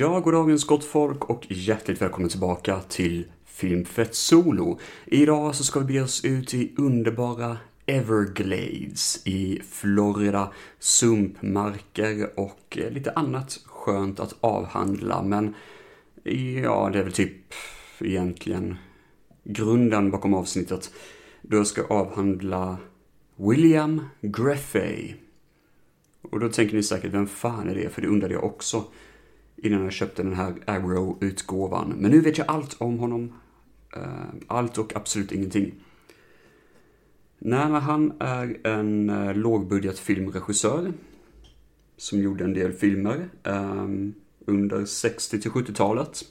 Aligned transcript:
Ja, 0.00 0.20
goddagens 0.20 0.64
gott 0.64 0.84
folk 0.84 1.24
och 1.24 1.46
hjärtligt 1.48 2.02
välkomna 2.02 2.28
tillbaka 2.28 2.80
till 2.80 3.24
Filmfett 3.44 4.14
Solo. 4.14 4.78
Idag 5.06 5.54
så 5.54 5.64
ska 5.64 5.80
vi 5.80 5.86
bege 5.86 6.00
oss 6.00 6.24
ut 6.24 6.54
i 6.54 6.72
underbara 6.76 7.56
Everglades 7.86 9.26
i 9.26 9.60
Florida, 9.70 10.52
sumpmarker 10.78 12.30
och 12.40 12.78
eh, 12.78 12.90
lite 12.90 13.12
annat 13.12 13.60
skönt 13.64 14.20
att 14.20 14.34
avhandla. 14.40 15.22
Men 15.22 15.54
ja, 16.62 16.90
det 16.92 16.98
är 16.98 17.02
väl 17.02 17.12
typ 17.12 17.54
egentligen 18.00 18.76
grunden 19.44 20.10
bakom 20.10 20.34
avsnittet. 20.34 20.92
Då 21.42 21.56
jag 21.56 21.66
ska 21.66 21.84
avhandla 21.84 22.78
William 23.36 24.04
Greffey. 24.20 25.14
Och 26.22 26.40
då 26.40 26.48
tänker 26.48 26.76
ni 26.76 26.82
säkert, 26.82 27.12
vem 27.14 27.26
fan 27.26 27.68
är 27.68 27.74
det? 27.74 27.88
För 27.88 28.02
det 28.02 28.08
undrade 28.08 28.34
jag 28.34 28.44
också 28.44 28.84
innan 29.62 29.84
jag 29.84 29.92
köpte 29.92 30.22
den 30.22 30.34
här 30.34 30.54
Arrow-utgåvan. 30.66 31.94
Men 31.98 32.10
nu 32.10 32.20
vet 32.20 32.38
jag 32.38 32.46
allt 32.50 32.76
om 32.78 32.98
honom. 32.98 33.32
Eh, 33.96 34.24
allt 34.46 34.78
och 34.78 34.96
absolut 34.96 35.32
ingenting. 35.32 35.74
Nej, 37.38 37.70
men 37.70 37.82
han 37.82 38.12
är 38.18 38.66
en 38.66 39.10
eh, 39.10 39.34
lågbudgetfilmregissör 39.34 39.42
lågbudget 39.42 39.98
filmregissör. 39.98 40.92
Som 41.96 42.22
gjorde 42.22 42.44
en 42.44 42.54
del 42.54 42.72
filmer 42.72 43.28
ehm, 43.42 44.14
under 44.46 44.84
60 44.84 45.40
till 45.40 45.50
70-talet. 45.50 46.24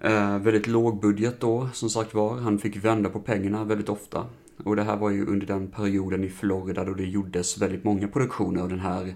Eh, 0.00 0.38
väldigt 0.38 0.66
lågbudget 0.66 1.40
då, 1.40 1.68
som 1.72 1.90
sagt 1.90 2.14
var. 2.14 2.36
Han 2.36 2.58
fick 2.58 2.76
vända 2.76 3.10
på 3.10 3.20
pengarna 3.20 3.64
väldigt 3.64 3.88
ofta. 3.88 4.26
Och 4.64 4.76
det 4.76 4.82
här 4.82 4.96
var 4.96 5.10
ju 5.10 5.26
under 5.26 5.46
den 5.46 5.68
perioden 5.68 6.24
i 6.24 6.28
Florida 6.28 6.84
då 6.84 6.94
det 6.94 7.04
gjordes 7.04 7.58
väldigt 7.58 7.84
många 7.84 8.08
produktioner 8.08 8.62
av 8.62 8.68
den 8.68 8.80
här 8.80 9.14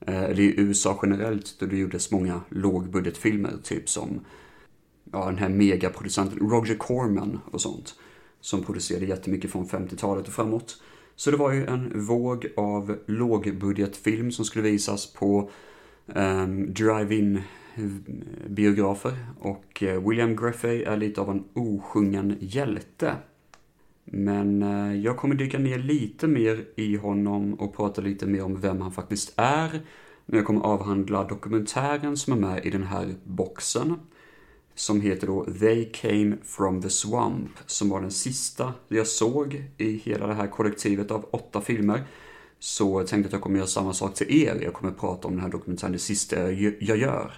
Eh, 0.00 0.22
eller 0.22 0.40
i 0.40 0.60
USA 0.60 0.98
generellt, 1.02 1.56
då 1.58 1.66
det 1.66 1.76
gjordes 1.76 2.10
många 2.10 2.40
lågbudgetfilmer, 2.48 3.52
typ 3.62 3.88
som 3.88 4.20
ja, 5.12 5.26
den 5.26 5.38
här 5.38 5.48
megaproducenten 5.48 6.38
Roger 6.50 6.74
Corman 6.74 7.40
och 7.50 7.60
sånt. 7.60 7.94
Som 8.40 8.62
producerade 8.62 9.06
jättemycket 9.06 9.50
från 9.50 9.66
50-talet 9.66 10.26
och 10.26 10.32
framåt. 10.32 10.82
Så 11.16 11.30
det 11.30 11.36
var 11.36 11.52
ju 11.52 11.66
en 11.66 12.06
våg 12.06 12.46
av 12.56 12.98
lågbudgetfilm 13.06 14.32
som 14.32 14.44
skulle 14.44 14.70
visas 14.70 15.12
på 15.12 15.50
ehm, 16.14 16.64
eh, 16.64 16.68
drive-in 16.68 17.42
biografer. 18.48 19.12
Och 19.40 19.82
eh, 19.82 20.08
William 20.08 20.36
Greffey 20.36 20.82
är 20.82 20.96
lite 20.96 21.20
av 21.20 21.30
en 21.30 21.44
osjungen 21.54 22.36
hjälte. 22.40 23.14
Men 24.08 24.62
eh, 24.62 25.00
jag 25.00 25.16
kommer 25.16 25.34
dyka 25.34 25.58
ner 25.58 25.78
lite 25.78 26.26
mer 26.26 26.64
i 26.76 26.96
honom 26.96 27.54
och 27.54 27.76
prata 27.76 28.00
lite 28.00 28.26
mer 28.26 28.44
om 28.44 28.60
vem 28.60 28.80
han 28.80 28.92
faktiskt 28.92 29.32
är. 29.36 29.80
Men 30.26 30.36
jag 30.36 30.46
kommer 30.46 30.60
avhandla 30.60 31.24
dokumentären 31.24 32.16
som 32.16 32.32
är 32.32 32.36
med 32.36 32.66
i 32.66 32.70
den 32.70 32.82
här 32.82 33.14
boxen. 33.24 33.94
Som 34.74 35.00
heter 35.00 35.26
då 35.26 35.44
They 35.44 35.84
came 35.84 36.36
from 36.44 36.82
the 36.82 36.90
swamp. 36.90 37.50
Som 37.66 37.88
var 37.88 38.00
den 38.00 38.10
sista 38.10 38.74
jag 38.88 39.06
såg 39.06 39.64
i 39.76 39.92
hela 39.92 40.26
det 40.26 40.34
här 40.34 40.46
kollektivet 40.46 41.10
av 41.10 41.26
åtta 41.30 41.60
filmer. 41.60 42.04
Så 42.58 43.00
jag 43.00 43.06
tänkte 43.06 43.26
att 43.26 43.32
jag 43.32 43.42
kommer 43.42 43.56
göra 43.56 43.66
samma 43.66 43.92
sak 43.92 44.14
till 44.14 44.42
er. 44.42 44.60
Jag 44.62 44.72
kommer 44.72 44.92
prata 44.92 45.28
om 45.28 45.34
den 45.34 45.42
här 45.42 45.50
dokumentären 45.50 45.92
det 45.92 45.98
sista 45.98 46.52
jag 46.52 46.98
gör. 46.98 47.32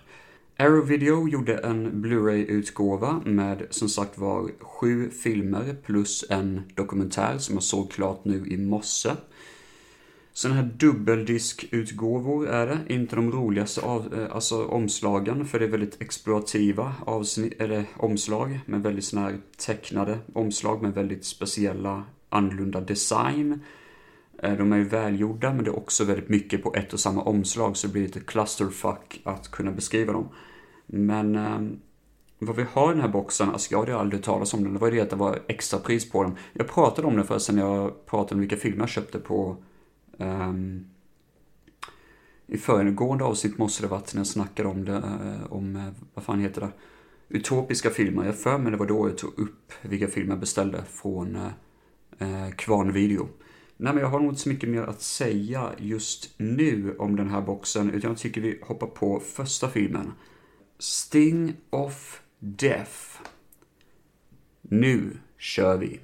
Arrow 0.60 0.86
Video 0.86 1.28
gjorde 1.28 1.58
en 1.58 2.00
Blu-ray-utgåva 2.02 3.22
med 3.24 3.66
som 3.70 3.88
sagt 3.88 4.18
var 4.18 4.50
sju 4.60 5.10
filmer 5.10 5.76
plus 5.86 6.24
en 6.30 6.62
dokumentär 6.74 7.38
som 7.38 7.54
jag 7.54 7.62
såg 7.62 7.90
klart 7.90 8.24
nu 8.24 8.46
i 8.46 8.56
morse. 8.56 9.10
Sådana 10.32 10.60
här 10.60 10.70
dubbeldiskutgåvor 10.76 12.48
är 12.48 12.66
det, 12.66 12.94
inte 12.94 13.16
de 13.16 13.32
roligaste 13.32 13.80
av, 13.80 14.14
eh, 14.14 14.34
alltså 14.34 14.64
omslagen, 14.64 15.46
för 15.46 15.58
det 15.58 15.64
är 15.64 15.70
väldigt 15.70 16.02
exploativa 16.02 16.94
avsnitt, 17.06 17.60
eller 17.60 17.84
omslag 17.96 18.60
med 18.66 18.82
väldigt 18.82 19.04
sådana 19.04 19.28
här 19.28 19.38
tecknade 19.56 20.18
omslag 20.32 20.82
med 20.82 20.94
väldigt 20.94 21.24
speciella 21.24 22.04
annorlunda 22.28 22.80
design. 22.80 23.60
Eh, 24.42 24.56
de 24.56 24.72
är 24.72 24.76
ju 24.76 24.84
välgjorda, 24.84 25.54
men 25.54 25.64
det 25.64 25.70
är 25.70 25.78
också 25.78 26.04
väldigt 26.04 26.28
mycket 26.28 26.62
på 26.62 26.74
ett 26.74 26.92
och 26.92 27.00
samma 27.00 27.22
omslag, 27.22 27.76
så 27.76 27.86
det 27.86 27.92
blir 27.92 28.02
lite 28.02 28.20
clusterfuck 28.20 29.20
att 29.24 29.50
kunna 29.50 29.72
beskriva 29.72 30.12
dem. 30.12 30.28
Men 30.90 31.36
eh, 31.36 31.60
vad 32.38 32.56
vi 32.56 32.64
har 32.72 32.90
i 32.90 32.94
den 32.94 33.02
här 33.02 33.08
boxen, 33.08 33.50
alltså 33.50 33.72
jag 33.72 33.78
hade 33.78 33.96
aldrig 33.96 34.22
talat 34.22 34.54
om 34.54 34.64
den, 34.64 34.72
det 34.72 34.78
var 34.78 34.88
ju 34.88 34.94
det 34.96 35.02
att 35.02 35.10
det 35.10 35.16
var 35.16 35.38
extra 35.48 35.78
pris 35.78 36.10
på 36.10 36.22
den. 36.22 36.36
Jag 36.52 36.68
pratade 36.68 37.08
om 37.08 37.16
det 37.16 37.24
förresten 37.24 37.56
när 37.56 37.62
jag 37.62 38.06
pratade 38.06 38.34
om 38.34 38.40
vilka 38.40 38.56
filmer 38.56 38.80
jag 38.80 38.88
köpte 38.88 39.18
på 39.18 39.56
um, 40.18 40.86
i 42.46 42.58
föregående 42.58 43.24
avsnitt 43.24 43.58
måste 43.58 43.82
det 43.82 43.88
varit 43.88 44.14
när 44.14 44.20
jag 44.20 44.26
snackade 44.26 44.68
om 44.68 44.84
det, 44.84 44.96
eh, 44.96 45.52
om, 45.52 45.76
eh, 45.76 45.88
vad 46.14 46.24
fan 46.24 46.40
heter 46.40 46.60
det, 46.60 46.70
utopiska 47.28 47.90
filmer. 47.90 48.24
Jag 48.24 48.38
för 48.38 48.58
mig 48.58 48.72
det 48.72 48.78
var 48.78 48.86
då 48.86 49.08
jag 49.08 49.18
tog 49.18 49.38
upp 49.38 49.72
vilka 49.82 50.08
filmer 50.08 50.32
jag 50.32 50.40
beställde 50.40 50.84
från 50.84 51.36
eh, 51.36 52.44
eh, 52.44 52.50
Kvarn 52.50 52.92
Video. 52.92 53.28
Nej 53.76 53.92
men 53.92 54.02
jag 54.02 54.08
har 54.08 54.20
nog 54.20 54.28
inte 54.28 54.40
så 54.40 54.48
mycket 54.48 54.68
mer 54.68 54.82
att 54.82 55.02
säga 55.02 55.70
just 55.78 56.34
nu 56.38 56.96
om 56.98 57.16
den 57.16 57.30
här 57.30 57.40
boxen, 57.40 57.90
utan 57.90 58.10
jag 58.10 58.18
tycker 58.18 58.40
vi 58.40 58.60
hoppar 58.62 58.86
på 58.86 59.20
första 59.20 59.68
filmen. 59.68 60.12
Sting 60.80 61.56
of 61.70 62.22
Death. 62.40 63.20
Nu 64.62 65.18
kör 65.38 65.76
vi. 65.76 66.00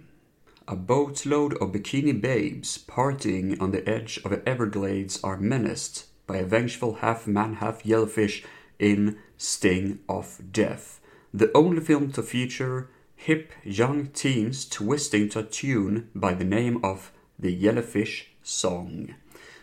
A 0.65 0.77
boatload 0.77 1.53
of 1.53 1.73
bikini 1.73 2.13
babes 2.21 2.87
partying 2.87 3.61
on 3.61 3.71
the 3.71 3.89
edge 3.89 4.21
of 4.25 4.31
the 4.31 4.51
Everglades 4.51 5.25
are 5.25 5.37
menaced 5.37 6.07
by 6.27 6.39
a 6.39 6.47
vengeful 6.47 6.95
half-man, 7.01 7.55
half-yellowfish 7.55 8.45
in 8.79 9.19
Sting 9.37 9.99
of 10.09 10.41
Death. 10.53 11.01
The 11.39 11.51
only 11.55 11.81
film 11.81 12.13
to 12.13 12.23
feature 12.23 12.89
hip 13.15 13.53
young 13.63 14.07
teens 14.07 14.69
twisting 14.69 15.29
to 15.29 15.39
a 15.39 15.45
tune 15.45 16.09
by 16.15 16.35
the 16.35 16.45
name 16.45 16.85
of 16.85 17.13
The 17.39 17.51
Yellowfish 17.51 18.25
Song. 18.43 19.15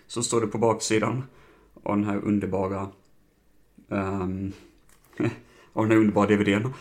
Så 0.08 0.24
står 0.24 0.42
det 0.42 0.48
på 0.48 0.58
baksidan 0.58 1.24
av 1.84 1.96
den 1.96 2.06
här 2.06 2.18
underbara 2.18 2.92
um, 3.88 4.54
av 5.74 5.84
den 5.84 5.92
här 5.92 5.98
underbara 5.98 6.28
DVDn. 6.28 6.74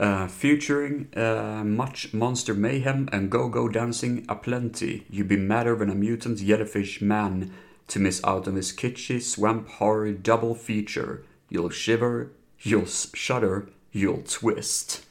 Uh, 0.00 0.22
eh, 0.22 0.28
featuring 0.28 1.06
uh, 1.16 1.64
much 1.64 2.08
monster 2.12 2.54
mayhem 2.54 3.08
and 3.12 3.30
go-go 3.30 3.68
dancing 3.68 4.24
aplenty. 4.28 5.02
You'd 5.10 5.28
be 5.28 5.36
madder 5.36 5.76
than 5.76 5.90
a 5.90 5.94
mutant 5.94 6.38
yellowfish 6.40 7.00
man 7.02 7.52
to 7.88 8.00
miss 8.00 8.24
out 8.24 8.48
on 8.48 8.54
this 8.54 8.72
kitschy 8.72 9.20
swamp 9.20 9.68
horror 9.68 10.12
double 10.12 10.54
feature. 10.54 11.22
You'll 11.48 11.70
shiver, 11.70 12.30
you'll 12.58 12.86
shudder, 13.14 13.68
you'll 13.92 14.22
twist. 14.22 15.02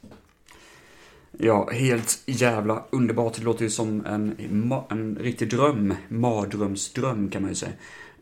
Ja, 1.38 1.70
helt 1.70 2.22
jävla 2.26 2.84
underbart. 2.90 3.34
Det 3.34 3.42
låter 3.42 3.64
ju 3.64 3.70
som 3.70 4.06
en, 4.06 4.72
en 4.90 5.16
riktig 5.20 5.50
dröm. 5.50 5.94
Mardrömsdröm 6.08 7.30
kan 7.30 7.42
man 7.42 7.50
ju 7.50 7.54
säga. 7.54 7.72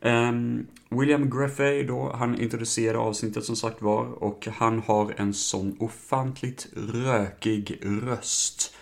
Um, 0.05 0.67
William 0.89 1.31
Greffey 1.31 1.83
då, 1.83 2.13
han 2.15 2.41
introducerade 2.41 2.99
avsnittet 2.99 3.45
som 3.45 3.57
sagt 3.57 3.83
var 3.83 4.05
och 4.05 4.49
han 4.53 4.81
har 4.81 5.15
en 5.17 5.35
sån 5.35 5.77
ofantligt 5.79 6.69
rökig 6.77 7.79
röst 7.83 8.75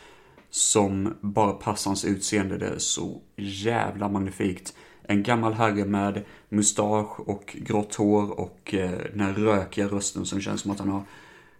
som 0.50 1.14
bara 1.20 1.52
passar 1.52 1.90
hans 1.90 2.04
utseende. 2.04 2.58
Det 2.58 2.66
är 2.66 2.78
så 2.78 3.20
jävla 3.36 4.08
magnifikt. 4.08 4.74
En 5.02 5.22
gammal 5.22 5.52
herre 5.52 5.84
med 5.84 6.24
mustasch 6.48 7.20
och 7.20 7.56
grått 7.58 7.94
hår 7.94 8.40
och 8.40 8.74
eh, 8.74 9.00
den 9.10 9.20
här 9.20 9.32
rökiga 9.32 9.88
rösten 9.88 10.26
som 10.26 10.40
känns 10.40 10.60
som 10.60 10.70
att 10.70 10.78
han 10.78 10.88
har 10.88 11.02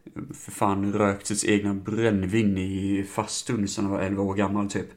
eh, 0.04 0.22
för 0.34 0.52
fan 0.52 0.92
rökt 0.92 1.26
sitt 1.26 1.44
egna 1.44 1.74
brännvin 1.74 2.58
i 2.58 3.04
fastun 3.10 3.68
sedan 3.68 3.84
han 3.84 3.92
var 3.92 4.00
11 4.00 4.22
år 4.22 4.34
gammal 4.34 4.70
typ. 4.70 4.88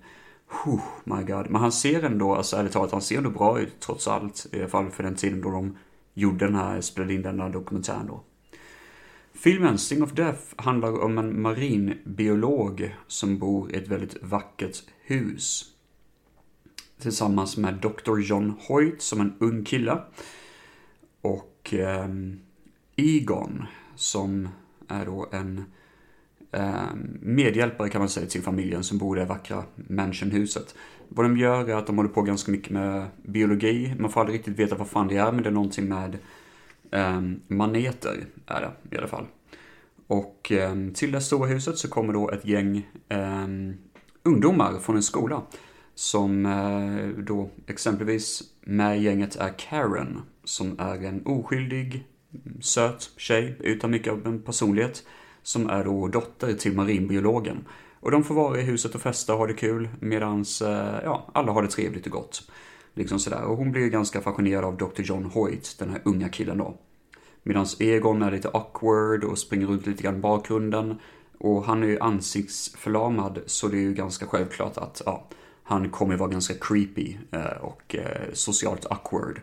Oh 0.66 0.82
my 1.04 1.24
god. 1.24 1.50
Men 1.50 1.62
han 1.62 1.72
ser 1.72 2.04
ändå, 2.04 2.36
alltså 2.36 2.56
ärligt 2.56 2.72
talat, 2.72 2.92
han 2.92 3.02
ser 3.02 3.18
ändå 3.18 3.30
bra 3.30 3.60
ut 3.60 3.80
trots 3.80 4.08
allt. 4.08 4.46
I 4.52 4.60
alla 4.60 4.68
fall 4.68 4.90
för 4.90 5.04
den 5.04 5.16
tiden 5.16 5.42
då 5.42 5.52
de 5.52 5.78
gjorde 6.14 6.46
den 6.46 6.56
här, 6.56 6.82
spelade 6.82 7.14
in 7.14 7.22
den 7.22 7.40
här 7.40 7.50
dokumentären 7.50 8.08
då. 8.08 8.24
Filmen 9.34 9.78
Sting 9.78 10.04
of 10.04 10.12
Death 10.12 10.42
handlar 10.56 11.04
om 11.04 11.18
en 11.18 11.42
marinbiolog 11.42 12.96
som 13.08 13.40
bor 13.40 13.72
i 13.72 13.78
ett 13.78 13.88
väldigt 13.88 14.24
vackert 14.24 14.84
hus. 15.02 15.66
Tillsammans 17.00 17.58
med 17.58 17.74
Dr. 17.74 18.20
John 18.20 18.54
Hoyt 18.68 19.02
som 19.02 19.22
en 19.22 19.34
ung 19.40 19.64
kille. 19.64 20.02
Och 21.22 21.74
eh, 21.74 22.08
Egon 22.96 23.66
som 23.96 24.50
är 24.88 25.06
då 25.06 25.30
en 25.32 25.66
Ehm, 26.54 27.18
medhjälpare 27.22 27.90
kan 27.90 28.02
man 28.02 28.10
säga 28.10 28.28
till 28.28 28.42
familjen 28.42 28.84
som 28.84 28.98
bor 28.98 29.18
i 29.18 29.20
det 29.20 29.26
vackra 29.26 29.64
mansionhuset. 29.76 30.76
Vad 31.10 31.26
de 31.26 31.38
gör 31.38 31.70
är 31.70 31.76
att 31.76 31.88
de 31.88 31.98
håller 31.98 32.10
på 32.10 32.22
ganska 32.22 32.52
mycket 32.52 32.70
med 32.70 33.08
biologi. 33.26 33.96
Man 34.00 34.12
får 34.12 34.22
aldrig 34.22 34.40
riktigt 34.40 34.60
veta 34.60 34.76
vad 34.76 34.88
fan 34.88 35.08
det 35.08 35.18
är, 35.18 35.32
men 35.32 35.44
det 35.44 35.50
är 35.50 35.54
någonting 35.54 35.90
med 35.90 36.18
eh, 36.92 37.22
maneter, 37.48 38.26
är 38.48 38.62
det 38.62 38.96
i 38.96 38.98
alla 38.98 39.08
fall. 39.08 39.26
Och 40.08 40.52
eh, 40.52 40.76
till 40.94 41.12
det 41.12 41.22
stora 41.22 41.48
huset 41.48 41.78
så 41.78 41.90
kommer 41.90 42.14
då 42.14 42.30
ett 42.30 42.46
gäng 42.46 42.88
eh, 43.10 43.48
ungdomar 44.24 44.80
från 44.80 44.96
en 44.96 45.04
skola. 45.04 45.42
Som 45.96 46.46
eh, 46.46 47.24
då 47.24 47.50
exempelvis 47.68 48.44
med 48.62 49.02
gänget 49.02 49.36
är 49.36 49.54
Karen, 49.58 50.22
som 50.44 50.80
är 50.80 51.04
en 51.04 51.26
oskyldig 51.26 52.08
söt 52.62 53.10
tjej 53.18 53.58
utan 53.60 53.92
mycket 53.92 54.14
av 54.14 54.28
en 54.28 54.42
personlighet 54.42 55.04
som 55.44 55.70
är 55.70 55.84
då 55.84 56.08
dotter 56.08 56.54
till 56.54 56.74
marinbiologen. 56.74 57.66
Och 58.00 58.12
de 58.12 58.24
får 58.24 58.36
vara 58.36 58.60
i 58.60 58.64
huset 58.64 58.96
och 58.96 59.02
festa 59.02 59.34
och 59.34 59.40
ha 59.40 59.48
det 59.48 59.54
kul 59.54 59.90
medans, 60.00 60.62
eh, 60.62 61.00
ja, 61.04 61.30
alla 61.34 61.52
har 61.52 61.62
det 61.62 61.68
trevligt 61.68 62.06
och 62.06 62.12
gott. 62.12 62.52
Liksom 62.94 63.20
sådär. 63.20 63.44
Och 63.44 63.58
hon 63.58 63.72
blir 63.72 63.88
ganska 63.88 64.22
fascinerad 64.22 64.66
av 64.66 64.78
Dr. 64.78 65.02
John 65.02 65.26
Hoyt, 65.26 65.76
den 65.80 65.90
här 65.90 66.02
unga 66.06 66.30
killen 66.30 66.58
då. 66.58 66.78
Medan 67.44 67.66
Egon 67.80 68.22
är 68.22 68.32
lite 68.32 68.50
awkward 68.50 69.24
och 69.24 69.38
springer 69.38 69.68
runt 69.68 69.88
lite 69.88 70.04
grann 70.04 70.16
i 70.16 70.20
bakgrunden. 70.20 71.00
Och 71.38 71.64
han 71.64 71.84
är 71.84 71.88
ju 71.88 72.00
ansiktsförlamad, 72.00 73.40
så 73.46 73.68
det 73.68 73.78
är 73.78 73.82
ju 73.82 73.94
ganska 73.94 74.26
självklart 74.26 74.78
att, 74.78 75.02
ja, 75.06 75.28
han 75.64 75.90
kommer 75.90 76.18
vara 76.18 76.30
ganska 76.30 76.54
creepy 76.54 77.18
eh, 77.32 77.58
och 77.62 77.96
eh, 77.96 78.34
socialt 78.34 78.86
awkward 78.86 79.42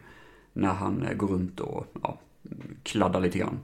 när 0.52 0.68
han 0.68 1.06
går 1.16 1.26
runt 1.26 1.60
och, 1.60 1.86
ja, 2.02 2.18
kladdar 2.82 3.20
lite 3.20 3.38
grann. 3.38 3.58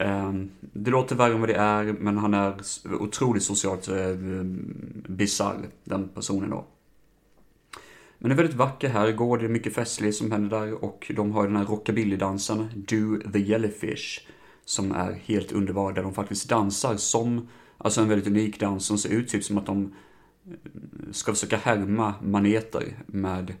Ehm, 0.00 0.50
det 0.60 0.90
låter 0.90 1.16
värre 1.16 1.34
än 1.34 1.40
vad 1.40 1.48
det 1.48 1.54
är, 1.54 1.84
men 1.84 2.18
han 2.18 2.34
är 2.34 2.54
otroligt 3.00 3.42
socialt 3.42 3.88
eh, 3.88 4.14
bisarr, 5.08 5.68
den 5.84 6.08
personen 6.08 6.50
då. 6.50 6.66
Men 8.18 8.28
det 8.28 8.34
är 8.34 8.36
väldigt 8.36 8.56
vacker 8.56 8.88
herrgård, 8.88 9.40
det 9.40 9.46
är 9.46 9.48
mycket 9.48 9.74
festligt 9.74 10.16
som 10.16 10.32
händer 10.32 10.60
där 10.60 10.84
och 10.84 11.12
de 11.16 11.32
har 11.32 11.46
den 11.46 11.56
här 11.56 11.64
rockabillydansen, 11.64 12.68
Do 12.74 13.30
the 13.32 13.38
Jellyfish, 13.38 14.28
som 14.64 14.92
är 14.92 15.12
helt 15.12 15.52
underbar, 15.52 15.92
där 15.92 16.02
de 16.02 16.14
faktiskt 16.14 16.48
dansar 16.48 16.96
som, 16.96 17.48
alltså 17.78 18.00
en 18.00 18.08
väldigt 18.08 18.28
unik 18.28 18.60
dans 18.60 18.86
som 18.86 18.98
ser 18.98 19.10
ut 19.10 19.28
typ 19.28 19.44
som 19.44 19.58
att 19.58 19.66
de 19.66 19.92
eh, 20.46 20.52
ska 21.12 21.32
försöka 21.32 21.56
härma 21.56 22.14
maneter 22.22 22.96
med 23.06 23.54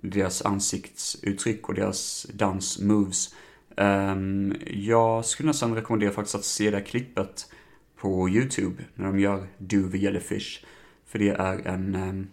deras 0.00 0.42
ansiktsuttryck 0.42 1.68
och 1.68 1.74
deras 1.74 2.26
dansmoves. 2.34 3.34
Um, 3.76 4.54
jag 4.66 5.24
skulle 5.24 5.46
nästan 5.46 5.74
rekommendera 5.74 6.12
faktiskt 6.12 6.34
att 6.34 6.44
se 6.44 6.70
det 6.70 6.76
här 6.76 6.84
klippet 6.84 7.52
på 7.96 8.28
YouTube 8.28 8.82
när 8.94 9.06
de 9.06 9.20
gör 9.20 9.46
Do 9.58 9.90
the 9.90 9.98
Jellyfish. 9.98 10.64
För 11.06 11.18
det 11.18 11.28
är 11.28 11.66
en, 11.66 11.94
um, 11.94 12.28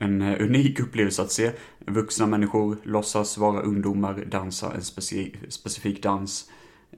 en 0.00 0.22
eh, 0.22 0.42
unik 0.42 0.80
upplevelse 0.80 1.22
att 1.22 1.32
se. 1.32 1.52
Vuxna 1.78 2.26
människor 2.26 2.76
låtsas 2.82 3.38
vara 3.38 3.60
ungdomar, 3.60 4.24
dansa 4.30 4.72
en 4.74 4.82
speci 4.82 5.36
specifik 5.48 6.02
dans 6.02 6.50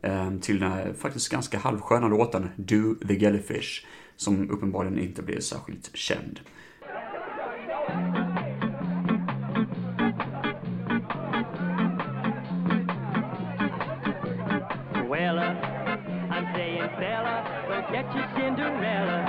um, 0.03 0.41
till 0.41 0.61
den 0.61 0.73
här 0.73 0.93
faktiskt 0.99 1.29
ganska 1.29 1.59
halvsköna 1.59 2.09
låten 2.09 2.49
Do 2.57 2.95
the 3.09 3.15
Jellyfish. 3.15 3.87
Som 4.17 4.51
uppenbarligen 4.51 4.99
inte 4.99 5.23
blev 5.23 5.41
särskilt 5.41 5.97
känd. 5.97 6.41
Venezuela. 15.17 15.57
I'm 16.31 16.55
saying, 16.55 16.91
Bella, 16.99 17.37
get 17.93 18.07
your 18.15 18.29
Cinderella 18.37 19.21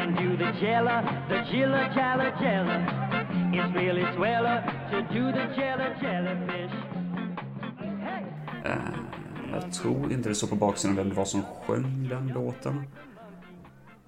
and 0.00 0.16
do 0.16 0.36
the 0.36 0.52
jella, 0.60 1.24
the 1.28 1.36
jilla 1.50 1.90
jalla 1.94 2.30
jella. 2.40 2.76
It's 3.52 3.74
really 3.74 4.04
sweller 4.16 4.62
to 4.90 5.02
do 5.14 5.32
the 5.32 5.46
jella 5.56 5.96
jellyfish. 6.02 6.74
Hey. 8.02 8.24
Uh, 8.66 8.98
jag 9.52 9.72
tror 9.72 10.12
inte 10.12 10.28
det 10.28 10.34
står 10.34 10.48
på 10.48 10.56
baksidan 10.56 10.96
vem 10.96 11.08
det 11.08 11.14
var 11.14 11.24
som 11.24 11.42
sjöng 11.42 12.08
den 12.08 12.28
låten. 12.28 12.84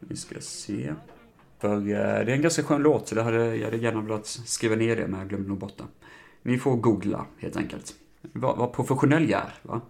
Vi 0.01 0.17
ska 0.17 0.41
se. 0.41 0.95
För 1.59 1.77
uh, 1.77 1.85
det 1.85 1.95
är 1.95 2.29
en 2.29 2.43
ganska 2.43 2.63
skön 2.63 2.83
låt, 2.83 3.09
så 3.09 3.15
det 3.15 3.23
hade, 3.23 3.57
jag 3.57 3.65
hade 3.65 3.77
gärna 3.77 4.01
velat 4.01 4.27
skriva 4.27 4.77
ner 4.77 4.97
det, 4.97 5.07
men 5.07 5.21
jag 5.21 5.29
glömde 5.29 5.49
nog 5.49 5.59
bort 5.59 5.79
det. 5.79 5.85
Ni 6.43 6.59
får 6.59 6.77
googla, 6.77 7.27
helt 7.39 7.57
enkelt. 7.57 7.95
Vad, 8.33 8.57
vad 8.57 8.73
professionell 8.73 9.31
jag 9.31 9.41
är, 9.41 9.55
va? 9.63 9.81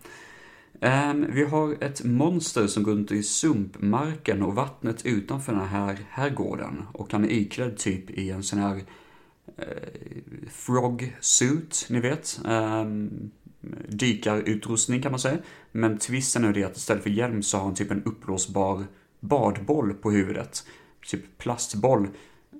Um, 0.80 1.26
vi 1.28 1.44
har 1.44 1.84
ett 1.84 2.04
monster 2.04 2.66
som 2.66 2.82
går 2.82 2.92
runt 2.92 3.12
i 3.12 3.22
sumpmarken 3.22 4.42
och 4.42 4.54
vattnet 4.54 5.06
utanför 5.06 5.52
den 5.52 5.68
här 5.68 5.98
herrgården. 6.10 6.82
Och 6.92 7.12
han 7.12 7.24
är 7.24 7.28
iklädd 7.28 7.76
typ 7.76 8.10
i 8.10 8.30
en 8.30 8.42
sån 8.42 8.58
här 8.58 8.76
uh, 8.76 8.82
frog 10.50 11.16
suit, 11.20 11.86
ni 11.90 12.00
vet. 12.00 12.40
Um, 12.44 13.30
dykarutrustning 13.88 15.02
kan 15.02 15.12
man 15.12 15.20
säga. 15.20 15.38
Men 15.72 15.98
twisten 15.98 16.44
är 16.44 16.52
det 16.52 16.64
att 16.64 16.76
istället 16.76 17.02
för 17.02 17.10
hjälm 17.10 17.42
så 17.42 17.56
har 17.56 17.64
han 17.64 17.74
typ 17.74 17.90
en 17.90 18.04
uppblåsbar 18.04 18.84
badboll 19.20 19.94
på 19.94 20.10
huvudet. 20.10 20.66
Typ 21.06 21.38
plastboll. 21.38 22.08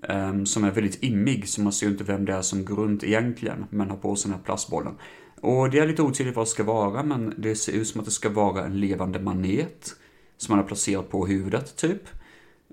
Um, 0.09 0.47
som 0.47 0.65
är 0.65 0.71
väldigt 0.71 1.03
immig, 1.03 1.49
så 1.49 1.61
man 1.61 1.73
ser 1.73 1.89
inte 1.89 2.05
vem 2.05 2.25
det 2.25 2.33
är 2.33 2.43
som 2.43 2.65
går 2.65 2.77
runt 2.77 3.05
egentligen, 3.05 3.65
men 3.71 3.91
har 3.91 3.97
på 3.97 4.17
sig 4.17 4.29
den 4.29 4.39
här 4.39 4.45
plastbollen. 4.45 4.95
Och 5.41 5.71
det 5.71 5.79
är 5.79 5.87
lite 5.87 6.03
otydligt 6.03 6.37
vad 6.37 6.47
det 6.47 6.51
ska 6.51 6.65
vara, 6.65 7.03
men 7.03 7.35
det 7.37 7.55
ser 7.55 7.73
ut 7.73 7.89
som 7.89 8.01
att 8.01 8.05
det 8.05 8.11
ska 8.11 8.29
vara 8.29 8.65
en 8.65 8.81
levande 8.81 9.21
manet 9.21 9.97
som 10.37 10.53
man 10.53 10.59
har 10.59 10.67
placerat 10.67 11.11
på 11.11 11.27
huvudet, 11.27 11.77
typ. 11.77 12.03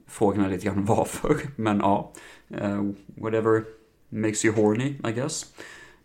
Frågan 0.08 0.46
är 0.46 0.50
lite 0.50 0.66
grann 0.66 0.86
varför, 0.86 1.38
men 1.56 1.78
ja. 1.78 2.14
Uh, 2.62 2.92
whatever 3.16 3.64
makes 4.10 4.46
you 4.46 4.56
horny, 4.56 4.88
I 4.88 5.12
guess. 5.12 5.46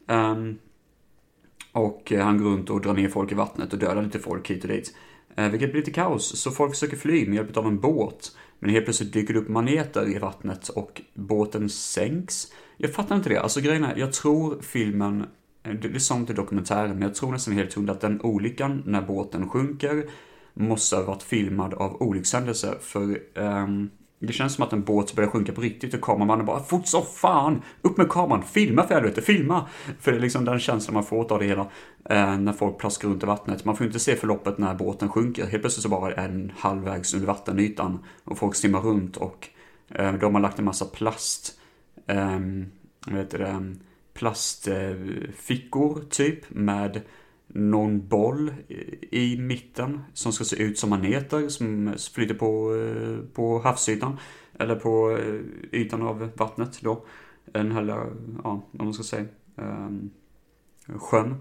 Um, 0.06 0.58
och 1.72 2.12
han 2.18 2.42
går 2.42 2.50
runt 2.50 2.70
och 2.70 2.80
drar 2.80 2.94
ner 2.94 3.08
folk 3.08 3.32
i 3.32 3.34
vattnet 3.34 3.72
och 3.72 3.78
dödar 3.78 4.02
lite 4.02 4.18
folk 4.18 4.50
hit 4.50 4.64
och 4.64 4.70
dit. 4.70 4.96
Uh, 5.38 5.48
vilket 5.48 5.70
blir 5.70 5.80
lite 5.80 5.92
kaos, 5.92 6.40
så 6.40 6.50
folk 6.50 6.72
försöker 6.72 6.96
fly 6.96 7.26
med 7.26 7.34
hjälp 7.34 7.56
av 7.56 7.66
en 7.66 7.80
båt. 7.80 8.36
Men 8.58 8.70
helt 8.70 8.84
plötsligt 8.84 9.12
dyker 9.12 9.34
det 9.34 9.40
upp 9.40 9.48
maneter 9.48 10.16
i 10.16 10.18
vattnet 10.18 10.68
och 10.68 11.02
båten 11.14 11.68
sänks. 11.68 12.52
Jag 12.76 12.94
fattar 12.94 13.16
inte 13.16 13.28
det. 13.28 13.36
Alltså 13.36 13.60
grejen 13.60 13.84
är, 13.84 13.96
jag 13.96 14.12
tror 14.12 14.62
filmen 14.62 15.26
Eh, 15.62 15.72
det 15.72 15.88
är 15.88 15.98
sånt 15.98 16.30
i 16.30 16.32
dokumentären, 16.32 16.90
men 16.90 17.02
jag 17.02 17.14
tror 17.14 17.32
nästan 17.32 17.54
helt 17.54 17.74
hundra 17.74 17.92
att 17.92 18.00
den 18.00 18.20
olyckan 18.20 18.82
när 18.86 19.02
båten 19.02 19.48
sjunker 19.48 20.04
måste 20.54 20.96
ha 20.96 21.04
varit 21.04 21.22
filmad 21.22 21.74
av 21.74 22.02
olyckshändelse, 22.02 22.74
för 22.80 23.18
um, 23.34 23.90
det 24.18 24.32
känns 24.32 24.54
som 24.54 24.64
att 24.64 24.72
en 24.72 24.84
båt 24.84 25.14
börjar 25.14 25.30
sjunka 25.30 25.52
på 25.52 25.60
riktigt 25.60 25.94
och 25.94 26.00
kameramannen 26.00 26.46
bara 26.46 26.62
fort 26.62 26.86
så 26.86 27.02
fan! 27.02 27.62
Upp 27.82 27.96
med 27.96 28.08
kameran! 28.08 28.42
Filma 28.42 28.86
för 28.86 28.94
helvete! 28.94 29.22
Filma! 29.22 29.66
För 30.00 30.12
det 30.12 30.18
är 30.18 30.20
liksom 30.20 30.44
den 30.44 30.58
känslan 30.58 30.94
man 30.94 31.04
får 31.04 31.32
av 31.32 31.38
det 31.38 31.44
hela 31.44 31.66
eh, 32.10 32.38
när 32.38 32.52
folk 32.52 32.78
plaskar 32.78 33.08
runt 33.08 33.22
i 33.22 33.26
vattnet. 33.26 33.64
Man 33.64 33.76
får 33.76 33.86
inte 33.86 33.98
se 33.98 34.16
förloppet 34.16 34.58
när 34.58 34.74
båten 34.74 35.08
sjunker. 35.08 35.46
Helt 35.46 35.62
plötsligt 35.62 35.82
så 35.82 35.88
bara 35.88 36.12
är 36.12 36.28
den 36.28 36.52
halvvägs 36.58 37.14
under 37.14 37.26
vattenytan 37.26 37.98
och 38.24 38.38
folk 38.38 38.54
simmar 38.54 38.80
runt 38.80 39.16
och 39.16 39.48
eh, 39.88 40.12
de 40.12 40.34
har 40.34 40.42
lagt 40.42 40.58
en 40.58 40.64
massa 40.64 40.84
plast, 40.84 41.52
eh, 42.06 42.38
heter 43.16 43.38
det, 43.38 43.46
ehm, 43.46 43.78
plastfickor 44.20 46.04
typ 46.10 46.50
med 46.50 47.00
någon 47.46 48.08
boll 48.08 48.54
i 49.10 49.36
mitten 49.38 50.00
som 50.12 50.32
ska 50.32 50.44
se 50.44 50.62
ut 50.62 50.78
som 50.78 50.90
maneter 50.90 51.48
som 51.48 51.94
flyter 52.14 52.34
på, 52.34 52.74
eh, 52.74 53.34
på 53.34 53.58
havsytan. 53.58 54.16
Eller 54.58 54.76
på 54.76 55.18
eh, 55.18 55.40
ytan 55.80 56.02
av 56.02 56.30
vattnet 56.36 56.80
då. 56.80 57.04
En 57.52 57.72
här, 57.72 57.88
eh, 57.88 57.96
ja, 58.44 58.62
vad 58.70 58.84
man 58.84 58.94
ska 58.94 59.02
säga, 59.02 59.24
ehm, 59.56 60.10
sjön. 60.86 61.36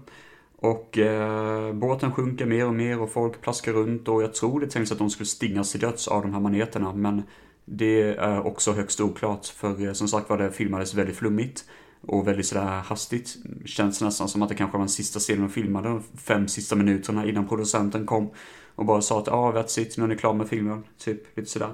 Och 0.56 0.98
eh, 0.98 1.72
båten 1.72 2.12
sjunker 2.12 2.46
mer 2.46 2.66
och 2.66 2.74
mer 2.74 3.00
och 3.00 3.10
folk 3.10 3.40
plaskar 3.40 3.72
runt 3.72 4.08
och 4.08 4.22
jag 4.22 4.34
tror 4.34 4.60
det 4.60 4.66
tänks 4.66 4.92
att 4.92 4.98
de 4.98 5.10
skulle 5.10 5.26
stingas 5.26 5.72
till 5.72 5.80
döds 5.80 6.08
av 6.08 6.22
de 6.22 6.32
här 6.32 6.40
maneterna 6.40 6.94
men 6.94 7.22
det 7.64 8.02
är 8.02 8.46
också 8.46 8.72
högst 8.72 9.00
oklart 9.00 9.46
för 9.46 9.94
som 9.94 10.08
sagt 10.08 10.30
var 10.30 10.38
det 10.38 10.52
filmades 10.52 10.94
väldigt 10.94 11.16
flummigt 11.16 11.64
och 12.00 12.28
väldigt 12.28 12.46
sådär 12.46 12.80
hastigt. 12.80 13.36
Känns 13.64 14.00
nästan 14.00 14.28
som 14.28 14.42
att 14.42 14.48
det 14.48 14.54
kanske 14.54 14.78
var 14.78 14.82
den 14.82 14.88
sista 14.88 15.18
scenen 15.18 15.42
de 15.42 15.50
filmade, 15.50 15.88
de 15.88 16.02
fem 16.16 16.48
sista 16.48 16.76
minuterna 16.76 17.26
innan 17.26 17.48
producenten 17.48 18.06
kom 18.06 18.30
och 18.74 18.84
bara 18.84 19.02
sa 19.02 19.18
att 19.18 19.26
ja, 19.26 19.32
ah, 19.32 19.52
that's 19.52 19.80
it, 19.80 19.96
nu 19.96 20.04
är 20.04 20.08
ni 20.08 20.16
klara 20.16 20.34
med 20.34 20.48
filmen, 20.48 20.84
typ 20.98 21.36
lite 21.36 21.50
sådär. 21.50 21.72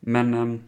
Men 0.00 0.34
eh, 0.34 0.60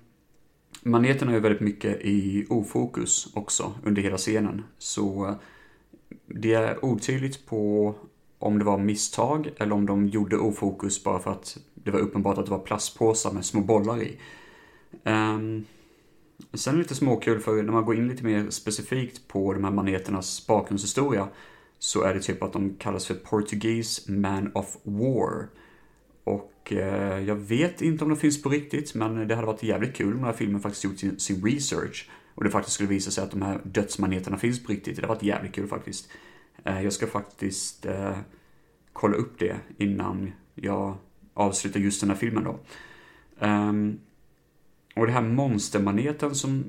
maneten 0.82 1.28
är 1.28 1.32
ju 1.32 1.40
väldigt 1.40 1.60
mycket 1.60 2.00
i 2.00 2.46
ofokus 2.48 3.28
också 3.34 3.74
under 3.84 4.02
hela 4.02 4.16
scenen, 4.16 4.62
så 4.78 5.26
eh, 5.26 5.34
det 6.26 6.54
är 6.54 6.84
otydligt 6.84 7.46
på 7.46 7.94
om 8.38 8.58
det 8.58 8.64
var 8.64 8.78
misstag 8.78 9.50
eller 9.56 9.72
om 9.72 9.86
de 9.86 10.06
gjorde 10.08 10.36
ofokus 10.36 11.04
bara 11.04 11.18
för 11.18 11.30
att 11.30 11.58
det 11.74 11.90
var 11.90 12.00
uppenbart 12.00 12.38
att 12.38 12.44
det 12.44 12.50
var 12.50 12.58
plastpåsar 12.58 13.32
med 13.32 13.44
små 13.44 13.60
bollar 13.60 14.02
i. 14.02 14.18
Um, 15.04 15.64
Sen 16.54 16.78
lite 16.78 16.94
småkul 16.94 17.40
för 17.40 17.62
när 17.62 17.72
man 17.72 17.84
går 17.84 17.96
in 17.96 18.08
lite 18.08 18.24
mer 18.24 18.50
specifikt 18.50 19.28
på 19.28 19.52
de 19.52 19.64
här 19.64 19.70
maneternas 19.70 20.46
bakgrundshistoria 20.46 21.28
så 21.78 22.02
är 22.02 22.14
det 22.14 22.20
typ 22.20 22.42
att 22.42 22.52
de 22.52 22.74
kallas 22.78 23.06
för 23.06 23.14
Portuguese 23.14 24.08
Man 24.08 24.50
of 24.54 24.76
War. 24.82 25.48
Och 26.24 26.72
eh, 26.72 27.24
jag 27.24 27.36
vet 27.36 27.82
inte 27.82 28.04
om 28.04 28.10
de 28.10 28.16
finns 28.16 28.42
på 28.42 28.48
riktigt, 28.48 28.94
men 28.94 29.28
det 29.28 29.34
hade 29.34 29.46
varit 29.46 29.62
jävligt 29.62 29.96
kul 29.96 30.06
om 30.06 30.16
den 30.16 30.24
här 30.24 30.32
filmen 30.32 30.60
faktiskt 30.60 30.84
gjort 30.84 30.98
sin, 30.98 31.20
sin 31.20 31.44
research 31.44 32.10
och 32.34 32.44
det 32.44 32.50
faktiskt 32.50 32.74
skulle 32.74 32.88
visa 32.88 33.10
sig 33.10 33.24
att 33.24 33.30
de 33.30 33.42
här 33.42 33.60
dödsmaneterna 33.64 34.36
finns 34.38 34.64
på 34.64 34.72
riktigt. 34.72 34.96
Det 34.96 35.02
hade 35.02 35.14
varit 35.14 35.22
jävligt 35.22 35.54
kul 35.54 35.68
faktiskt. 35.68 36.10
Eh, 36.64 36.82
jag 36.82 36.92
ska 36.92 37.06
faktiskt 37.06 37.86
eh, 37.86 38.18
kolla 38.92 39.16
upp 39.16 39.38
det 39.38 39.56
innan 39.76 40.32
jag 40.54 40.96
avslutar 41.34 41.80
just 41.80 42.00
den 42.00 42.10
här 42.10 42.16
filmen 42.16 42.44
då. 42.44 42.58
Um, 43.46 44.00
och 44.96 45.06
det 45.06 45.12
här 45.12 45.22
monstermaneten 45.22 46.34
som 46.34 46.64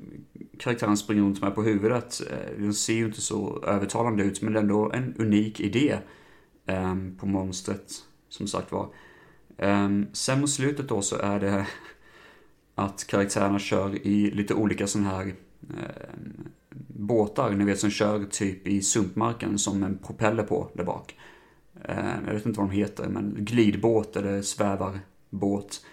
karaktären 0.58 0.96
springer 0.96 1.22
runt 1.22 1.42
med 1.42 1.54
på 1.54 1.62
huvudet, 1.62 2.20
eh, 2.30 2.62
den 2.62 2.74
ser 2.74 2.94
ju 2.94 3.04
inte 3.04 3.20
så 3.20 3.64
övertalande 3.66 4.22
ut, 4.22 4.42
men 4.42 4.52
det 4.52 4.58
är 4.58 4.62
ändå 4.62 4.92
en 4.92 5.14
unik 5.18 5.60
idé. 5.60 5.98
Ehm, 6.66 7.16
på 7.16 7.26
monstret, 7.26 7.92
som 8.28 8.46
sagt 8.46 8.72
var. 8.72 8.88
Ehm, 9.58 10.06
sen 10.12 10.40
mot 10.40 10.50
slutet 10.50 10.88
då 10.88 11.02
så 11.02 11.16
är 11.16 11.40
det 11.40 11.66
att 12.74 13.06
karaktärerna 13.06 13.58
kör 13.58 14.06
i 14.06 14.30
lite 14.30 14.54
olika 14.54 14.86
sådana 14.86 15.10
här 15.10 15.22
ehm, 15.24 16.48
båtar, 16.86 17.50
ni 17.50 17.64
vet 17.64 17.78
som 17.78 17.90
kör 17.90 18.24
typ 18.24 18.66
i 18.66 18.82
sumpmarken 18.82 19.58
som 19.58 19.82
en 19.82 19.98
propeller 19.98 20.42
på 20.42 20.70
där 20.74 20.84
bak. 20.84 21.18
Jag 22.26 22.34
vet 22.34 22.46
inte 22.46 22.60
vad 22.60 22.68
de 22.68 22.74
heter, 22.74 23.08
men 23.08 23.34
glidbåt 23.38 24.16
eller 24.16 24.42
svävarbåt. 24.42 25.84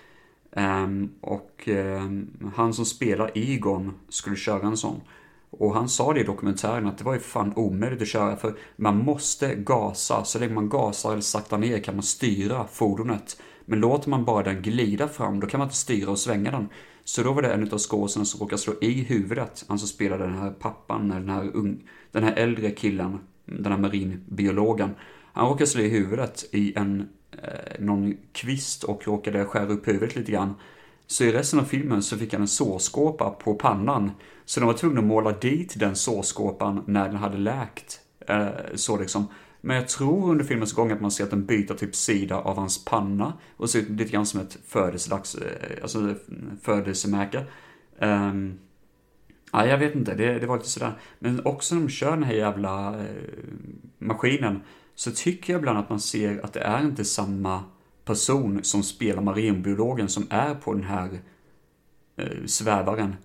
Um, 0.52 1.12
och 1.22 1.68
um, 1.68 2.52
han 2.56 2.74
som 2.74 2.86
spelar 2.86 3.32
Egon 3.36 3.94
skulle 4.10 4.36
köra 4.36 4.68
en 4.68 4.78
sån. 4.78 5.02
Och 5.50 5.74
han 5.74 5.90
sa 5.90 6.14
det 6.14 6.20
i 6.20 6.24
dokumentären 6.24 6.88
att 6.88 6.98
det 6.98 7.04
var 7.04 7.14
ju 7.14 7.20
fan 7.20 7.54
omöjligt 7.56 8.02
att 8.02 8.08
köra 8.08 8.36
för 8.36 8.58
man 8.76 8.98
måste 8.98 9.56
gasa. 9.56 10.24
Så 10.24 10.40
länge 10.40 10.54
man 10.54 10.70
gasar 10.70 11.12
eller 11.12 11.22
saktar 11.22 11.58
ner 11.58 11.80
kan 11.80 11.96
man 11.96 12.04
styra 12.04 12.68
fordonet. 12.68 13.42
Men 13.66 13.80
låter 13.80 14.10
man 14.10 14.26
bara 14.26 14.44
den 14.44 14.62
glida 14.62 15.08
fram 15.08 15.40
då 15.40 15.48
kan 15.48 15.58
man 15.58 15.68
inte 15.68 15.78
styra 15.78 16.12
och 16.12 16.20
svänga 16.20 16.52
den. 16.52 16.70
Så 17.04 17.24
då 17.24 17.34
var 17.34 17.42
det 17.42 17.54
en 17.54 17.72
av 17.72 17.78
skådespelarna 17.78 18.26
som 18.26 18.40
råkade 18.40 18.62
slå 18.62 18.74
i 18.82 19.04
huvudet. 19.04 19.66
Han 19.68 19.80
som 19.80 19.88
spelade 19.88 20.24
den 20.24 20.38
här 20.38 20.52
pappan, 20.52 21.10
den 21.10 21.30
här, 21.30 21.56
ung, 21.56 21.90
den 22.12 22.24
här 22.24 22.34
äldre 22.36 22.72
killen, 22.72 23.20
den 23.46 23.72
här 23.72 23.80
marinbiologen. 23.80 24.90
Han 25.34 25.50
råkade 25.50 25.68
slå 25.68 25.82
i 25.82 25.90
huvudet 25.90 26.46
i 26.52 26.74
en, 26.76 27.10
Eh, 27.32 27.80
någon 27.80 28.18
kvist 28.32 28.84
och 28.84 29.08
råkade 29.08 29.46
skära 29.46 29.68
upp 29.68 29.88
huvudet 29.88 30.16
lite 30.16 30.32
grann. 30.32 30.56
Så 31.08 31.24
i 31.24 31.32
resten 31.32 31.60
av 31.60 31.64
filmen 31.64 32.04
så 32.04 32.18
fick 32.18 32.34
han 32.34 32.42
en 32.42 32.48
sårskåpa 32.48 33.30
på 33.30 33.54
pannan. 33.54 34.12
Så 34.46 34.60
de 34.60 34.66
var 34.66 34.74
tvungna 34.74 35.00
att 35.00 35.06
måla 35.06 35.32
dit 35.32 35.80
den 35.80 35.96
sårskåpan 35.96 36.84
när 36.88 37.08
den 37.08 37.18
hade 37.18 37.38
läkt. 37.38 38.00
Eh, 38.28 38.48
så 38.76 38.98
liksom. 38.98 39.28
Men 39.62 39.76
jag 39.76 39.88
tror 39.88 40.32
under 40.32 40.46
filmens 40.46 40.74
gång 40.74 40.92
att 40.92 41.02
man 41.02 41.12
ser 41.12 41.24
att 41.24 41.30
den 41.30 41.46
byter 41.46 41.74
typ 41.74 41.96
sida 41.96 42.36
av 42.36 42.56
hans 42.56 42.86
panna 42.86 43.34
och 43.58 43.70
ser 43.70 43.80
ut 43.80 43.90
lite 43.90 44.12
grann 44.12 44.26
som 44.26 44.40
ett 44.40 44.58
födelsedags, 44.68 45.36
eh, 45.36 45.82
alltså 45.82 46.16
födelsemärke. 46.62 47.46
Um, 48.00 48.60
ja, 49.52 49.66
jag 49.66 49.78
vet 49.78 49.96
inte, 49.96 50.16
det, 50.16 50.40
det 50.40 50.48
var 50.48 50.58
lite 50.58 50.70
sådär. 50.70 50.94
Men 51.20 51.46
också 51.46 51.76
när 51.76 51.82
de 51.82 51.90
kör 51.90 52.12
den 52.12 52.24
här 52.24 52.34
jävla 52.34 53.00
eh, 53.00 53.06
maskinen 53.98 54.62
så 55.00 55.12
tycker 55.12 55.54
jag 55.54 55.60
ibland 55.60 55.80
att 55.80 55.90
man 55.90 56.00
ser 56.00 56.46
att 56.46 56.54
det 56.54 56.60
är 56.60 56.86
inte 56.86 57.06
samma 57.06 57.64
person 58.06 58.60
som 58.64 58.84
spelar 58.84 59.22
marinbiologen 59.22 60.10
som 60.10 60.28
är 60.30 60.56
på 60.56 60.74
den 60.74 60.84
här 60.84 61.20
eh, 62.16 62.46
svävaren. 62.46 63.16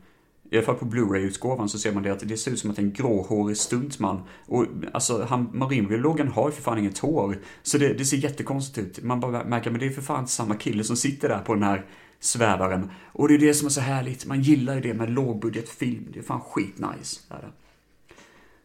I 0.50 0.56
alla 0.56 0.66
fall 0.66 0.74
på 0.74 0.84
Blu-ray-utgåvan 0.84 1.68
så 1.68 1.78
ser 1.78 1.92
man 1.92 2.02
det 2.02 2.10
att 2.10 2.28
det 2.28 2.36
ser 2.36 2.50
ut 2.50 2.58
som 2.58 2.70
att 2.70 2.76
det 2.76 2.82
är 2.82 2.84
en 2.84 2.92
gråhårig 2.92 3.56
stuntman. 3.56 4.22
Och 4.46 4.66
alltså, 4.92 5.26
han, 5.28 5.50
marinbiologen 5.52 6.28
har 6.28 6.48
ju 6.48 6.52
för 6.52 6.62
fan 6.62 6.78
inget 6.78 6.98
hår. 6.98 7.38
Så 7.62 7.78
det, 7.78 7.94
det 7.94 8.04
ser 8.04 8.16
jättekonstigt 8.16 8.98
ut. 8.98 9.04
Man 9.04 9.20
bara 9.20 9.44
märker, 9.44 9.70
men 9.70 9.80
det 9.80 9.86
är 9.86 9.90
för 9.90 10.02
fan 10.02 10.26
samma 10.26 10.54
kille 10.54 10.84
som 10.84 10.96
sitter 10.96 11.28
där 11.28 11.38
på 11.38 11.54
den 11.54 11.62
här 11.62 11.86
svävaren. 12.20 12.90
Och 13.12 13.28
det 13.28 13.34
är 13.34 13.38
det 13.38 13.54
som 13.54 13.66
är 13.66 13.70
så 13.70 13.80
härligt. 13.80 14.26
Man 14.26 14.42
gillar 14.42 14.74
ju 14.74 14.80
det 14.80 14.94
med 14.94 15.10
lågbudgetfilm. 15.10 16.06
Det 16.12 16.18
är 16.18 16.22
fan 16.22 16.40
skitnice. 16.40 17.20
Är 17.30 17.52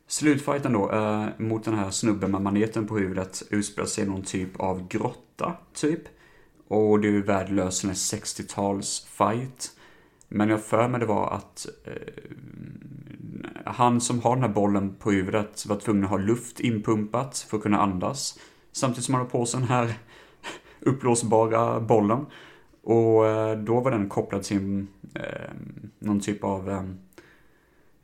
Slutfighten 0.10 0.74
då, 0.74 0.92
eh, 0.92 1.28
mot 1.38 1.64
den 1.64 1.74
här 1.74 1.92
snubben 1.92 2.32
med 2.32 2.42
maneten 2.42 2.88
på 2.88 2.98
huvudet 2.98 3.44
utspelar 3.50 3.88
sig 3.88 4.06
någon 4.06 4.22
typ 4.22 4.60
av 4.60 4.88
grotta, 4.88 5.54
typ. 5.74 6.02
Och 6.68 7.00
det 7.00 7.08
är 7.08 7.12
ju 7.12 7.22
värdelös 7.22 7.86
60-tals 7.86 9.08
fight. 9.10 9.72
Men 10.28 10.50
jag 10.50 10.64
för 10.64 10.88
mig 10.88 11.00
det 11.00 11.06
var 11.06 11.32
att 11.32 11.68
eh, 11.86 11.94
han 13.66 14.02
som 14.02 14.22
har 14.22 14.36
den 14.36 14.44
här 14.44 14.54
bollen 14.54 14.96
på 14.96 15.12
huvudet 15.12 15.66
var 15.66 15.76
tvungen 15.76 16.04
att 16.04 16.10
ha 16.10 16.18
luft 16.18 16.60
inpumpat 16.60 17.38
för 17.38 17.58
att 17.58 17.64
kunna 17.64 17.82
andas. 17.82 18.40
Samtidigt 18.72 19.06
som 19.06 19.14
han 19.14 19.24
har 19.24 19.30
på 19.30 19.46
sig 19.46 19.60
den 19.60 19.70
här 19.70 19.94
uppblåsbara 20.80 21.80
bollen. 21.80 22.26
Och 22.84 23.28
eh, 23.28 23.58
då 23.58 23.80
var 23.80 23.92
den 23.92 24.10
kopplad 24.10 24.44
till 24.44 24.86
eh, 25.16 25.52
någon 26.00 26.20
typ 26.20 26.44
av 26.44 26.70
eh, 26.70 26.84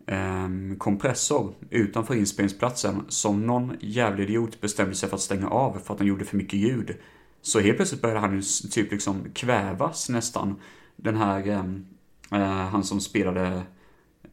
eh, 0.08 0.78
kompressor 0.78 1.54
utanför 1.70 2.16
inspelningsplatsen 2.16 3.06
som 3.08 3.48
någon 3.48 3.74
jävlig 3.80 4.24
idiot 4.24 4.62
bestämde 4.62 4.96
sig 4.96 5.10
för 5.10 5.16
att 5.16 5.22
stänga 5.22 5.50
av 5.50 5.80
för 5.84 5.94
att 5.94 5.98
den 5.98 6.08
gjorde 6.08 6.26
för 6.26 6.38
mycket 6.38 6.60
ljud. 6.60 6.98
Så 7.42 7.60
helt 7.60 7.78
plötsligt 7.78 8.02
började 8.02 8.20
han 8.20 8.42
typ 8.72 8.92
liksom 8.92 9.24
kvävas 9.34 10.10
nästan. 10.10 10.56
Den 10.96 11.16
här 11.16 11.48
ehm, 11.48 11.86
Eh, 12.32 12.68
han 12.68 12.84
som 12.84 13.02
spelade 13.02 13.62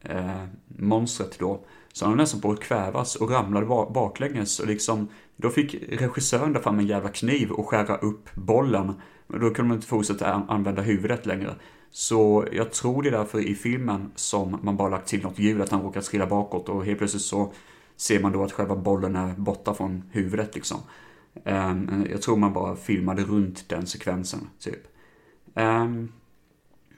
eh, 0.01 0.43
monstret 0.67 1.39
då. 1.39 1.65
Så 1.93 2.05
han 2.05 2.11
var 2.11 2.17
nästan 2.17 2.41
på 2.41 2.51
att 2.51 2.59
kvävas 2.59 3.15
och 3.15 3.31
ramlade 3.31 3.65
baklänges 3.93 4.59
och 4.59 4.67
liksom 4.67 5.07
då 5.35 5.49
fick 5.49 5.75
regissören 5.89 6.53
där 6.53 6.59
fram 6.59 6.79
en 6.79 6.87
jävla 6.87 7.09
kniv 7.09 7.51
och 7.51 7.67
skära 7.67 7.97
upp 7.97 8.29
bollen. 8.33 8.93
Och 9.27 9.39
då 9.39 9.49
kunde 9.49 9.69
man 9.69 9.77
inte 9.77 9.87
fortsätta 9.87 10.33
använda 10.33 10.81
huvudet 10.81 11.25
längre. 11.25 11.55
Så 11.95 12.47
jag 12.51 12.71
tror 12.71 13.03
det 13.03 13.09
är 13.09 13.11
därför 13.11 13.39
i 13.39 13.55
filmen 13.55 14.11
som 14.15 14.59
man 14.61 14.77
bara 14.77 14.89
lagt 14.89 15.07
till 15.07 15.23
något 15.23 15.39
ljud, 15.39 15.61
att 15.61 15.69
han 15.69 15.81
råkar 15.81 16.01
trilla 16.01 16.27
bakåt 16.27 16.69
och 16.69 16.85
helt 16.85 16.97
plötsligt 16.97 17.23
så 17.23 17.53
ser 17.95 18.19
man 18.19 18.31
då 18.31 18.43
att 18.43 18.51
själva 18.51 18.75
bollen 18.75 19.15
är 19.15 19.33
borta 19.33 19.73
från 19.73 20.03
huvudet 20.11 20.55
liksom. 20.55 20.77
Um, 21.45 22.07
jag 22.11 22.21
tror 22.21 22.37
man 22.37 22.53
bara 22.53 22.75
filmade 22.75 23.23
runt 23.23 23.69
den 23.69 23.87
sekvensen, 23.87 24.39
typ. 24.59 24.79
Um, 25.55 26.11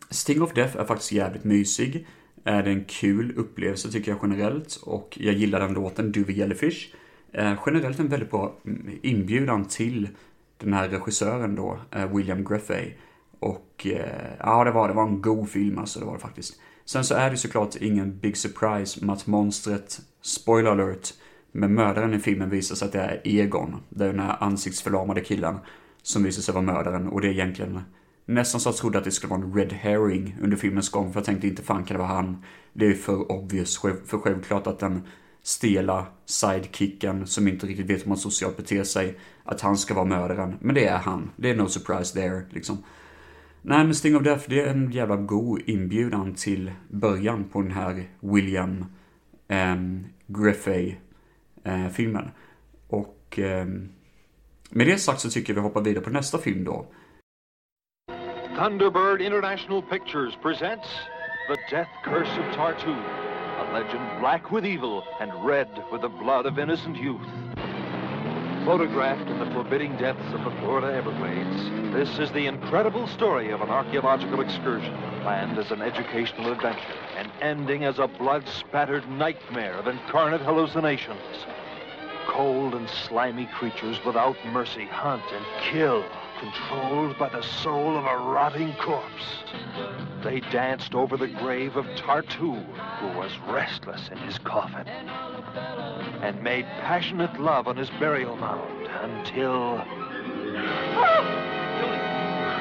Sting 0.10 0.42
of 0.42 0.54
Death 0.54 0.78
är 0.78 0.86
faktiskt 0.86 1.12
jävligt 1.12 1.44
mysig. 1.44 2.08
Är 2.44 2.64
det 2.64 2.72
en 2.72 2.86
kul 2.86 3.34
upplevelse 3.38 3.92
tycker 3.92 4.12
jag 4.12 4.20
generellt 4.24 4.76
och 4.76 5.18
jag 5.22 5.34
gillar 5.34 5.60
den 5.60 5.74
låten, 5.74 6.12
Do 6.12 6.24
the 6.24 6.34
Jellyfish. 6.34 6.94
Uh, 7.38 7.54
generellt 7.66 8.00
en 8.00 8.08
väldigt 8.08 8.32
bra 8.32 8.56
mm, 8.66 9.00
inbjudan 9.02 9.66
till 9.66 10.10
den 10.58 10.74
här 10.74 10.90
regissören 10.90 11.56
då, 11.56 11.80
uh, 11.96 12.16
William 12.16 12.46
Greffey. 12.46 12.94
Och 13.40 13.88
eh, 13.88 14.34
ja, 14.40 14.64
det 14.64 14.72
var, 14.72 14.88
det 14.88 14.94
var 14.94 15.04
en 15.04 15.22
god 15.22 15.50
film 15.50 15.78
alltså, 15.78 16.00
det 16.00 16.06
var 16.06 16.14
det 16.14 16.20
faktiskt. 16.20 16.60
Sen 16.86 17.04
så 17.04 17.16
är 17.16 17.30
det 17.30 17.38
såklart 17.38 17.76
ingen 17.76 18.20
big 18.20 18.38
surprise 18.38 19.06
med 19.06 19.14
att 19.14 19.28
monstret, 19.28 20.00
spoiler 20.22 20.72
alert, 20.72 21.14
med 21.52 21.72
mördaren 21.72 22.14
i 22.14 22.20
filmen 22.20 22.50
visar 22.50 22.76
sig 22.76 22.86
att 22.86 22.92
det 22.92 23.00
är 23.00 23.22
Egon, 23.24 23.76
den 23.90 24.20
här 24.20 24.38
ansiktsförlamade 24.40 25.22
killen, 25.22 25.58
som 26.04 26.24
visar 26.24 26.42
sig 26.42 26.54
vara 26.54 26.64
mördaren 26.64 27.08
och 27.08 27.22
det 27.22 27.28
är 27.28 27.32
egentligen 27.32 27.82
Nästan 28.28 28.62
så 28.62 28.70
jag 28.70 28.76
trodde 28.76 28.98
att 28.98 29.04
det 29.04 29.12
skulle 29.12 29.32
vara 29.32 29.42
en 29.42 29.54
red 29.54 29.74
herring 29.74 30.38
under 30.42 30.58
filmens 30.58 30.90
gång, 30.90 31.14
för 31.14 31.20
jag 31.20 31.26
tänkte 31.26 31.48
inte 31.48 31.64
fan 31.64 31.84
kan 31.84 31.98
det 31.98 32.04
vara 32.04 32.16
han. 32.16 32.44
Det 32.74 32.86
är 32.86 32.94
för 32.94 33.32
obvious, 33.32 33.78
för 33.80 34.18
självklart 34.20 34.68
att 34.68 34.80
den 34.80 35.02
stela 35.44 36.06
sidekicken 36.26 37.28
som 37.28 37.48
inte 37.48 37.68
riktigt 37.68 37.90
vet 37.90 38.02
hur 38.02 38.10
man 38.10 38.18
socialt 38.18 38.58
beter 38.58 38.84
sig, 38.84 39.18
att 39.44 39.62
han 39.62 39.78
ska 39.78 39.94
vara 39.94 40.06
mördaren. 40.06 40.58
Men 40.62 40.76
det 40.76 40.86
är 40.86 40.98
han. 40.98 41.32
Det 41.36 41.50
är 41.50 41.56
no 41.56 41.68
surprise 41.68 42.14
there, 42.14 42.46
liksom. 42.50 42.84
Nej, 43.68 43.84
men 43.84 43.96
Sting 43.96 44.16
of 44.16 44.24
Death, 44.24 44.50
det 44.50 44.62
är 44.62 44.68
en 44.68 44.92
jävla 44.92 45.16
god 45.16 45.62
inbjudan 45.66 46.34
till 46.34 46.72
början 46.90 47.44
på 47.44 47.62
den 47.62 47.72
här 47.72 48.04
William 48.20 48.86
ehm, 49.48 50.06
eh, 50.06 50.36
Griffey-filmen. 50.36 52.26
Eh, 52.26 52.32
och 52.88 53.40
eh, 53.40 53.66
med 54.70 54.88
det 54.88 54.98
sagt 54.98 55.20
så 55.20 55.30
tycker 55.30 55.54
jag 55.54 55.56
vi 55.56 55.62
hoppar 55.62 55.82
vidare 55.82 56.04
på 56.04 56.10
nästa 56.10 56.38
film 56.38 56.64
då. 56.64 56.86
Thunderbird 58.58 59.22
International 59.22 59.82
Pictures 59.82 60.36
presents 60.42 60.88
The 61.48 61.76
Death 61.76 61.92
Curse 62.04 62.40
of 62.40 62.56
Tartu, 62.56 62.96
a 63.60 63.64
legend 63.74 64.20
black 64.20 64.52
with 64.52 64.66
evil 64.66 65.02
and 65.20 65.32
red 65.48 65.68
with 65.92 66.02
the 66.02 66.24
blood 66.24 66.46
of 66.46 66.60
innocent 66.60 66.98
youth. 66.98 67.30
Photographed 68.66 69.30
in 69.30 69.38
the 69.38 69.46
forbidding 69.46 69.96
depths 69.98 70.34
of 70.34 70.44
the 70.44 70.50
Florida 70.50 70.92
Everglades, 70.92 71.70
this 71.94 72.18
is 72.18 72.32
the 72.32 72.48
incredible 72.48 73.06
story 73.06 73.52
of 73.52 73.62
an 73.62 73.70
archaeological 73.70 74.42
excursion 74.42 74.92
planned 75.22 75.60
as 75.60 75.70
an 75.70 75.84
educational 75.84 76.52
adventure 76.52 76.98
and 77.16 77.30
ending 77.42 77.86
as 77.86 78.00
a 78.00 78.08
blood-spattered 78.08 79.08
nightmare 79.08 79.78
of 79.78 79.88
incarnate 79.88 80.42
hallucinations. 80.42 81.46
Cold 82.26 82.74
and 82.74 82.90
slimy 82.90 83.46
creatures 83.46 84.04
without 84.04 84.36
mercy 84.48 84.86
hunt 84.86 85.24
and 85.32 85.46
kill 85.62 86.04
controlled 86.46 87.18
by 87.18 87.30
the 87.30 87.42
soul 87.42 87.98
of 87.98 88.06
a 88.06 88.18
rotting 88.18 88.74
corpse. 88.74 89.44
They 90.24 90.40
danced 90.52 90.94
over 90.94 91.18
the 91.18 91.28
grave 91.28 91.76
of 91.76 91.86
Tartu, 91.98 92.64
who 93.00 93.08
was 93.18 93.32
restless 93.48 94.10
in 94.10 94.18
his 94.18 94.38
coffin, 94.40 94.88
and 96.22 96.42
made 96.44 96.66
passionate 96.82 97.40
love 97.40 97.68
on 97.68 97.78
his 97.78 97.90
burial 98.00 98.36
mound 98.36 98.88
until. 99.02 99.82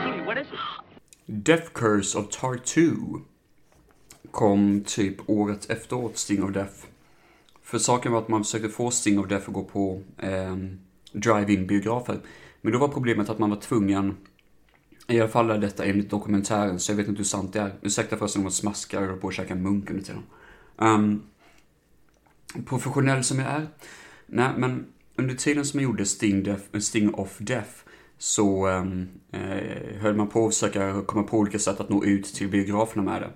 Julie, 0.02 0.26
what 0.26 0.38
is 0.38 0.46
it? 0.46 1.44
Death 1.44 1.72
Curse 1.72 2.14
of 2.14 2.30
Tartu 2.30 3.22
kom 4.30 4.84
typ 4.84 5.28
året 5.28 5.70
efteråt, 5.70 6.18
Sting 6.18 6.42
of 6.42 6.52
Death. 6.52 6.86
För 7.62 7.78
saken 7.78 8.12
var 8.12 8.18
att 8.18 8.28
man 8.28 8.44
försökte 8.44 8.68
få 8.68 8.90
Sting 8.90 9.18
of 9.18 9.28
Death 9.28 9.48
att 9.48 9.54
gå 9.54 9.64
på 9.64 10.02
eh, 10.18 10.56
drive-in 11.12 11.66
biografer. 11.66 12.20
Men 12.64 12.72
då 12.72 12.78
var 12.78 12.88
problemet 12.88 13.28
att 13.28 13.38
man 13.38 13.50
var 13.50 13.56
tvungen, 13.56 14.16
i 15.08 15.20
alla 15.20 15.28
fall 15.28 15.50
är 15.50 15.58
detta 15.58 15.84
enligt 15.84 16.10
dokumentären, 16.10 16.80
så 16.80 16.92
jag 16.92 16.96
vet 16.96 17.08
inte 17.08 17.18
hur 17.18 17.24
sant 17.24 17.52
det 17.52 17.60
är. 17.60 17.74
Ursäkta 17.82 18.16
förresten 18.16 18.40
om 18.40 18.46
jag 18.46 18.52
smaskar, 18.52 19.02
jag 19.02 19.20
på 19.20 19.28
att 19.28 19.34
käka 19.34 19.54
munk 19.54 19.90
under 19.90 20.02
tiden. 20.02 20.22
Um, 20.76 21.22
professionell 22.66 23.24
som 23.24 23.38
jag 23.38 23.48
är. 23.48 23.66
Nej, 24.26 24.50
men 24.56 24.86
under 25.16 25.34
tiden 25.34 25.64
som 25.64 25.80
jag 25.80 25.84
gjorde 25.84 26.06
Sting, 26.06 26.42
Death, 26.42 26.78
Sting 26.78 27.14
of 27.14 27.38
Death 27.38 27.70
så 28.18 28.68
um, 28.68 29.08
eh, 29.32 30.00
höll 30.00 30.16
man 30.16 30.28
på 30.28 30.46
att 30.46 30.54
försöka 30.54 31.02
komma 31.02 31.22
på 31.22 31.38
olika 31.38 31.58
sätt 31.58 31.80
att 31.80 31.88
nå 31.88 32.04
ut 32.04 32.24
till 32.24 32.48
biograferna 32.48 33.02
med 33.02 33.22
det. 33.22 33.30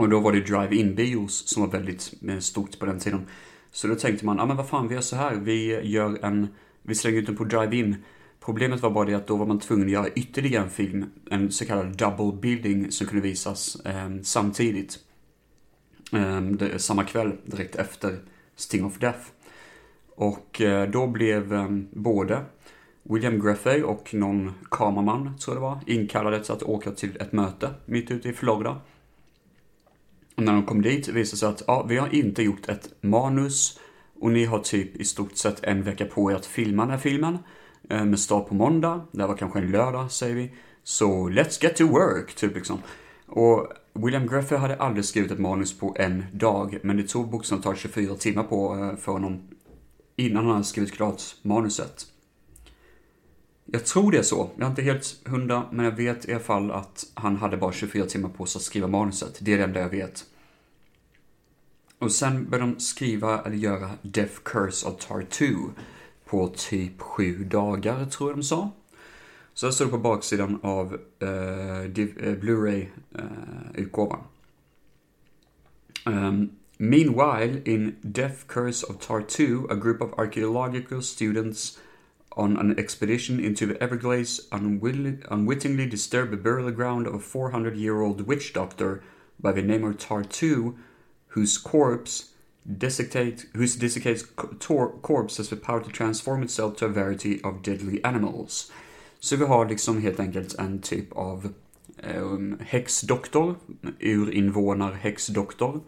Och 0.00 0.08
då 0.08 0.20
var 0.20 0.32
det 0.32 0.40
drive-in 0.40 0.94
bios 0.94 1.48
som 1.48 1.62
var 1.62 1.70
väldigt 1.70 2.14
eh, 2.28 2.38
stort 2.38 2.78
på 2.78 2.86
den 2.86 2.98
tiden. 2.98 3.26
Så 3.70 3.86
då 3.86 3.94
tänkte 3.94 4.26
man, 4.26 4.36
ja 4.36 4.42
ah, 4.42 4.46
men 4.46 4.56
vad 4.56 4.68
fan, 4.68 4.88
vi 4.88 4.94
gör 4.94 5.02
så 5.02 5.16
här, 5.16 5.34
vi 5.34 5.80
gör 5.82 6.24
en, 6.24 6.48
vi 6.88 6.94
slängde 6.94 7.20
ut 7.20 7.26
den 7.26 7.36
på 7.36 7.44
drive-in. 7.44 7.96
Problemet 8.40 8.80
var 8.80 8.90
bara 8.90 9.04
det 9.04 9.14
att 9.14 9.26
då 9.26 9.36
var 9.36 9.46
man 9.46 9.60
tvungen 9.60 9.86
att 9.86 9.92
göra 9.92 10.08
ytterligare 10.08 10.64
en 10.64 10.70
film, 10.70 11.06
en 11.30 11.52
så 11.52 11.64
kallad 11.64 11.96
double 11.96 12.40
building 12.40 12.92
som 12.92 13.06
kunde 13.06 13.22
visas 13.22 13.76
eh, 13.84 14.10
samtidigt. 14.22 14.98
Eh, 16.12 16.40
det, 16.40 16.78
samma 16.78 17.04
kväll, 17.04 17.32
direkt 17.44 17.76
efter 17.76 18.18
Sting 18.56 18.84
of 18.84 18.98
Death. 18.98 19.20
Och 20.14 20.60
eh, 20.60 20.90
då 20.90 21.06
blev 21.06 21.54
eh, 21.54 21.68
både 21.90 22.44
William 23.02 23.40
Greffey 23.40 23.82
och 23.82 24.14
någon 24.14 24.52
kameraman, 24.70 25.38
tror 25.38 25.56
jag 25.56 25.62
det 25.62 25.66
var, 25.66 25.80
inkallade 25.86 26.44
till 26.44 26.52
att 26.52 26.62
åka 26.62 26.90
till 26.90 27.16
ett 27.20 27.32
möte 27.32 27.70
mitt 27.84 28.10
ute 28.10 28.28
i 28.28 28.32
Florida. 28.32 28.80
Och 30.36 30.42
när 30.42 30.52
de 30.52 30.66
kom 30.66 30.82
dit 30.82 31.08
visade 31.08 31.20
det 31.20 31.26
sig 31.26 31.48
att 31.48 31.62
ja, 31.66 31.86
vi 31.88 31.96
har 31.96 32.14
inte 32.14 32.42
gjort 32.42 32.68
ett 32.68 32.94
manus 33.00 33.80
och 34.20 34.30
ni 34.30 34.44
har 34.44 34.58
typ 34.58 34.96
i 34.96 35.04
stort 35.04 35.36
sett 35.36 35.64
en 35.64 35.82
vecka 35.82 36.04
på 36.04 36.32
er 36.32 36.36
att 36.36 36.46
filma 36.46 36.82
den 36.82 36.90
här 36.90 36.98
filmen. 36.98 37.38
Eh, 37.90 38.04
med 38.04 38.18
start 38.18 38.48
på 38.48 38.54
måndag, 38.54 39.06
det 39.12 39.26
var 39.26 39.36
kanske 39.36 39.58
en 39.58 39.70
lördag 39.70 40.12
säger 40.12 40.34
vi. 40.34 40.52
Så 40.82 41.28
let's 41.28 41.64
get 41.64 41.76
to 41.76 41.86
work, 41.86 42.34
typ 42.34 42.54
liksom. 42.54 42.78
Och 43.26 43.72
William 43.92 44.26
Greffer 44.26 44.56
hade 44.56 44.76
aldrig 44.76 45.04
skrivit 45.04 45.30
ett 45.30 45.38
manus 45.38 45.78
på 45.78 45.96
en 45.98 46.24
dag, 46.32 46.78
men 46.82 46.96
det 46.96 47.08
tog 47.08 47.30
bokstavligt 47.30 47.80
24 47.80 48.14
timmar 48.14 48.42
på 48.42 48.76
eh, 48.76 48.96
för 48.96 49.12
honom 49.12 49.42
innan 50.16 50.44
han 50.44 50.52
hade 50.52 50.64
skrivit 50.64 50.92
klart 50.92 51.22
manuset. 51.42 52.06
Jag 53.64 53.86
tror 53.86 54.12
det 54.12 54.18
är 54.18 54.22
så. 54.22 54.50
Jag 54.56 54.66
är 54.66 54.70
inte 54.70 54.82
helt 54.82 55.16
hundra, 55.24 55.64
men 55.72 55.84
jag 55.84 55.92
vet 55.92 56.28
i 56.28 56.32
alla 56.32 56.42
fall 56.42 56.70
att 56.70 57.06
han 57.14 57.36
hade 57.36 57.56
bara 57.56 57.72
24 57.72 58.06
timmar 58.06 58.28
på 58.28 58.46
sig 58.46 58.58
att 58.58 58.62
skriva 58.62 58.86
manuset. 58.86 59.38
Det 59.40 59.52
är 59.52 59.58
det 59.58 59.64
enda 59.64 59.80
jag 59.80 59.88
vet. 59.88 60.24
Och 61.98 62.12
sen 62.12 62.50
började 62.50 62.72
de 62.72 62.80
skriva, 62.80 63.42
eller 63.42 63.56
göra 63.56 63.90
Death 64.02 64.34
Curse 64.42 64.86
of 64.86 65.06
Tartu 65.06 65.54
2 65.54 65.72
på 66.24 66.48
typ 66.56 67.00
sju 67.00 67.44
dagar, 67.44 68.04
tror 68.04 68.30
jag 68.30 68.38
de 68.38 68.42
sa. 68.42 68.70
Så 69.54 69.66
det 69.66 69.84
det 69.84 69.90
på 69.90 69.98
baksidan 69.98 70.58
av 70.62 70.92
uh, 70.92 70.98
Blu-ray-utgåvan. 72.40 74.20
Uh, 76.06 76.28
um, 76.28 76.50
meanwhile, 76.78 77.62
in 77.64 77.96
Death 78.02 78.46
Curse 78.46 78.86
of 78.86 78.98
Tartu, 79.06 79.66
a 79.70 79.74
group 79.74 80.00
of 80.00 80.18
archaeological 80.18 81.02
students 81.02 81.78
on 82.36 82.56
an 82.56 82.78
expedition 82.78 83.40
into 83.40 83.66
the 83.66 83.82
Everglades 83.82 84.40
unwittingly 84.52 85.86
disturb 85.86 86.30
the 86.30 86.36
burial 86.36 86.70
ground 86.70 87.06
of 87.06 87.14
a 87.14 87.18
400 87.18 87.76
year 87.76 88.00
old 88.00 88.20
witch 88.28 88.52
doctor 88.52 89.02
by 89.40 89.52
the 89.52 89.62
name 89.62 89.84
of 89.84 89.96
Tartu, 89.96 90.74
whose 91.28 91.58
corpse 91.58 92.24
desiccate, 92.68 93.46
whose 93.54 93.76
desiccated 93.76 94.36
corpse 95.02 95.38
has 95.38 95.48
the 95.48 95.56
power 95.56 95.80
to 95.80 95.90
transform 95.90 96.42
itself 96.42 96.76
to 96.76 96.86
a 96.86 96.88
variety 96.88 97.40
of 97.44 97.62
deadly 97.62 98.00
animals. 98.04 98.72
Så 99.20 99.36
vi 99.36 99.44
har 99.44 99.68
liksom 99.68 100.02
helt 100.02 100.20
enkelt 100.20 100.58
en 100.58 100.80
typ 100.82 101.12
av 101.12 101.52
um, 102.16 102.56
häxdoktor, 102.60 103.54
urinvånar 104.00 104.92
häxdoktor, 104.92 105.80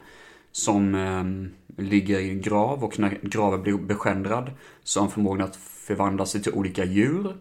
som 0.53 0.95
um, 0.95 1.51
ligger 1.77 2.19
i 2.19 2.31
en 2.31 2.41
grav 2.41 2.85
och 2.85 2.99
när 2.99 3.19
graven 3.23 3.63
blir 3.63 3.79
beskändrad 3.79 4.51
så 4.83 5.01
har 5.01 5.05
han 5.05 5.13
förmågan 5.13 5.49
att 5.49 5.57
förvandla 5.57 6.27
sig 6.27 6.43
till 6.43 6.53
olika 6.53 6.85
djur 6.85 7.37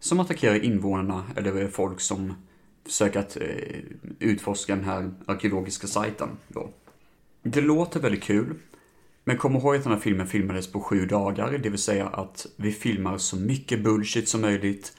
som 0.00 0.20
attackerar 0.20 0.64
invånarna 0.64 1.24
eller 1.36 1.68
folk 1.68 2.00
som 2.00 2.34
försöker 2.84 3.20
att 3.20 3.36
uh, 3.36 3.46
utforska 4.18 4.76
den 4.76 4.84
här 4.84 5.10
arkeologiska 5.26 5.86
sajten. 5.86 6.28
Då. 6.48 6.70
Det 7.50 7.60
låter 7.60 8.00
väldigt 8.00 8.22
kul, 8.22 8.54
men 9.24 9.36
kom 9.36 9.56
ihåg 9.56 9.76
att 9.76 9.82
den 9.82 9.92
här 9.92 10.00
filmen 10.00 10.26
filmades 10.26 10.72
på 10.72 10.80
sju 10.80 11.06
dagar, 11.06 11.58
det 11.62 11.70
vill 11.70 11.78
säga 11.78 12.06
att 12.06 12.46
vi 12.56 12.72
filmar 12.72 13.18
så 13.18 13.36
mycket 13.36 13.82
bullshit 13.82 14.28
som 14.28 14.40
möjligt. 14.40 14.96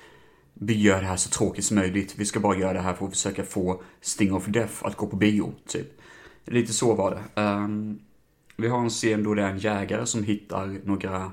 Vi 0.53 0.73
gör 0.81 1.01
det 1.01 1.07
här 1.07 1.15
så 1.15 1.29
tråkigt 1.29 1.65
som 1.65 1.75
möjligt. 1.75 2.15
Vi 2.17 2.25
ska 2.25 2.39
bara 2.39 2.57
göra 2.57 2.73
det 2.73 2.79
här 2.79 2.93
för 2.93 3.05
att 3.05 3.11
försöka 3.11 3.43
få 3.43 3.81
Sting 4.01 4.33
of 4.33 4.45
Death 4.45 4.85
att 4.85 4.95
gå 4.95 5.07
på 5.07 5.15
bio, 5.15 5.53
typ. 5.67 5.87
Lite 6.45 6.73
så 6.73 6.95
var 6.95 7.11
det. 7.11 7.41
Um, 7.41 7.99
vi 8.57 8.67
har 8.67 8.79
en 8.79 8.89
scen 8.89 9.23
då 9.23 9.33
det 9.33 9.43
är 9.43 9.49
en 9.49 9.57
jägare 9.57 10.05
som 10.05 10.23
hittar 10.23 10.79
några 10.83 11.23
eh, 11.23 11.31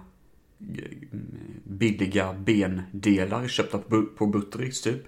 billiga 1.64 2.33
bendelar 2.33 3.48
köpta 3.48 3.79
på 4.18 4.26
Buttericks 4.26 4.81
typ. 4.81 5.02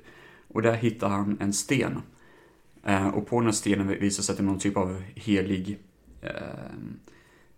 Och 0.49 0.62
där 0.62 0.75
hittar 0.75 1.09
han 1.09 1.37
en 1.40 1.53
sten. 1.53 2.03
Uh, 2.88 3.09
och 3.09 3.27
på 3.27 3.37
den 3.37 3.47
här 3.47 3.53
stenen 3.53 3.88
visar 3.88 4.23
sig 4.23 4.33
att 4.33 4.37
det 4.37 4.42
är 4.42 4.47
någon 4.47 4.59
typ 4.59 4.77
av 4.77 5.03
helig 5.14 5.79
Eh, 6.23 6.33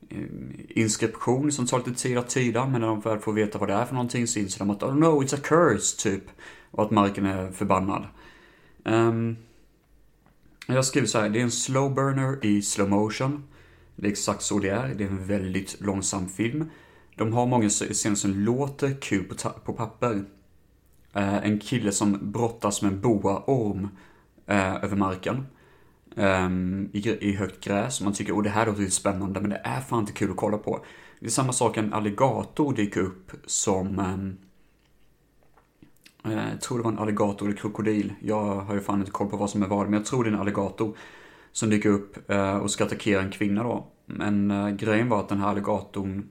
eh, 0.08 0.26
inskription 0.68 1.52
som 1.52 1.66
tar 1.66 1.78
lite 1.78 1.94
tid 1.94 2.18
att 2.18 2.28
tyda, 2.28 2.66
men 2.66 2.80
när 2.80 2.88
de 2.88 3.00
väl 3.00 3.18
får 3.18 3.32
veta 3.32 3.58
vad 3.58 3.68
det 3.68 3.74
är 3.74 3.84
för 3.84 3.94
någonting 3.94 4.26
så 4.26 4.38
inser 4.38 4.58
de 4.58 4.70
att 4.70 4.82
oh 4.82 4.94
no, 4.94 5.22
it's 5.22 5.34
a 5.34 5.38
curse, 5.42 5.96
typ. 6.02 6.24
Och 6.70 6.82
att 6.82 6.90
marken 6.90 7.26
är 7.26 7.52
förbannad. 7.52 8.06
Um, 8.84 9.36
jag 10.66 10.84
skriver 10.84 11.06
så 11.06 11.20
här, 11.20 11.28
det 11.28 11.38
är 11.38 11.42
en 11.42 11.50
slow 11.50 11.94
burner 11.94 12.44
i 12.46 12.62
slow 12.62 12.88
motion. 12.88 13.44
Det 13.96 14.06
är 14.06 14.10
exakt 14.10 14.42
så 14.42 14.58
det 14.58 14.68
är, 14.68 14.94
det 14.94 15.04
är 15.04 15.08
en 15.08 15.26
väldigt 15.26 15.80
långsam 15.80 16.28
film. 16.28 16.70
De 17.16 17.32
har 17.32 17.46
många 17.46 17.68
scener 17.68 18.16
som 18.16 18.30
låter 18.30 19.00
kul 19.00 19.24
på, 19.24 19.50
på 19.64 19.72
papper. 19.72 20.24
Eh, 21.12 21.36
en 21.36 21.58
kille 21.58 21.92
som 21.92 22.32
brottas 22.32 22.82
med 22.82 22.92
en 22.92 23.00
boaorm 23.00 23.88
eh, 24.46 24.74
över 24.74 24.96
marken 24.96 25.46
um, 26.20 26.90
i, 26.92 27.08
I 27.30 27.36
högt 27.36 27.64
gräs. 27.64 28.00
och 28.00 28.04
Man 28.04 28.14
tycker, 28.14 28.32
oh 28.32 28.42
det 28.42 28.50
här 28.50 28.66
låter 28.66 28.80
lite 28.80 28.92
spännande, 28.92 29.40
men 29.40 29.50
det 29.50 29.60
är 29.64 29.80
fan 29.80 30.00
inte 30.00 30.12
kul 30.12 30.30
att 30.30 30.36
kolla 30.36 30.58
på. 30.58 30.84
Det 31.20 31.26
är 31.26 31.30
samma 31.30 31.52
sak, 31.52 31.76
en 31.76 31.92
alligator 31.92 32.74
dyker 32.74 33.00
upp 33.00 33.32
som... 33.46 33.98
um, 33.98 34.36
jag 36.22 36.60
tror 36.60 36.78
det 36.78 36.84
var 36.84 36.92
en 36.92 36.98
alligator 36.98 37.46
eller 37.46 37.56
krokodil. 37.56 38.12
Jag 38.20 38.54
har 38.54 38.74
ju 38.74 38.80
fan 38.80 38.98
inte 38.98 39.10
koll 39.10 39.28
på 39.28 39.36
vad 39.36 39.50
som 39.50 39.62
är 39.62 39.66
vad, 39.66 39.84
men 39.84 39.92
jag 39.92 40.04
tror 40.04 40.24
det 40.24 40.30
är 40.30 40.34
en 40.34 40.40
alligator. 40.40 40.96
Som 41.52 41.70
dyker 41.70 41.88
upp 41.88 42.30
eh, 42.30 42.56
och 42.56 42.70
ska 42.70 42.84
attackera 42.84 43.22
en 43.22 43.30
kvinna 43.30 43.62
då. 43.62 43.86
Men 44.06 44.50
eh, 44.50 44.68
grejen 44.68 45.08
var 45.08 45.20
att 45.20 45.28
den 45.28 45.40
här 45.40 45.48
alligatorn 45.48 46.28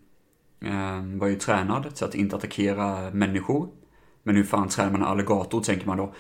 ehm, 0.62 1.19
var 1.19 1.28
ju 1.28 1.36
tränad 1.36 1.95
till 1.95 2.06
att 2.06 2.15
inte 2.15 2.36
attackera 2.36 3.12
människor. 3.12 3.69
Men 4.23 4.36
hur 4.36 4.43
fan 4.43 4.67
tränar 4.67 4.91
man 4.91 5.02
en 5.02 5.08
alligator, 5.08 5.62
tänker 5.62 5.88
man 5.88 5.97
då. 5.97 6.13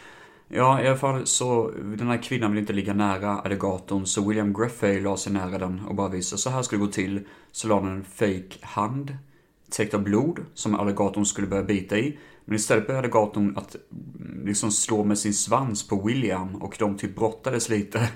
Ja, 0.51 0.81
i 0.81 0.87
alla 0.87 0.97
fall 0.97 1.25
så, 1.27 1.71
den 1.97 2.07
här 2.07 2.23
kvinnan 2.23 2.51
vill 2.51 2.59
inte 2.59 2.73
ligga 2.73 2.93
nära 2.93 3.39
alligatorn, 3.39 4.05
så 4.05 4.27
William 4.27 4.53
Greffey 4.53 4.99
la 4.99 5.17
sig 5.17 5.33
nära 5.33 5.57
den 5.57 5.81
och 5.85 5.95
bara 5.95 6.09
visade 6.09 6.39
så 6.39 6.49
här 6.49 6.61
skulle 6.61 6.81
det 6.81 6.85
gå 6.85 6.91
till. 6.91 7.21
Så 7.51 7.67
la 7.67 7.79
han 7.79 7.91
en 7.91 8.03
fake 8.03 8.57
hand, 8.61 9.17
täckt 9.69 9.93
av 9.93 10.03
blod, 10.03 10.39
som 10.53 10.75
alligatorn 10.75 11.25
skulle 11.25 11.47
börja 11.47 11.63
bita 11.63 11.97
i. 11.97 12.17
Men 12.45 12.55
istället 12.55 12.87
började 12.87 13.07
alligatorn 13.07 13.57
att 13.57 13.75
mm, 13.75 14.45
liksom 14.45 14.71
slå 14.71 15.03
med 15.03 15.17
sin 15.17 15.33
svans 15.33 15.87
på 15.87 16.01
William 16.07 16.55
och 16.55 16.75
de 16.79 16.97
typ 16.97 17.15
brottades 17.15 17.69
lite. 17.69 18.09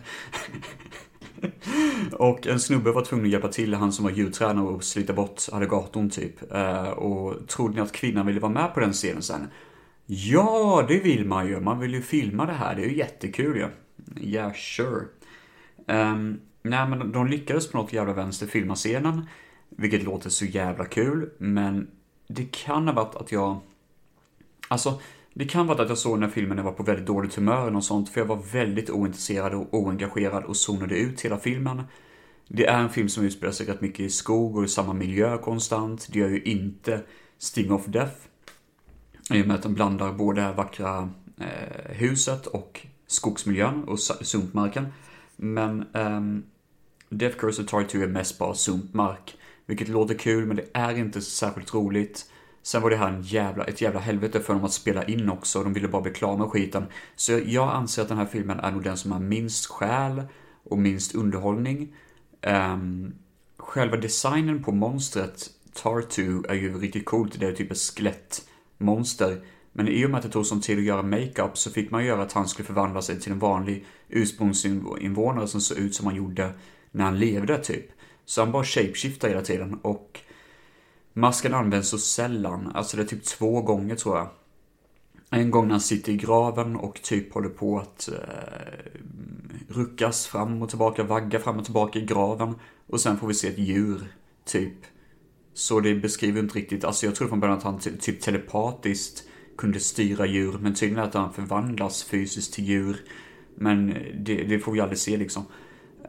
och 2.12 2.48
en 2.48 2.60
snubbe 2.60 2.92
var 2.92 3.06
tvungen 3.06 3.26
att 3.26 3.32
hjälpa 3.32 3.48
till, 3.48 3.74
han 3.74 3.92
som 3.92 4.06
var 4.06 4.12
djurtränare 4.12 4.66
och 4.66 4.84
slita 4.84 5.14
bort 5.14 5.42
alligatorn 5.52 6.10
typ. 6.10 6.52
Eh, 6.52 6.90
och 6.90 7.48
trodde 7.48 7.76
ni 7.76 7.82
att 7.82 7.92
kvinnan 7.92 8.26
ville 8.26 8.40
vara 8.40 8.52
med 8.52 8.74
på 8.74 8.80
den 8.80 8.94
scenen 8.94 9.22
sen? 9.22 9.48
Ja, 10.06 10.86
det 10.88 11.00
vill 11.00 11.26
man 11.26 11.48
ju. 11.48 11.60
Man 11.60 11.80
vill 11.80 11.94
ju 11.94 12.02
filma 12.02 12.46
det 12.46 12.54
här. 12.54 12.76
Det 12.76 12.82
är 12.82 12.90
ju 12.90 12.98
jättekul 12.98 13.56
ju. 13.56 13.62
Ja. 13.62 13.70
Yeah, 14.22 14.54
sure. 14.54 15.06
Um, 15.88 16.40
nej, 16.62 16.88
men 16.88 17.12
de 17.12 17.28
lyckades 17.28 17.72
på 17.72 17.78
något 17.78 17.94
jävla 17.94 18.14
vänster 18.14 18.48
filma 18.48 18.76
scenen. 18.76 19.26
Vilket 19.70 20.04
låter 20.04 20.30
så 20.30 20.46
jävla 20.46 20.86
kul, 20.86 21.30
men 21.38 21.88
det 22.28 22.52
kan 22.52 22.88
ha 22.88 22.94
varit 22.94 23.16
att 23.16 23.32
jag... 23.32 23.60
Alltså, 24.68 25.02
det 25.34 25.46
kan 25.46 25.68
vara 25.68 25.82
att 25.82 25.90
jag 25.90 25.98
såg 25.98 26.16
den 26.16 26.24
här 26.24 26.30
filmen 26.30 26.56
när 26.56 26.64
jag 26.64 26.72
var 26.72 26.78
på 26.78 26.84
väldigt 26.84 27.06
dåligt 27.06 27.36
humör 27.36 27.76
och 27.76 27.84
sånt, 27.84 28.10
för 28.10 28.22
jag 28.22 28.26
var 28.26 28.42
väldigt 28.52 28.90
ointresserad 28.90 29.54
och 29.54 29.74
oengagerad 29.74 30.44
och 30.44 30.58
zonade 30.58 30.98
ut 30.98 31.22
hela 31.22 31.38
filmen. 31.38 31.84
Det 32.48 32.66
är 32.66 32.80
en 32.80 32.90
film 32.90 33.10
som 33.10 33.26
utspelar 33.26 33.54
sig 33.54 33.66
rätt 33.66 33.82
mycket 33.82 34.00
i 34.00 34.10
skog 34.10 34.58
och 34.58 34.64
i 34.64 34.68
samma 34.68 34.94
miljö 34.94 35.38
konstant. 35.38 36.08
Det 36.12 36.20
gör 36.20 36.30
ju 36.30 36.42
inte 36.42 37.02
Sting 37.38 37.72
of 37.72 37.86
Death. 37.86 38.16
I 39.30 39.42
och 39.42 39.48
med 39.48 39.56
att 39.56 39.64
de 39.64 39.74
blandar 39.74 40.14
både 40.14 40.54
vackra 40.54 41.10
eh, 41.40 41.96
huset 41.96 42.48
och 42.48 42.88
skogsmiljön 43.08 43.84
och 43.84 44.00
sumpmarken. 44.00 44.88
Men 45.36 45.86
um, 45.94 46.44
Death 47.10 47.38
Curse 47.38 47.62
of 47.62 47.68
Tar 47.68 47.84
2 47.84 47.98
är 47.98 48.08
mest 48.08 48.40
bara 48.40 48.54
sumpmark. 48.54 49.38
Vilket 49.66 49.88
låter 49.88 50.16
kul, 50.16 50.46
men 50.46 50.56
det 50.56 50.66
är 50.74 50.98
inte 50.98 51.22
särskilt 51.22 51.74
roligt. 51.74 52.30
Sen 52.64 52.82
var 52.82 52.90
det 52.90 52.96
här 52.96 53.10
en 53.10 53.22
jävla, 53.22 53.64
ett 53.64 53.82
jävla 53.82 54.00
helvete 54.00 54.40
för 54.40 54.54
dem 54.54 54.64
att 54.64 54.74
spela 54.74 55.04
in 55.04 55.30
också. 55.30 55.64
De 55.64 55.74
ville 55.74 55.88
bara 55.88 56.02
bli 56.02 56.12
klara 56.12 56.38
med 56.38 56.48
skiten. 56.48 56.86
Så 57.16 57.40
jag 57.46 57.70
anser 57.70 58.02
att 58.02 58.08
den 58.08 58.18
här 58.18 58.26
filmen 58.26 58.60
är 58.60 58.72
nog 58.72 58.84
den 58.84 58.98
som 58.98 59.12
har 59.12 59.20
minst 59.20 59.66
själ 59.66 60.24
och 60.64 60.78
minst 60.78 61.16
underhållning. 61.16 61.96
Um, 62.42 63.14
själva 63.58 63.98
designen 63.98 64.64
på 64.64 64.72
monstret 64.72 65.50
Tartu 65.74 66.44
är 66.50 66.54
ju 66.54 66.80
riktigt 66.80 67.06
coolt, 67.06 67.40
det 67.40 67.48
är 67.48 67.52
typ 67.52 67.72
ett 67.72 67.78
skelett 67.78 68.48
monster. 68.84 69.46
Men 69.72 69.88
i 69.88 70.06
och 70.06 70.10
med 70.10 70.18
att 70.18 70.24
det 70.24 70.30
tog 70.30 70.46
sån 70.46 70.62
tid 70.62 70.78
att 70.78 70.84
göra 70.84 71.04
makeup 71.04 71.58
så 71.58 71.72
fick 71.72 71.92
man 71.92 72.06
göra 72.06 72.22
att 72.22 72.34
han 72.34 72.48
skulle 72.48 72.66
förvandla 72.66 73.02
sig 73.02 73.20
till 73.20 73.32
en 73.32 73.40
vanlig 73.40 73.86
ursprungsinvånare 74.10 75.48
som 75.48 75.62
såg 75.62 75.78
ut 75.78 75.96
som 75.96 76.06
han 76.06 76.16
gjorde 76.16 76.52
när 76.92 77.04
han 77.04 77.20
levde 77.20 77.58
typ. 77.58 77.86
Så 78.26 78.42
han 78.42 78.52
bara 78.52 78.64
shapeshiftar 78.64 79.30
hela 79.30 79.42
tiden 79.42 79.80
och 79.82 80.20
masken 81.14 81.54
används 81.54 81.90
så 81.90 81.98
sällan, 81.98 82.72
alltså 82.74 82.98
det 82.98 83.04
är 83.04 83.08
typ 83.08 83.24
två 83.24 83.62
gånger 83.62 83.96
tror 83.96 84.18
jag. 84.18 84.28
En 85.30 85.52
gång 85.52 85.68
när 85.68 85.72
han 85.72 85.82
sitter 85.82 86.12
i 86.12 86.18
graven 86.18 86.76
och 86.76 87.02
typ 87.02 87.34
håller 87.34 87.50
på 87.50 87.80
att 87.80 88.10
eh, 88.10 89.02
ruckas 89.68 90.28
fram 90.28 90.62
och 90.62 90.70
tillbaka, 90.70 91.04
vagga 91.04 91.40
fram 91.40 91.58
och 91.58 91.66
tillbaka 91.66 92.00
i 92.00 92.06
graven. 92.06 92.56
Och 92.88 93.02
sen 93.02 93.18
får 93.18 93.28
vi 93.28 93.34
se 93.34 93.48
ett 93.48 93.58
djur, 93.58 94.14
typ. 94.46 94.74
Så 95.54 95.80
det 95.80 95.96
beskriver 95.96 96.40
inte 96.40 96.58
riktigt, 96.58 96.84
alltså 96.84 97.06
jag 97.06 97.16
tror 97.16 97.28
från 97.28 97.40
början 97.40 97.58
att 97.58 97.64
han 97.64 97.80
typ 97.80 98.22
telepatiskt 98.22 99.28
kunde 99.58 99.80
styra 99.80 100.26
djur, 100.26 100.58
men 100.62 100.74
tydligen 100.74 101.04
att 101.04 101.14
han 101.14 101.34
förvandlas 101.34 102.04
fysiskt 102.04 102.54
till 102.54 102.64
djur. 102.64 102.98
Men 103.56 103.90
eh, 103.90 104.16
det, 104.16 104.44
det 104.44 104.60
får 104.60 104.72
vi 104.72 104.80
aldrig 104.80 105.00
se 105.00 105.18
liksom. 105.18 105.46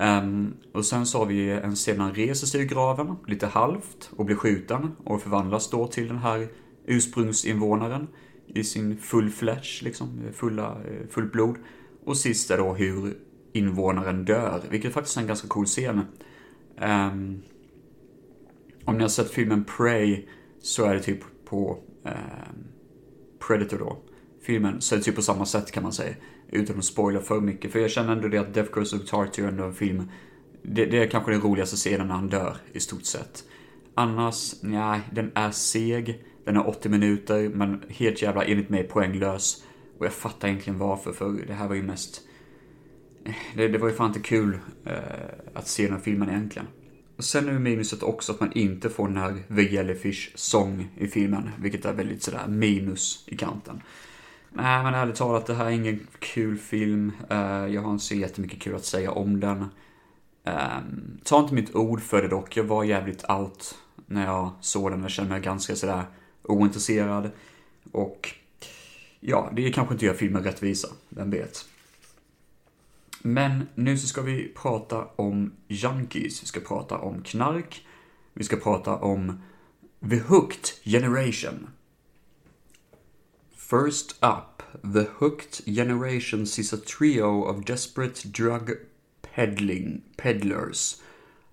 Um, 0.00 0.54
och 0.72 0.84
sen 0.84 1.06
så 1.06 1.18
har 1.18 1.26
vi 1.26 1.50
en 1.50 1.74
scen 1.74 1.96
när 1.96 2.04
han 2.04 2.14
reser 2.14 2.46
sig 2.46 2.60
ur 2.60 2.64
graven, 2.64 3.16
lite 3.26 3.46
halvt, 3.46 4.10
och 4.16 4.24
blir 4.24 4.36
skjuten 4.36 4.92
och 5.04 5.22
förvandlas 5.22 5.70
då 5.70 5.86
till 5.86 6.08
den 6.08 6.18
här 6.18 6.48
ursprungsinvånaren 6.86 8.08
i 8.46 8.64
sin 8.64 8.96
full 8.96 9.30
flesh, 9.30 9.84
liksom, 9.84 10.20
fulla, 10.32 10.70
eh, 10.70 11.08
fullt 11.10 11.32
blod. 11.32 11.56
Och 12.04 12.16
sist 12.16 12.50
är 12.50 12.58
då 12.58 12.74
hur 12.74 13.14
invånaren 13.52 14.24
dör, 14.24 14.62
vilket 14.70 14.92
faktiskt 14.92 15.16
är 15.16 15.20
en 15.20 15.26
ganska 15.26 15.48
cool 15.48 15.66
scen. 15.66 16.00
Um, 16.80 17.42
om 18.84 18.96
ni 18.96 19.02
har 19.02 19.08
sett 19.08 19.30
filmen 19.30 19.64
Prey 19.64 20.26
så 20.62 20.84
är 20.84 20.94
det 20.94 21.00
typ 21.00 21.20
på 21.44 21.78
eh, 22.04 22.12
Predator 23.48 23.78
då, 23.78 23.98
filmen, 24.42 24.80
så 24.80 24.94
är 24.94 24.98
det 24.98 25.04
typ 25.04 25.14
på 25.14 25.22
samma 25.22 25.46
sätt 25.46 25.70
kan 25.70 25.82
man 25.82 25.92
säga. 25.92 26.14
Utan 26.48 26.78
att 26.78 26.84
spoila 26.84 27.20
för 27.20 27.40
mycket, 27.40 27.72
för 27.72 27.78
jag 27.78 27.90
känner 27.90 28.12
ändå 28.12 28.28
det 28.28 28.38
att 28.38 28.54
Death 28.54 28.70
Curse 28.70 28.96
of 28.96 29.04
Tartu 29.04 29.44
är 29.44 29.48
ändå 29.48 29.64
en 29.64 29.74
film, 29.74 30.10
det, 30.62 30.84
det, 30.84 30.98
är 31.02 31.06
kanske 31.06 31.32
den 31.32 31.40
roligaste 31.40 31.76
scenen 31.76 32.08
när 32.08 32.14
han 32.14 32.28
dör, 32.28 32.56
i 32.72 32.80
stort 32.80 33.04
sett. 33.04 33.44
Annars, 33.94 34.54
nej, 34.62 35.00
den 35.12 35.32
är 35.34 35.50
seg, 35.50 36.24
den 36.44 36.56
är 36.56 36.68
80 36.68 36.88
minuter, 36.88 37.48
men 37.48 37.82
helt 37.88 38.22
jävla 38.22 38.44
enligt 38.44 38.68
mig 38.68 38.84
poänglös. 38.84 39.64
Och 39.98 40.06
jag 40.06 40.12
fattar 40.12 40.48
egentligen 40.48 40.78
varför, 40.78 41.12
för 41.12 41.32
det 41.46 41.54
här 41.54 41.68
var 41.68 41.74
ju 41.74 41.82
mest 41.82 42.22
det, 43.54 43.68
det 43.68 43.78
var 43.78 43.88
ju 43.88 43.94
fan 43.94 44.06
inte 44.06 44.20
kul 44.20 44.58
eh, 44.84 44.94
att 45.54 45.68
se 45.68 45.88
den 45.88 46.00
filmen 46.00 46.30
egentligen. 46.30 46.68
Sen 47.18 47.48
är 47.48 47.52
minuset 47.52 48.02
också 48.02 48.32
att 48.32 48.40
man 48.40 48.52
inte 48.52 48.90
får 48.90 49.08
den 49.08 49.16
här 49.16 49.42
The 49.56 49.62
Jellyfish-sång 49.62 50.88
i 50.96 51.06
filmen, 51.06 51.50
vilket 51.58 51.84
är 51.84 51.92
väldigt 51.92 52.22
sådär 52.22 52.46
minus 52.48 53.24
i 53.26 53.36
kanten. 53.36 53.82
Nej, 54.50 54.82
men 54.82 54.94
ärligt 54.94 55.16
talat, 55.16 55.46
det 55.46 55.54
här 55.54 55.66
är 55.66 55.70
ingen 55.70 56.06
kul 56.18 56.58
film. 56.58 57.12
Eh, 57.30 57.66
jag 57.66 57.82
har 57.82 57.90
inte 57.90 58.04
så 58.04 58.14
jättemycket 58.14 58.60
kul 58.60 58.74
att 58.74 58.84
säga 58.84 59.10
om 59.10 59.40
den. 59.40 59.66
Ehm, 60.44 61.18
ta 61.24 61.40
inte 61.40 61.54
mitt 61.54 61.74
ord 61.74 62.02
för 62.02 62.22
det 62.22 62.28
dock, 62.28 62.56
jag 62.56 62.64
var 62.64 62.84
jävligt 62.84 63.30
out 63.30 63.78
när 64.06 64.24
jag 64.24 64.50
såg 64.60 64.90
den. 64.90 65.02
Jag 65.02 65.10
kände 65.10 65.30
mig 65.30 65.40
ganska 65.40 65.76
sådär 65.76 66.04
ointresserad. 66.42 67.30
Och 67.92 68.30
ja, 69.20 69.50
det 69.52 69.72
kanske 69.72 69.94
inte 69.94 70.06
gör 70.06 70.14
filmen 70.14 70.44
rättvisa, 70.44 70.88
vem 71.08 71.30
vet. 71.30 71.64
Men 73.26 73.68
nu 73.74 73.98
så 73.98 74.06
ska 74.06 74.22
vi 74.22 74.48
prata 74.48 75.06
om 75.16 75.52
junkies, 75.68 76.42
vi 76.42 76.46
ska 76.46 76.60
prata 76.60 76.98
om 76.98 77.22
knark, 77.22 77.86
vi 78.34 78.44
ska 78.44 78.56
prata 78.56 78.96
om 78.96 79.40
The 80.10 80.18
Hooked 80.18 80.84
Generation. 80.84 81.68
First 83.56 84.16
up, 84.22 84.62
The 84.94 85.06
Hooked 85.18 85.74
Generation 85.74 86.46
sees 86.46 86.72
a 86.72 86.76
trio 86.76 87.42
of 87.44 87.64
desperate 87.64 88.32
drug 88.32 88.70
peddling 89.22 90.02
peddlers. 90.16 91.02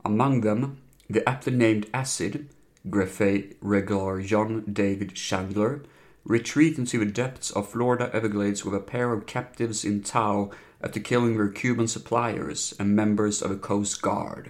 Among 0.04 0.42
them, 0.42 0.78
the 1.10 1.30
aptly 1.30 1.56
named 1.56 1.86
Acid, 1.94 2.50
Greffey 2.90 3.56
regular 3.62 4.22
John 4.22 4.64
David 4.74 5.16
Chandler, 5.16 5.84
retreat 6.26 6.78
into 6.78 7.00
the 7.00 7.06
depths 7.06 7.50
of 7.52 7.70
Florida 7.70 8.10
Everglades 8.14 8.66
with 8.66 8.76
a 8.76 8.80
pair 8.92 9.14
of 9.14 9.26
captives 9.26 9.86
in 9.86 10.04
tow 10.04 10.52
after 10.84 11.00
killing 11.00 11.38
their 11.38 11.54
Cuban 11.54 11.88
suppliers 11.88 12.74
and 12.80 12.96
members 12.96 13.42
of 13.42 13.52
a 13.52 13.58
Coast 13.62 14.02
Guard. 14.02 14.50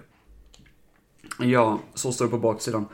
Ja, 1.38 1.80
så 1.94 2.12
står 2.12 2.24
det 2.24 2.30
på 2.30 2.38
baksidan. 2.38 2.86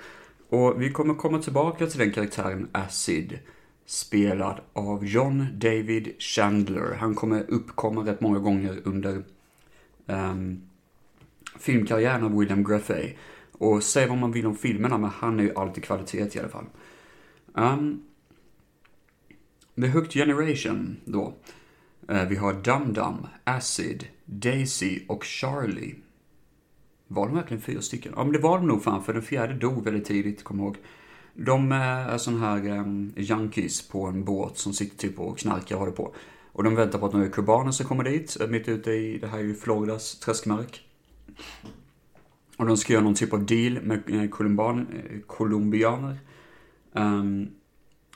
Och 0.49 0.83
vi 0.83 0.93
kommer 0.93 1.15
komma 1.15 1.39
tillbaka 1.39 1.87
till 1.87 1.99
den 1.99 2.13
karaktären 2.13 2.69
Acid, 2.73 3.39
spelad 3.87 4.61
av 4.73 5.07
John 5.07 5.47
David 5.55 6.15
Chandler. 6.19 6.95
Han 7.01 7.15
kommer 7.15 7.51
uppkomma 7.51 8.01
rätt 8.01 8.21
många 8.21 8.39
gånger 8.39 8.81
under 8.85 9.23
um, 10.07 10.63
filmkarriären 11.59 12.25
av 12.25 12.39
William 12.39 12.65
Greffey. 12.65 13.15
Och 13.53 13.83
säg 13.83 14.09
vad 14.09 14.19
man 14.19 14.33
vill 14.33 14.47
om 14.47 14.57
filmerna, 14.57 14.99
men 14.99 15.11
han 15.11 15.41
är 15.41 15.45
ju 15.45 15.55
alltid 15.55 15.85
kvalitet 15.85 16.37
i 16.37 16.39
alla 16.39 16.49
fall. 16.49 16.67
Um, 17.53 18.03
The 19.75 19.89
Hooked 19.89 20.13
Generation, 20.13 20.97
då. 21.05 21.35
Eh, 22.09 22.29
vi 22.29 22.37
har 22.37 22.53
Dum 22.53 22.93
Dum, 22.93 23.27
Acid, 23.45 24.07
Daisy 24.25 25.01
och 25.09 25.25
Charlie. 25.25 25.95
Var 27.09 27.27
de 27.27 27.35
verkligen 27.35 27.63
fyra 27.63 27.83
stycken? 27.83 28.13
Ja, 28.17 28.25
men 28.25 28.33
det 28.33 28.39
var 28.39 28.59
de 28.59 28.67
nog 28.67 28.83
fan, 28.83 29.05
för 29.05 29.13
den 29.13 29.23
fjärde 29.23 29.55
dog 29.55 29.85
väldigt 29.85 30.05
tidigt, 30.05 30.45
kom 30.45 30.61
ihåg. 30.61 30.77
De 31.35 31.73
eh, 31.73 31.79
är 31.79 32.19
sån 32.19 32.41
här 32.41 32.69
um, 32.69 33.13
junkies 33.17 33.89
på 33.89 34.07
en 34.07 34.25
båt 34.25 34.59
som 34.59 34.73
sitter 34.73 34.97
typ 34.97 35.21
och 35.21 35.39
knarkar 35.39 35.75
och 35.75 35.81
håller 35.81 35.93
på. 35.93 36.15
Och 36.53 36.65
de 36.65 36.75
väntar 36.75 36.99
på 36.99 37.07
att 37.07 37.13
några 37.13 37.29
kubaner 37.29 37.71
ska 37.71 37.85
komma 37.85 38.03
dit, 38.03 38.37
mitt 38.49 38.69
ute 38.69 38.91
i, 38.91 39.19
det 39.19 39.27
här 39.27 39.39
är 39.39 39.43
ju 39.43 39.55
Floridas 39.55 40.19
träskmark. 40.19 40.81
Och 42.57 42.67
de 42.67 42.77
ska 42.77 42.93
göra 42.93 43.05
någon 43.05 43.15
typ 43.15 43.33
av 43.33 43.47
deal 43.47 43.81
med 43.83 44.31
kolumban, 44.31 44.87
colombianer. 45.27 46.19
Um, 46.93 47.03
ehm, 47.03 47.49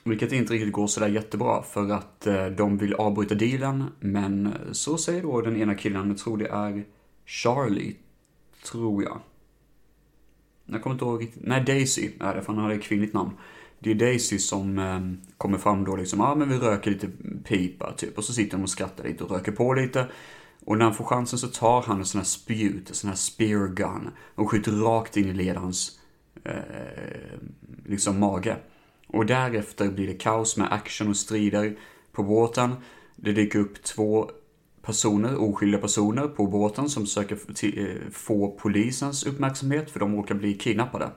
vilket 0.04 0.32
inte 0.32 0.54
riktigt 0.54 0.72
går 0.72 0.86
sådär 0.86 1.08
jättebra 1.08 1.62
för 1.62 1.90
att 1.90 2.26
eh, 2.26 2.46
de 2.46 2.78
vill 2.78 2.94
avbryta 2.94 3.34
dealen. 3.34 3.84
Men 4.00 4.46
eh, 4.46 4.52
så 4.72 4.98
säger 4.98 5.22
då 5.22 5.40
den 5.40 5.56
ena 5.56 5.74
killen, 5.74 6.08
jag 6.08 6.18
tror 6.18 6.36
det 6.36 6.48
är 6.48 6.84
Charlie, 7.26 7.96
tror 8.64 9.02
jag. 9.02 9.20
Jag 10.66 10.82
kommer 10.82 10.94
inte 10.94 11.04
ihåg 11.04 11.22
riktigt. 11.22 11.42
Nej, 11.44 11.64
Daisy 11.64 12.10
är 12.20 12.34
det, 12.34 12.42
för 12.42 12.52
han 12.52 12.62
hade 12.62 12.74
ett 12.74 12.82
kvinnligt 12.82 13.14
namn. 13.14 13.30
Det 13.78 13.90
är 13.90 13.94
Daisy 13.94 14.38
som 14.38 14.78
eh, 14.78 15.00
kommer 15.36 15.58
fram 15.58 15.84
då 15.84 15.96
liksom, 15.96 16.20
ja 16.20 16.26
ah, 16.26 16.34
men 16.34 16.48
vi 16.48 16.58
röker 16.58 16.90
lite 16.90 17.08
pipa 17.44 17.92
typ. 17.92 18.18
Och 18.18 18.24
så 18.24 18.32
sitter 18.32 18.56
de 18.56 18.62
och 18.62 18.70
skrattar 18.70 19.04
lite 19.04 19.24
och 19.24 19.30
röker 19.30 19.52
på 19.52 19.74
lite. 19.74 20.06
Och 20.64 20.78
när 20.78 20.84
han 20.84 20.94
får 20.94 21.04
chansen 21.04 21.38
så 21.38 21.48
tar 21.48 21.82
han 21.82 21.98
en 21.98 22.04
sån 22.04 22.18
här 22.18 22.26
spjut, 22.26 22.88
en 22.88 22.94
sån 22.94 23.08
här 23.08 23.16
spear 23.16 23.68
gun. 23.68 24.10
Och 24.34 24.50
skjuter 24.50 24.72
rakt 24.72 25.16
in 25.16 25.28
i 25.28 25.32
ledarens, 25.32 26.00
eh, 26.44 26.52
liksom 27.86 28.20
mage. 28.20 28.56
Och 29.12 29.26
därefter 29.26 29.88
blir 29.90 30.06
det 30.06 30.14
kaos 30.14 30.56
med 30.56 30.72
action 30.72 31.08
och 31.08 31.16
strider 31.16 31.76
på 32.12 32.22
båten. 32.22 32.74
Det 33.16 33.32
dyker 33.32 33.58
upp 33.58 33.82
två 33.82 34.30
personer, 34.82 35.42
oskyldiga 35.42 35.80
personer 35.80 36.28
på 36.28 36.46
båten 36.46 36.88
som 36.88 37.02
försöker 37.06 37.38
eh, 37.78 38.10
få 38.12 38.50
polisens 38.50 39.26
uppmärksamhet 39.26 39.90
för 39.90 40.00
de 40.00 40.16
råkar 40.16 40.34
bli 40.34 40.54
kidnappade. 40.54 41.10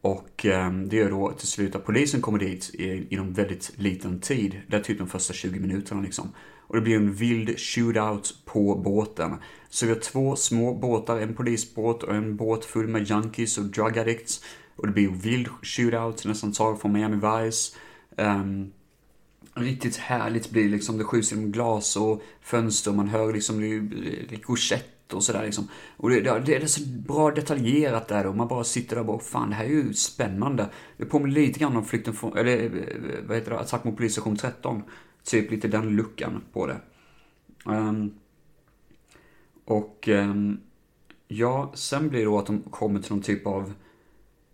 Och 0.00 0.46
ehm, 0.46 0.88
det 0.88 0.96
gör 0.96 1.10
då 1.10 1.32
till 1.32 1.48
slut 1.48 1.74
att 1.74 1.84
polisen 1.84 2.20
kommer 2.20 2.38
dit 2.38 2.70
inom 3.08 3.32
väldigt 3.32 3.72
liten 3.76 4.20
tid. 4.20 4.60
Det 4.66 4.76
är 4.76 4.80
typ 4.80 4.98
de 4.98 5.08
första 5.08 5.32
20 5.32 5.60
minuterna 5.60 6.02
liksom. 6.02 6.32
Och 6.68 6.74
det 6.74 6.80
blir 6.80 6.96
en 6.96 7.12
vild 7.12 7.58
shootout 7.58 8.34
på 8.44 8.74
båten. 8.84 9.34
Så 9.68 9.86
vi 9.86 9.92
har 9.92 10.00
två 10.00 10.36
små 10.36 10.74
båtar, 10.74 11.20
en 11.20 11.34
polisbåt 11.34 12.02
och 12.02 12.14
en 12.14 12.36
båt 12.36 12.64
full 12.64 12.88
med 12.88 13.10
junkies 13.10 13.58
och 13.58 13.64
drug 13.64 13.98
addicts. 13.98 14.44
Och 14.76 14.86
det 14.86 14.92
blir 14.92 15.08
vild 15.08 15.48
shootout, 15.62 16.24
nästan 16.24 16.52
taget 16.52 16.80
från 16.80 16.92
Miami 16.92 17.16
Vice. 17.16 17.76
Um, 18.16 18.72
riktigt 19.54 19.96
härligt 19.96 20.50
blir 20.50 20.68
liksom, 20.68 20.98
det 20.98 21.04
skjuts 21.04 21.32
genom 21.32 21.52
glas 21.52 21.96
och 21.96 22.22
fönster 22.40 22.90
och 22.90 22.96
man 22.96 23.08
hör 23.08 23.32
liksom 23.32 23.60
rikoschett 24.28 25.12
och 25.12 25.24
sådär 25.24 25.44
liksom. 25.44 25.68
Och 25.96 26.10
det, 26.10 26.20
det, 26.20 26.54
är 26.54 26.66
så 26.66 26.80
bra 26.86 27.30
detaljerat 27.30 28.08
där 28.08 28.26
och 28.26 28.36
man 28.36 28.48
bara 28.48 28.64
sitter 28.64 28.96
där 28.96 29.00
och 29.00 29.06
bara, 29.06 29.18
fan 29.18 29.50
det 29.50 29.54
här 29.54 29.64
är 29.64 29.68
ju 29.68 29.94
spännande. 29.94 30.68
Det 30.96 31.04
påminner 31.04 31.34
lite 31.34 31.60
grann 31.60 31.76
om 31.76 31.84
flykten 31.84 32.14
från, 32.14 32.36
eller 32.36 32.64
eh, 32.64 33.26
vad 33.26 33.36
heter 33.36 33.50
det, 33.50 33.58
Attack 33.58 33.84
mot 33.84 33.96
polisstation 33.96 34.36
13. 34.36 34.82
Typ 35.24 35.50
lite 35.50 35.68
den 35.68 35.96
luckan 35.96 36.42
på 36.52 36.66
det. 36.66 36.80
Um, 37.64 38.14
och 39.64 40.08
um, 40.08 40.60
ja, 41.28 41.72
sen 41.74 42.08
blir 42.08 42.20
det 42.20 42.24
då 42.24 42.38
att 42.38 42.46
de 42.46 42.62
kommer 42.62 43.00
till 43.00 43.12
någon 43.12 43.22
typ 43.22 43.46
av 43.46 43.72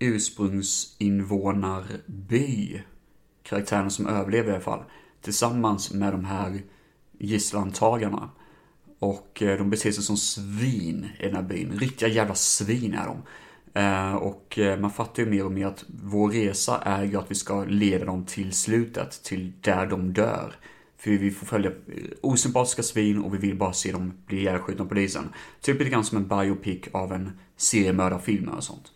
ursprungsinvånarby. 0.02 2.82
Karaktärerna 3.42 3.90
som 3.90 4.06
överlever 4.06 4.50
i 4.50 4.52
alla 4.52 4.60
fall. 4.60 4.84
Tillsammans 5.20 5.92
med 5.92 6.12
de 6.12 6.24
här 6.24 6.62
gisslantagarna. 7.18 8.30
Och 8.98 9.42
eh, 9.42 9.58
de 9.58 9.70
beter 9.70 9.92
sig 9.92 10.04
som 10.04 10.16
svin 10.16 11.08
i 11.18 11.26
den 11.26 11.36
här 11.36 11.42
byn. 11.42 11.78
Riktiga 11.78 12.08
jävla 12.08 12.34
svin 12.34 12.94
är 12.94 13.06
de. 13.06 13.22
Eh, 13.74 14.14
och 14.14 14.58
eh, 14.58 14.78
man 14.78 14.90
fattar 14.90 15.22
ju 15.22 15.30
mer 15.30 15.44
och 15.44 15.52
mer 15.52 15.66
att 15.66 15.84
vår 16.02 16.30
resa 16.30 16.78
är 16.78 17.04
ju 17.04 17.16
att 17.16 17.30
vi 17.30 17.34
ska 17.34 17.64
leda 17.64 18.04
dem 18.04 18.24
till 18.24 18.52
slutet, 18.52 19.22
till 19.22 19.52
där 19.60 19.86
de 19.86 20.12
dör. 20.12 20.54
För 20.98 21.10
vi 21.10 21.30
får 21.30 21.46
följa 21.46 21.70
osympatiska 22.20 22.82
svin 22.82 23.18
och 23.18 23.34
vi 23.34 23.38
vill 23.38 23.56
bara 23.56 23.72
se 23.72 23.92
dem 23.92 24.12
bli 24.26 24.38
ihjälskjutna 24.38 24.84
av 24.84 24.88
polisen. 24.88 25.28
Typ 25.60 25.78
lite 25.78 25.90
grann 25.90 26.04
som 26.04 26.18
en 26.18 26.28
biopic 26.28 26.82
av 26.92 27.12
en 27.12 27.32
seriemördarfilm 27.56 28.48
eller 28.48 28.60
sånt. 28.60 28.92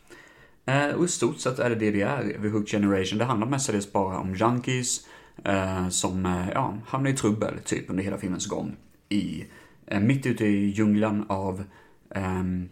Eh, 0.66 0.88
och 0.88 1.04
i 1.04 1.08
stort 1.08 1.38
sett 1.38 1.58
är 1.58 1.70
det 1.70 1.76
det 1.76 1.90
det 1.90 2.02
är 2.02 2.38
vid 2.38 2.52
Hook 2.52 2.68
Generation. 2.68 3.18
Det 3.18 3.24
handlar 3.24 3.46
mestadels 3.46 3.92
bara 3.92 4.18
om 4.18 4.34
junkies 4.34 5.06
eh, 5.44 5.88
som 5.88 6.26
eh, 6.26 6.48
ja, 6.54 6.78
hamnar 6.86 7.10
i 7.10 7.16
trubbel 7.16 7.58
typ 7.64 7.90
under 7.90 8.04
hela 8.04 8.18
filmens 8.18 8.46
gång. 8.46 8.76
I, 9.08 9.44
eh, 9.86 10.00
mitt 10.00 10.26
ute 10.26 10.46
i 10.46 10.66
djungeln 10.66 11.24
av 11.28 11.64
um, 12.08 12.68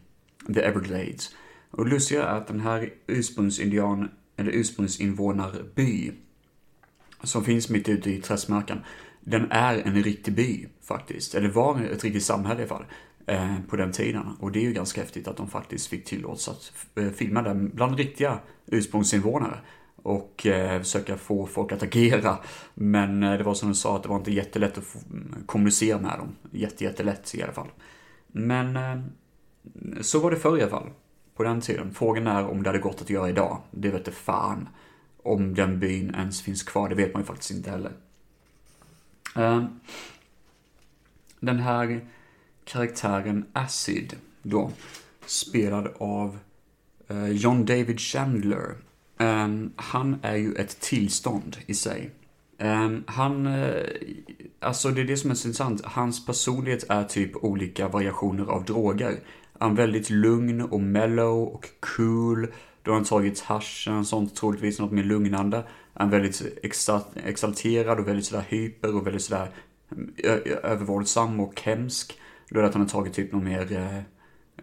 The 0.55 0.61
Everglades. 0.61 1.35
Och 1.71 1.87
lustiga 1.87 2.23
är 2.23 2.37
att 2.37 2.47
den 2.47 2.61
här 2.61 2.93
ursprungsindian, 3.07 4.09
eller 4.37 4.53
ursprungsinvånarby 4.53 6.13
som 7.23 7.45
finns 7.45 7.69
mitt 7.69 7.89
ute 7.89 8.11
i 8.11 8.21
träskmarken, 8.21 8.79
den 9.21 9.51
är 9.51 9.79
en 9.79 10.03
riktig 10.03 10.35
by 10.35 10.67
faktiskt. 10.83 11.35
Eller 11.35 11.49
var 11.49 11.81
ett 11.81 12.05
riktigt 12.05 12.25
samhälle 12.25 12.61
i 12.61 12.63
alla 12.63 12.69
fall. 12.69 12.85
Eh, 13.27 13.57
på 13.69 13.77
den 13.77 13.93
tiden. 13.93 14.37
Och 14.41 14.53
det 14.53 14.59
är 14.59 14.63
ju 14.63 14.73
ganska 14.73 15.01
häftigt 15.01 15.29
att 15.29 15.37
de 15.37 15.49
faktiskt 15.49 15.87
fick 15.87 16.05
tillåtelse 16.05 16.51
att 16.51 16.73
eh, 16.95 17.11
filma 17.11 17.43
den 17.43 17.71
bland 17.75 17.97
riktiga 17.97 18.39
ursprungsinvånare. 18.67 19.59
Och 19.97 20.47
eh, 20.47 20.79
försöka 20.83 21.17
få 21.17 21.47
folk 21.47 21.73
att 21.73 21.83
agera. 21.83 22.39
Men 22.75 23.21
det 23.21 23.43
var 23.43 23.55
som 23.55 23.69
du 23.69 23.75
sa, 23.75 23.97
att 23.97 24.03
det 24.03 24.09
var 24.09 24.17
inte 24.17 24.33
jättelätt 24.33 24.79
att 24.79 24.95
mm, 25.11 25.35
kommunicera 25.47 26.01
med 26.01 26.19
dem. 26.19 26.37
Jättejättelätt 26.51 27.35
i 27.35 27.43
alla 27.43 27.53
fall. 27.53 27.69
Men 28.27 28.79
så 30.01 30.19
var 30.19 30.31
det 30.31 30.37
förr 30.37 30.59
i 30.59 30.63
alla 30.63 30.71
fall. 30.71 30.91
På 31.37 31.43
den 31.43 31.61
tiden. 31.61 31.95
Frågan 31.95 32.27
är 32.27 32.47
om 32.47 32.63
det 32.63 32.69
hade 32.69 32.79
gått 32.79 33.03
att 33.03 33.11
göra 33.11 33.29
idag. 33.29 33.59
Det 33.71 33.89
vet 33.89 33.99
inte 33.99 34.13
fan. 34.13 34.69
Om 35.23 35.55
den 35.55 35.81
byn 35.81 36.15
ens 36.15 36.43
finns 36.43 36.63
kvar, 36.63 36.89
det 36.89 36.95
vet 36.95 37.13
man 37.13 37.23
ju 37.23 37.27
faktiskt 37.27 37.51
inte 37.51 37.71
heller. 37.71 37.93
Den 41.41 41.59
här 41.59 42.01
karaktären 42.65 43.45
Acid 43.53 44.17
då, 44.43 44.71
spelad 45.27 45.89
av 45.99 46.39
eh, 47.09 47.29
John 47.29 47.65
David 47.65 48.01
Chandler. 48.01 48.75
Um, 49.19 49.73
han 49.77 50.17
är 50.23 50.37
ju 50.37 50.55
ett 50.55 50.81
tillstånd 50.81 51.57
i 51.67 51.75
sig. 51.75 52.11
Um, 52.59 53.05
han, 53.07 53.47
uh, 53.47 53.85
alltså 54.61 54.91
det 54.91 55.01
är 55.01 55.05
det 55.05 55.17
som 55.17 55.31
är 55.31 55.35
så 55.35 55.49
intressant, 55.49 55.85
hans 55.85 56.27
personlighet 56.27 56.85
är 56.89 57.05
typ 57.05 57.45
olika 57.45 57.89
variationer 57.89 58.45
av 58.45 58.65
droger. 58.65 59.21
Han 59.59 59.71
är 59.71 59.77
väldigt 59.77 60.11
lugn 60.11 60.61
och 60.61 60.81
mellow 60.81 61.49
och 61.49 61.69
cool. 61.81 62.47
Då 62.83 62.91
har 62.91 62.97
han 62.97 63.05
tagit 63.05 63.41
haschen, 63.41 64.05
sånt 64.05 64.37
troligtvis 64.37 64.79
något 64.79 64.93
mer 64.93 65.03
lugnande. 65.03 65.65
Han 65.95 66.09
är 66.09 66.11
väldigt 66.11 66.59
exalterad 67.25 67.99
och 67.99 68.09
väldigt 68.09 68.27
sådär 68.27 68.45
hyper 68.49 68.97
och 68.97 69.07
väldigt 69.07 69.23
sådär 69.23 69.51
eh, 70.17 70.39
övervåldsam 70.63 71.41
och 71.41 71.61
hemsk. 71.61 72.19
Då 72.49 72.59
är 72.59 72.63
det 72.63 72.69
att 72.69 72.75
han 72.75 72.83
har 72.83 72.89
tagit 72.89 73.15
typ 73.15 73.33
någon 73.33 73.45
mer, 73.45 73.73
eh, 73.73 73.99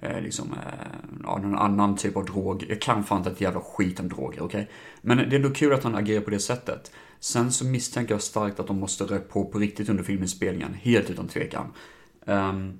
eh, 0.02 0.22
liksom, 0.22 0.54
eh, 0.54 0.88
ja, 1.24 1.38
någon 1.38 1.56
annan 1.56 1.98
typ 1.98 2.17
av 2.17 2.26
drog. 2.26 2.65
Jag 2.70 2.82
kan 2.82 3.04
fan 3.04 3.17
inte 3.17 3.32
ett 3.32 3.41
jävla 3.41 3.62
skit 3.62 4.00
om 4.00 4.10
droger, 4.10 4.41
okej? 4.41 4.62
Okay? 4.62 4.65
Men 5.02 5.17
det 5.17 5.24
är 5.24 5.34
ändå 5.34 5.50
kul 5.50 5.74
att 5.74 5.84
han 5.84 5.96
agerar 5.96 6.22
på 6.22 6.30
det 6.30 6.39
sättet. 6.39 6.91
Sen 7.20 7.52
så 7.52 7.65
misstänker 7.65 8.13
jag 8.13 8.22
starkt 8.22 8.60
att 8.60 8.67
de 8.67 8.80
måste 8.80 9.04
röra 9.04 9.20
på 9.20 9.46
på 9.46 9.60
riktigt 9.60 9.89
under 9.89 10.04
filminspelningen, 10.04 10.74
helt 10.74 11.10
utan 11.10 11.28
tvekan. 11.28 11.74
Um, 12.26 12.80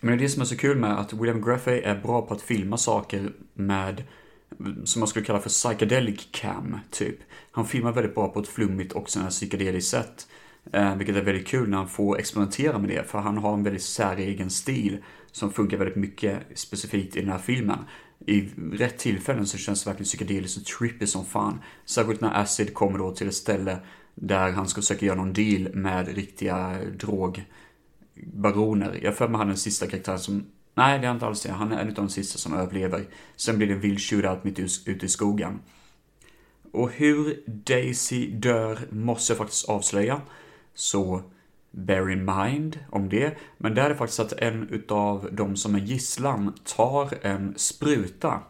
men 0.00 0.18
det 0.18 0.22
är 0.22 0.26
det 0.26 0.28
som 0.28 0.42
är 0.42 0.46
så 0.46 0.56
kul 0.56 0.76
med 0.76 1.00
att 1.00 1.12
William 1.12 1.42
Graffey 1.42 1.80
är 1.80 2.00
bra 2.00 2.22
på 2.22 2.34
att 2.34 2.42
filma 2.42 2.76
saker 2.76 3.32
med, 3.54 4.02
som 4.84 5.00
man 5.00 5.08
skulle 5.08 5.24
kalla 5.24 5.40
för 5.40 5.48
psychedelic 5.48 6.28
cam, 6.32 6.78
typ. 6.90 7.18
Han 7.50 7.66
filmar 7.66 7.92
väldigt 7.92 8.14
bra 8.14 8.28
på 8.28 8.40
ett 8.40 8.48
flummigt 8.48 8.92
och 8.92 9.10
sådant 9.10 9.24
här 9.24 9.30
psykedeliskt 9.30 9.90
sätt. 9.90 10.28
Eh, 10.72 10.96
vilket 10.96 11.16
är 11.16 11.22
väldigt 11.22 11.46
kul 11.46 11.68
när 11.68 11.76
han 11.76 11.88
får 11.88 12.18
experimentera 12.18 12.78
med 12.78 12.90
det, 12.90 13.10
för 13.10 13.18
han 13.18 13.38
har 13.38 13.54
en 13.54 13.62
väldigt 13.62 13.82
säregen 13.82 14.50
stil 14.50 14.98
som 15.32 15.52
funkar 15.52 15.76
väldigt 15.76 15.96
mycket 15.96 16.38
specifikt 16.54 17.16
i 17.16 17.20
den 17.20 17.30
här 17.30 17.38
filmen. 17.38 17.78
I 18.26 18.48
rätt 18.72 18.98
tillfällen 18.98 19.46
så 19.46 19.58
känns 19.58 19.84
det 19.84 19.90
verkligen 19.90 20.04
psykedeliskt 20.04 20.58
och 20.58 20.64
trippy 20.64 21.06
som 21.06 21.24
fan. 21.24 21.60
Särskilt 21.84 22.20
när 22.20 22.40
Acid 22.40 22.74
kommer 22.74 22.98
då 22.98 23.12
till 23.12 23.28
ett 23.28 23.34
ställe 23.34 23.78
där 24.14 24.50
han 24.50 24.68
ska 24.68 24.80
försöka 24.80 25.06
göra 25.06 25.16
någon 25.16 25.32
deal 25.32 25.74
med 25.74 26.14
riktiga 26.14 26.78
drogbaroner. 26.98 29.00
Jag 29.02 29.16
för 29.16 29.28
mig 29.28 29.38
han 29.38 29.48
den 29.48 29.56
sista 29.56 29.86
karaktären 29.86 30.18
som 30.18 30.46
Nej, 30.76 30.98
det 30.98 31.06
är 31.06 31.10
inte 31.10 31.26
alls 31.26 31.42
det. 31.42 31.52
Han 31.52 31.72
är 31.72 31.80
en 31.80 31.88
av 31.88 31.94
de 31.94 32.08
sista 32.08 32.38
som 32.38 32.54
överlever. 32.54 33.04
Sen 33.36 33.56
blir 33.56 33.68
det 33.68 33.74
en 33.74 33.80
vild 33.80 34.00
shootout 34.00 34.44
mitt 34.44 34.58
ute 34.86 35.06
i 35.06 35.08
skogen. 35.08 35.60
Och 36.72 36.90
hur 36.90 37.42
Daisy 37.46 38.30
dör 38.30 38.78
måste 38.90 39.32
jag 39.32 39.38
faktiskt 39.38 39.68
avslöja. 39.68 40.20
Så 40.74 41.22
bear 41.70 42.10
in 42.10 42.24
mind 42.24 42.78
om 42.90 43.08
det. 43.08 43.36
Men 43.58 43.74
där 43.74 43.84
är 43.84 43.88
det 43.88 43.94
faktiskt 43.96 44.20
att 44.20 44.32
en 44.32 44.68
utav 44.68 45.28
de 45.32 45.56
som 45.56 45.74
är 45.74 45.78
gisslan 45.78 46.54
tar 46.76 47.14
en 47.22 47.54
spruta 47.56 48.40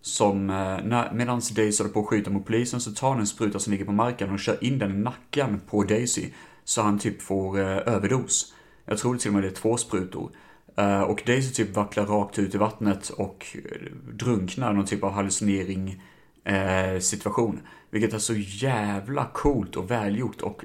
som, 0.00 0.50
eh, 0.50 1.12
medan 1.12 1.40
Daisy 1.56 1.82
håller 1.82 1.94
på 1.94 2.00
att 2.00 2.06
skjuta 2.06 2.30
mot 2.30 2.46
polisen 2.46 2.80
så 2.80 2.90
tar 2.92 3.10
han 3.10 3.20
en 3.20 3.26
spruta 3.26 3.58
som 3.58 3.70
ligger 3.70 3.84
på 3.84 3.92
marken 3.92 4.30
och 4.30 4.38
kör 4.38 4.64
in 4.64 4.78
den 4.78 4.90
i 4.90 4.98
nacken 4.98 5.60
på 5.70 5.82
Daisy. 5.82 6.30
Så 6.64 6.82
han 6.82 6.98
typ 6.98 7.22
får 7.22 7.58
eh, 7.58 7.94
överdos. 7.94 8.54
Jag 8.84 8.98
tror 8.98 9.16
till 9.16 9.28
och 9.28 9.34
med 9.34 9.42
det 9.42 9.48
är 9.48 9.54
två 9.54 9.76
sprutor. 9.76 10.30
Eh, 10.76 11.00
och 11.00 11.22
Daisy 11.26 11.52
typ 11.52 11.76
vacklar 11.76 12.06
rakt 12.06 12.38
ut 12.38 12.54
i 12.54 12.58
vattnet 12.58 13.08
och 13.08 13.46
eh, 13.54 13.92
drunknar 14.12 14.72
någon 14.72 14.86
typ 14.86 15.04
av 15.04 15.12
hallucinering 15.12 16.02
Eh, 16.44 16.98
situation. 17.00 17.60
Vilket 17.90 18.14
är 18.14 18.18
så 18.18 18.34
jävla 18.36 19.24
coolt 19.24 19.76
och 19.76 19.90
välgjort 19.90 20.40
och 20.40 20.64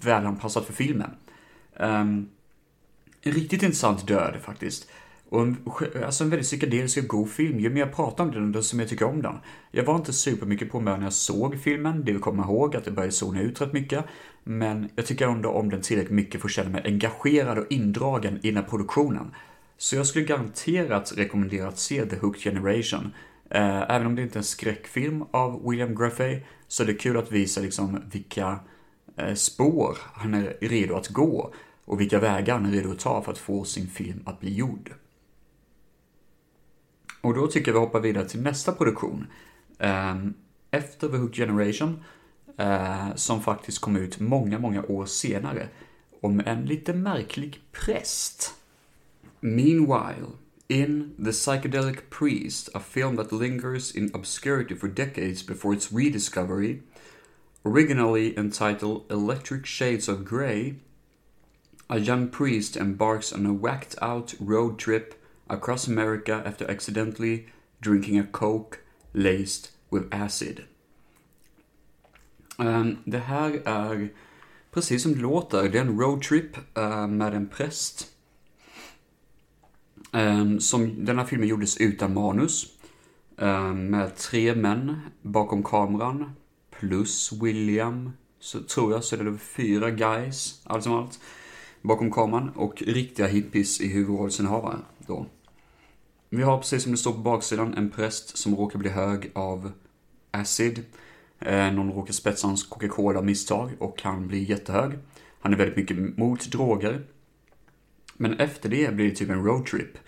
välanpassat 0.00 0.64
för 0.64 0.72
filmen. 0.72 1.10
Um, 1.76 2.28
en 3.22 3.32
riktigt 3.32 3.62
intressant 3.62 4.06
död 4.06 4.36
faktiskt. 4.42 4.90
Och 5.28 5.42
en, 5.42 5.56
alltså 6.04 6.24
en 6.24 6.30
väldigt 6.30 6.46
psykedelisk 6.46 6.98
och 6.98 7.06
god 7.06 7.30
film. 7.30 7.60
Ju 7.60 7.70
mer 7.70 7.80
jag 7.80 7.94
pratar 7.94 8.24
om 8.24 8.30
den, 8.30 8.52
desto 8.52 8.76
mer 8.76 8.86
tycker 8.86 9.04
jag 9.04 9.14
om 9.14 9.22
den. 9.22 9.34
Jag 9.70 9.84
var 9.84 9.96
inte 9.96 10.12
supermycket 10.12 10.70
på 10.70 10.80
mig 10.80 10.98
när 10.98 11.04
jag 11.04 11.12
såg 11.12 11.60
filmen. 11.60 12.04
Det 12.04 12.12
vi 12.12 12.18
kommer 12.18 12.42
ihåg 12.42 12.76
att 12.76 12.84
det 12.84 12.90
började 12.90 13.12
zona 13.12 13.40
ut 13.40 13.60
rätt 13.60 13.72
mycket. 13.72 14.04
Men 14.44 14.88
jag 14.96 15.06
tycker 15.06 15.28
ändå 15.28 15.50
om 15.50 15.70
den 15.70 15.80
tillräckligt 15.80 16.14
mycket 16.14 16.40
för 16.40 16.48
att 16.48 16.52
känna 16.52 16.70
mig 16.70 16.82
engagerad 16.84 17.58
och 17.58 17.66
indragen 17.70 18.38
i 18.42 18.48
den 18.50 18.56
här 18.56 18.70
produktionen. 18.70 19.34
Så 19.78 19.96
jag 19.96 20.06
skulle 20.06 20.24
garanterat 20.24 21.12
rekommendera 21.16 21.68
att 21.68 21.78
se 21.78 22.06
The 22.06 22.16
Hooked 22.16 22.42
Generation. 22.42 23.12
Eh, 23.54 23.90
även 23.90 24.06
om 24.06 24.14
det 24.14 24.22
inte 24.22 24.36
är 24.36 24.40
en 24.40 24.44
skräckfilm 24.44 25.24
av 25.30 25.70
William 25.70 25.94
Graffey, 25.94 26.40
så 26.68 26.82
är 26.82 26.86
det 26.86 26.94
kul 26.94 27.16
att 27.16 27.32
visa 27.32 27.60
liksom 27.60 28.02
vilka 28.12 28.60
eh, 29.16 29.34
spår 29.34 29.98
han 30.12 30.34
är 30.34 30.56
redo 30.60 30.94
att 30.94 31.08
gå 31.08 31.54
och 31.84 32.00
vilka 32.00 32.18
vägar 32.18 32.54
han 32.54 32.66
är 32.66 32.70
redo 32.70 32.90
att 32.92 32.98
ta 32.98 33.22
för 33.22 33.32
att 33.32 33.38
få 33.38 33.64
sin 33.64 33.86
film 33.86 34.22
att 34.24 34.40
bli 34.40 34.54
gjord. 34.54 34.92
Och 37.20 37.34
då 37.34 37.46
tycker 37.46 37.68
jag 37.68 37.80
vi 37.80 37.86
hoppar 37.86 38.00
vidare 38.00 38.28
till 38.28 38.42
nästa 38.42 38.72
produktion. 38.72 39.26
Eh, 39.78 40.16
efter 40.70 41.08
The 41.08 41.16
Hook 41.16 41.34
Generation, 41.34 42.04
som 43.14 43.40
faktiskt 43.40 43.78
kom 43.78 43.96
ut 43.96 44.20
många, 44.20 44.58
många 44.58 44.82
år 44.82 45.06
senare, 45.06 45.68
om 46.20 46.42
en 46.46 46.64
lite 46.66 46.92
märklig 46.92 47.60
präst. 47.72 48.54
Meanwhile, 49.40 50.26
in 50.80 51.14
The 51.18 51.30
Psychedelic 51.30 52.10
Priest, 52.10 52.70
a 52.74 52.80
film 52.80 53.16
that 53.16 53.32
lingers 53.32 53.90
in 53.90 54.10
obscurity 54.14 54.74
for 54.74 54.88
decades 54.88 55.42
before 55.42 55.74
its 55.74 55.92
rediscovery, 55.92 56.82
Originally 57.64 58.36
entitled 58.36 59.04
Electric 59.08 59.66
Shades 59.66 60.08
of 60.08 60.24
Grey, 60.24 60.74
a 61.88 62.00
young 62.00 62.28
priest 62.28 62.76
embarks 62.76 63.32
on 63.32 63.46
a 63.46 63.52
whacked 63.52 63.94
out 64.02 64.34
road 64.40 64.80
trip 64.80 65.14
across 65.48 65.86
America 65.86 66.42
after 66.44 66.68
accidentally 66.68 67.46
drinking 67.80 68.18
a 68.18 68.24
coke 68.24 68.80
laced 69.14 69.70
with 69.90 70.08
acid. 70.10 70.64
Um, 72.58 72.98
det 73.04 73.18
här 73.18 73.62
är 73.64 74.08
precis 74.72 75.02
som 75.02 75.12
det 75.12 75.20
låter, 75.20 75.68
det 75.68 75.78
är 75.78 75.82
en 75.82 76.00
roadtrip 76.00 76.56
uh, 76.78 77.06
med 77.06 77.34
en 77.34 77.48
präst. 77.48 78.11
Um, 80.12 80.60
som, 80.60 81.04
den 81.04 81.18
här 81.18 81.24
filmen 81.24 81.48
gjordes 81.48 81.76
utan 81.76 82.14
manus. 82.14 82.66
Ehm, 83.38 83.86
med 83.86 84.16
tre 84.16 84.54
män 84.54 85.00
bakom 85.22 85.62
kameran 85.62 86.32
plus 86.78 87.32
William, 87.42 88.12
så 88.40 88.60
tror 88.62 88.92
jag, 88.92 89.04
så 89.04 89.16
är 89.16 89.24
det 89.24 89.38
fyra 89.38 89.90
guys, 89.90 90.60
allt 90.64 90.84
som 90.84 90.92
allt, 90.92 91.20
bakom 91.82 92.10
kameran 92.10 92.48
och 92.48 92.82
riktiga 92.82 93.26
hippies 93.26 93.80
i 93.80 93.88
huvudrollsinnehavare 93.88 94.78
då. 94.98 95.26
Vi 96.28 96.42
har 96.42 96.58
precis 96.58 96.82
som 96.82 96.92
det 96.92 96.98
står 96.98 97.12
på 97.12 97.18
baksidan 97.18 97.74
en 97.74 97.90
präst 97.90 98.36
som 98.36 98.56
råkar 98.56 98.78
bli 98.78 98.90
hög 98.90 99.30
av 99.34 99.72
acid. 100.30 100.84
Eh, 101.38 101.72
någon 101.72 101.92
råkar 101.92 102.12
spetsa 102.12 102.46
hans 102.46 102.64
Coca-Cola 102.64 103.22
misstag 103.22 103.70
och 103.78 104.02
han 104.02 104.28
blir 104.28 104.50
jättehög. 104.50 104.98
Han 105.40 105.52
är 105.52 105.56
väldigt 105.56 105.76
mycket 105.76 106.18
mot 106.18 106.52
droger. 106.52 107.06
Men 108.22 108.40
efter 108.40 108.68
det 108.68 108.94
blir 108.94 109.08
det 109.08 109.16
typ 109.16 109.30
en 109.30 109.44
roadtrip. 109.44 109.98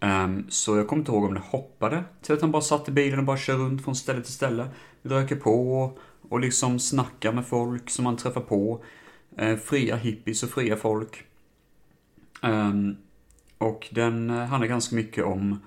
Um, 0.00 0.10
ehm, 0.10 0.46
så 0.48 0.76
jag 0.76 0.88
kommer 0.88 1.00
inte 1.00 1.12
ihåg 1.12 1.24
om 1.24 1.34
det 1.34 1.40
hoppade 1.40 2.04
till 2.22 2.34
att 2.34 2.40
han 2.40 2.50
bara 2.50 2.62
satt 2.62 2.88
i 2.88 2.92
bilen 2.92 3.18
och 3.18 3.24
bara 3.24 3.36
kör 3.36 3.56
runt 3.56 3.84
från 3.84 3.96
ställe 3.96 4.22
till 4.22 4.32
ställe. 4.32 4.68
Röker 5.02 5.36
på 5.36 5.82
och, 6.28 6.40
liksom 6.40 6.78
snackar 6.78 7.32
med 7.32 7.46
folk 7.46 7.90
som 7.90 8.04
man 8.04 8.16
träffar 8.16 8.40
på. 8.40 8.84
Uh, 9.42 9.56
fria 9.56 9.96
hippies 9.96 10.42
och 10.42 10.50
fria 10.50 10.76
folk. 10.76 11.24
Um, 12.42 12.96
och 13.58 13.88
den 13.90 14.30
eh, 14.30 14.36
handlar 14.36 14.68
ganska 14.68 14.96
mycket 14.96 15.24
om 15.24 15.60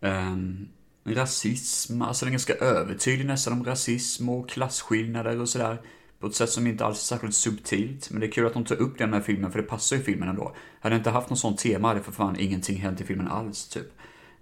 um, 0.00 0.68
rasism, 1.04 2.02
alltså 2.02 2.24
den 2.24 2.30
är 2.30 2.32
ganska 2.32 2.54
övertydlig 2.54 3.26
nästan 3.26 3.52
om 3.52 3.64
rasism 3.64 4.28
och 4.28 4.48
klasskillnader 4.48 5.40
och 5.40 5.48
sådär. 5.48 5.82
På 6.20 6.26
ett 6.26 6.34
sätt 6.34 6.50
som 6.50 6.66
inte 6.66 6.84
alls 6.84 6.98
är 6.98 7.04
särskilt 7.04 7.34
subtilt. 7.34 8.10
Men 8.10 8.20
det 8.20 8.26
är 8.26 8.30
kul 8.30 8.46
att 8.46 8.54
de 8.54 8.64
tar 8.64 8.76
upp 8.76 8.98
den 8.98 9.12
här 9.12 9.20
filmen, 9.20 9.52
för 9.52 9.62
det 9.62 9.68
passar 9.68 9.96
ju 9.96 10.02
filmen 10.02 10.28
ändå. 10.28 10.54
Hade 10.80 10.94
jag 10.94 11.00
inte 11.00 11.10
haft 11.10 11.30
någon 11.30 11.36
sån 11.36 11.56
tema 11.56 11.88
hade 11.88 12.02
för 12.02 12.12
fan 12.12 12.36
ingenting 12.38 12.76
hänt 12.76 13.00
i 13.00 13.04
filmen 13.04 13.28
alls, 13.28 13.68
typ. 13.68 13.92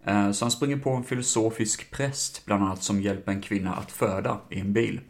Eh, 0.04 0.30
så 0.30 0.44
han 0.44 0.50
springer 0.50 0.76
på 0.76 0.90
en 0.90 1.04
filosofisk 1.04 1.90
präst, 1.90 2.46
bland 2.46 2.64
annat, 2.64 2.82
som 2.82 3.00
hjälper 3.00 3.32
en 3.32 3.40
kvinna 3.40 3.74
att 3.74 3.92
föda 3.92 4.40
i 4.50 4.60
en 4.60 4.72
bil. 4.72 5.00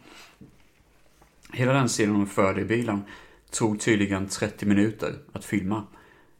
Hela 1.53 1.73
den 1.73 1.87
scenen 1.87 2.15
hon 2.15 2.27
föder 2.27 2.61
i 2.61 2.65
bilen 2.65 3.03
tog 3.51 3.79
tydligen 3.79 4.27
30 4.27 4.65
minuter 4.65 5.13
att 5.33 5.45
filma. 5.45 5.83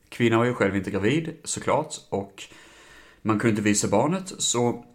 Kvinnan 0.09 0.39
var 0.39 0.45
ju 0.45 0.53
själv 0.53 0.75
inte 0.75 0.91
gravid, 0.91 1.35
såklart, 1.43 1.95
och 2.09 2.43
man 3.21 3.39
kunde 3.39 3.49
inte 3.49 3.61
visa 3.61 3.87
barnet, 3.87 4.33
så 4.37 4.85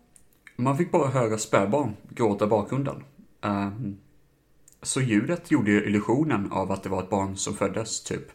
man 0.57 0.79
fick 0.79 0.93
bara 0.93 1.09
höra 1.09 1.39
spädbarn 1.39 1.97
gråta 2.09 2.45
i 2.45 2.49
bakgrunden. 2.49 3.05
Ehm, 3.41 3.97
så 4.83 5.01
ljudet 5.01 5.51
gjorde 5.51 5.71
ju 5.71 5.85
illusionen 5.85 6.53
av 6.53 6.73
att 6.73 6.83
det 6.83 6.89
var 6.89 7.03
ett 7.03 7.11
barn 7.11 7.37
som 7.37 7.55
föddes, 7.55 8.03
typ. 8.03 8.31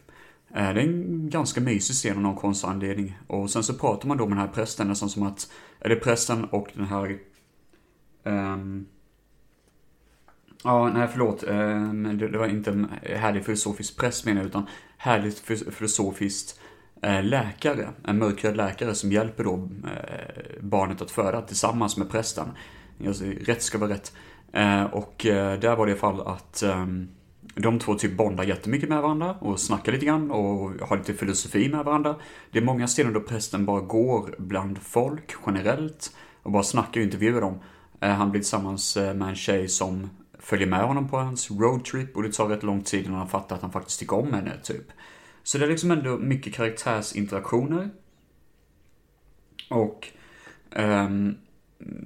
Eh, 0.54 0.74
det 0.74 0.80
är 0.80 0.86
en 0.86 1.30
ganska 1.30 1.60
mysig 1.60 1.96
scen 1.96 2.16
av 2.16 2.22
någon 2.22 2.36
konstig 2.36 2.68
anledning. 2.68 3.18
Och 3.26 3.50
sen 3.50 3.62
så 3.62 3.74
pratar 3.74 4.08
man 4.08 4.16
då 4.16 4.26
med 4.26 4.38
den 4.38 4.46
här 4.46 4.54
prästen 4.54 4.88
nästan 4.88 5.08
som 5.08 5.22
att, 5.22 5.50
Är 5.80 5.88
det 5.88 5.96
prästen 5.96 6.44
och 6.44 6.68
den 6.74 6.86
här... 6.86 7.18
Um, 8.24 8.86
ja, 10.64 10.88
nej 10.88 11.08
förlåt. 11.12 11.44
Um, 11.46 12.18
det, 12.18 12.28
det, 12.28 12.38
var 12.38 12.46
inte 12.46 12.70
en 12.70 12.88
härlig 13.02 13.44
filosofisk 13.44 13.96
präst 13.96 14.24
menar 14.24 14.40
jag, 14.40 14.48
utan 14.48 14.66
härligt 14.96 15.38
filosofiskt 15.74 16.60
eh, 17.02 17.24
läkare. 17.24 17.88
En 18.04 18.18
mörkrädd 18.18 18.56
läkare 18.56 18.94
som 18.94 19.12
hjälper 19.12 19.44
då 19.44 19.54
eh, 19.84 20.62
barnet 20.62 21.02
att 21.02 21.10
föda 21.10 21.42
tillsammans 21.42 21.96
med 21.96 22.10
prästen. 22.10 22.48
Alltså, 23.06 23.24
rätt 23.24 23.62
ska 23.62 23.78
vara 23.78 23.90
rätt. 23.90 24.12
Eh, 24.52 24.84
och 24.84 25.26
eh, 25.26 25.58
där 25.58 25.76
var 25.76 25.86
det 25.86 25.92
i 25.92 25.96
fall 25.96 26.20
att 26.20 26.62
ehm, 26.62 27.08
de 27.54 27.78
två 27.78 27.94
typ 27.94 28.16
bondar 28.16 28.44
jättemycket 28.44 28.88
med 28.88 29.02
varandra 29.02 29.36
och 29.40 29.60
snackar 29.60 29.92
lite 29.92 30.06
grann 30.06 30.30
och 30.30 30.70
har 30.88 30.96
lite 30.96 31.14
filosofi 31.14 31.68
med 31.68 31.84
varandra. 31.84 32.16
Det 32.50 32.58
är 32.58 32.62
många 32.62 32.88
ställen 32.88 33.12
då 33.12 33.20
prästen 33.20 33.66
bara 33.66 33.80
går 33.80 34.34
bland 34.38 34.78
folk 34.78 35.34
generellt 35.46 36.16
och 36.42 36.52
bara 36.52 36.62
snackar 36.62 37.00
och 37.00 37.04
intervjuar 37.04 37.40
dem. 37.40 37.58
Eh, 38.00 38.10
han 38.10 38.30
blir 38.30 38.40
tillsammans 38.40 38.96
med 38.96 39.22
en 39.22 39.36
tjej 39.36 39.68
som 39.68 40.10
följer 40.38 40.66
med 40.66 40.82
honom 40.82 41.08
på 41.08 41.16
hans 41.16 41.50
roadtrip 41.50 42.16
och 42.16 42.22
det 42.22 42.32
tar 42.32 42.48
rätt 42.48 42.62
lång 42.62 42.82
tid 42.82 43.04
innan 43.04 43.18
han 43.18 43.28
fattar 43.28 43.56
att 43.56 43.62
han 43.62 43.72
faktiskt 43.72 44.00
tycker 44.00 44.16
om 44.16 44.32
henne, 44.32 44.52
typ. 44.62 44.86
Så 45.42 45.58
det 45.58 45.64
är 45.64 45.68
liksom 45.68 45.90
ändå 45.90 46.18
mycket 46.18 46.54
karaktärsinteraktioner. 46.54 47.90
Och 49.70 50.08
um, 50.76 51.36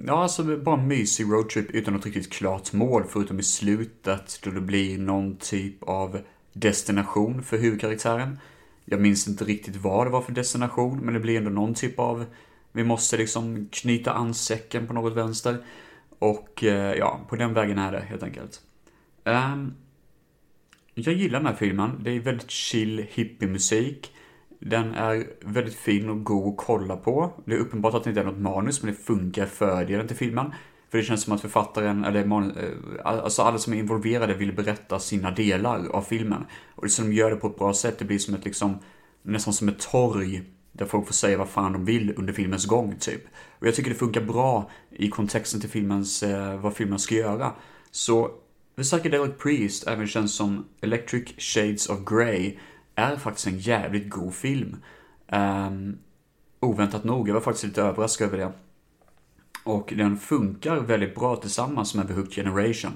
Ja, 0.07 0.23
alltså 0.23 0.57
bara 0.57 0.81
en 0.81 0.87
mysig 0.87 1.25
roadtrip 1.25 1.71
utan 1.71 1.93
något 1.93 2.05
riktigt 2.05 2.33
klart 2.33 2.73
mål, 2.73 3.03
förutom 3.09 3.39
i 3.39 3.43
slutet 3.43 4.39
då 4.43 4.51
det 4.51 4.61
blir 4.61 4.97
någon 4.97 5.35
typ 5.35 5.83
av 5.83 6.19
destination 6.53 7.43
för 7.43 7.57
huvudkaraktären. 7.57 8.39
Jag 8.85 9.01
minns 9.01 9.27
inte 9.27 9.43
riktigt 9.43 9.75
vad 9.75 10.07
det 10.07 10.11
var 10.11 10.21
för 10.21 10.31
destination, 10.31 10.99
men 10.99 11.13
det 11.13 11.19
blir 11.19 11.37
ändå 11.37 11.49
någon 11.49 11.73
typ 11.73 11.99
av, 11.99 12.25
vi 12.71 12.83
måste 12.83 13.17
liksom 13.17 13.69
knyta 13.71 14.11
an 14.11 14.33
säcken 14.33 14.87
på 14.87 14.93
något 14.93 15.13
vänster. 15.13 15.57
Och 16.19 16.63
eh, 16.63 16.93
ja, 16.97 17.19
på 17.29 17.35
den 17.35 17.53
vägen 17.53 17.77
är 17.77 17.91
det 17.91 17.99
helt 17.99 18.23
enkelt. 18.23 18.61
Um, 19.23 19.73
jag 20.93 21.13
gillar 21.13 21.39
den 21.39 21.47
här 21.47 21.55
filmen. 21.55 21.99
Det 22.03 22.11
är 22.11 22.19
väldigt 22.19 22.51
chill 22.51 23.05
hippie-musik. 23.11 24.11
Den 24.65 24.93
är 24.93 25.27
väldigt 25.41 25.75
fin 25.75 26.09
och 26.09 26.23
god 26.23 26.53
att 26.53 26.65
kolla 26.65 26.97
på. 26.97 27.33
Det 27.45 27.53
är 27.53 27.57
uppenbart 27.57 27.93
att 27.93 28.03
det 28.03 28.09
inte 28.09 28.21
är 28.21 28.25
något 28.25 28.37
manus, 28.37 28.83
men 28.83 28.93
det 28.93 28.99
funkar 28.99 29.45
fördelen 29.45 30.07
till 30.07 30.15
filmen. 30.15 30.53
För 30.89 30.97
det 30.97 31.03
känns 31.03 31.23
som 31.23 31.33
att 31.33 31.41
författaren, 31.41 32.05
eller 32.05 32.25
manus, 32.25 32.57
eh, 32.57 32.69
alltså 33.03 33.41
alla 33.41 33.57
som 33.57 33.73
är 33.73 33.77
involverade 33.77 34.33
vill 34.33 34.53
berätta 34.53 34.99
sina 34.99 35.31
delar 35.31 35.87
av 35.87 36.01
filmen. 36.01 36.45
Och 36.75 36.83
det 36.83 36.89
som 36.89 37.09
de 37.09 37.15
gör 37.15 37.29
det 37.29 37.35
på 37.35 37.47
ett 37.47 37.57
bra 37.57 37.73
sätt, 37.73 37.99
det 37.99 38.05
blir 38.05 38.19
som 38.19 38.35
ett 38.35 38.45
liksom, 38.45 38.79
nästan 39.23 39.53
som 39.53 39.69
ett 39.69 39.79
torg 39.79 40.43
där 40.71 40.85
folk 40.85 41.07
får 41.07 41.13
säga 41.13 41.37
vad 41.37 41.49
fan 41.49 41.73
de 41.73 41.85
vill 41.85 42.13
under 42.17 42.33
filmens 42.33 42.65
gång, 42.65 42.95
typ. 42.99 43.21
Och 43.59 43.67
jag 43.67 43.75
tycker 43.75 43.89
det 43.89 43.95
funkar 43.95 44.21
bra 44.21 44.69
i 44.89 45.09
kontexten 45.09 45.61
till 45.61 45.69
filmens, 45.69 46.23
eh, 46.23 46.59
vad 46.59 46.75
filmen 46.75 46.99
ska 46.99 47.15
göra. 47.15 47.51
Så 47.91 48.31
The 48.75 48.83
Psychedelic 48.83 49.37
Priest 49.37 49.87
även 49.87 50.07
känns 50.07 50.35
som 50.35 50.65
Electric 50.81 51.27
Shades 51.37 51.89
of 51.89 51.99
Grey 52.05 52.57
är 52.95 53.15
faktiskt 53.15 53.47
en 53.47 53.59
jävligt 53.59 54.09
god 54.09 54.33
film. 54.33 54.75
Um, 55.27 55.97
oväntat 56.59 57.03
nog, 57.03 57.29
jag 57.29 57.33
var 57.33 57.41
faktiskt 57.41 57.65
lite 57.65 57.81
överraskad 57.81 58.27
över 58.27 58.37
det. 58.37 58.51
Och 59.63 59.93
den 59.97 60.17
funkar 60.17 60.79
väldigt 60.79 61.15
bra 61.15 61.35
tillsammans 61.35 61.95
med 61.95 62.07
The 62.07 62.13
Hooked 62.13 62.33
Generation. 62.33 62.91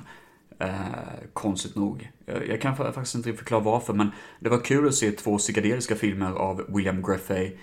Uh, 0.64 1.28
konstigt 1.34 1.76
nog. 1.76 2.12
Jag, 2.26 2.48
jag 2.48 2.62
kan 2.62 2.76
faktiskt 2.76 3.16
inte 3.16 3.34
förklara 3.34 3.62
varför, 3.62 3.94
men 3.94 4.12
det 4.40 4.50
var 4.50 4.60
kul 4.60 4.88
att 4.88 4.96
se 4.96 5.12
två 5.12 5.38
psykedeliska 5.38 5.96
filmer 5.96 6.32
av 6.32 6.66
William 6.68 7.04
Greffey 7.04 7.58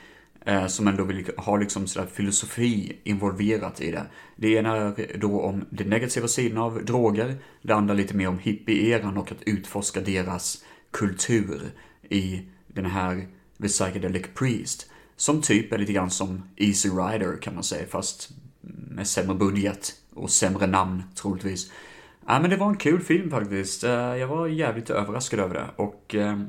eh, 0.45 0.67
som 0.67 0.89
ändå 0.89 1.05
vill 1.05 1.31
ha 1.37 1.57
liksom 1.57 1.87
sådär 1.87 2.07
filosofi 2.07 2.99
involverat 3.05 3.81
i 3.81 3.91
det. 3.91 4.07
Det 4.37 4.49
ena 4.49 4.77
är 4.77 5.19
då 5.19 5.41
om 5.41 5.65
den 5.71 5.89
negativa 5.89 6.29
sidan 6.29 6.59
av 6.59 6.85
droger, 6.85 7.37
det 7.63 7.73
andra 7.73 7.95
lite 7.95 8.17
mer 8.17 8.29
om 8.29 8.39
hippie-eran 8.39 9.17
och 9.17 9.33
att 9.33 9.43
utforska 9.47 10.01
deras 10.01 10.65
kultur 10.91 11.63
i 12.13 12.43
den 12.67 12.87
här 12.87 13.27
The 13.61 13.69
Psychedelic 13.69 14.27
Priest. 14.35 14.91
Som 15.17 15.43
typ 15.43 15.73
är 15.73 15.79
lite 15.79 15.93
grann 15.93 16.11
som 16.11 16.43
Easy 16.57 16.89
Rider 16.89 17.43
kan 17.43 17.55
man 17.55 17.65
säga, 17.65 17.87
fast 17.87 18.31
med 18.91 19.07
sämre 19.07 19.35
budget 19.35 19.95
och 20.15 20.31
sämre 20.31 20.67
namn 20.67 21.03
troligtvis. 21.15 21.73
Ja, 22.27 22.41
men 22.41 22.51
det 22.51 22.57
var 22.57 22.69
en 22.69 22.77
kul 22.77 23.01
film 23.01 23.31
faktiskt. 23.31 23.85
Eh, 23.85 23.91
jag 23.91 24.27
var 24.27 24.47
jävligt 24.47 24.91
överraskad 24.91 25.41
över 25.41 25.55
det 25.55 25.67
och 25.77 26.15
eh, 26.15 26.43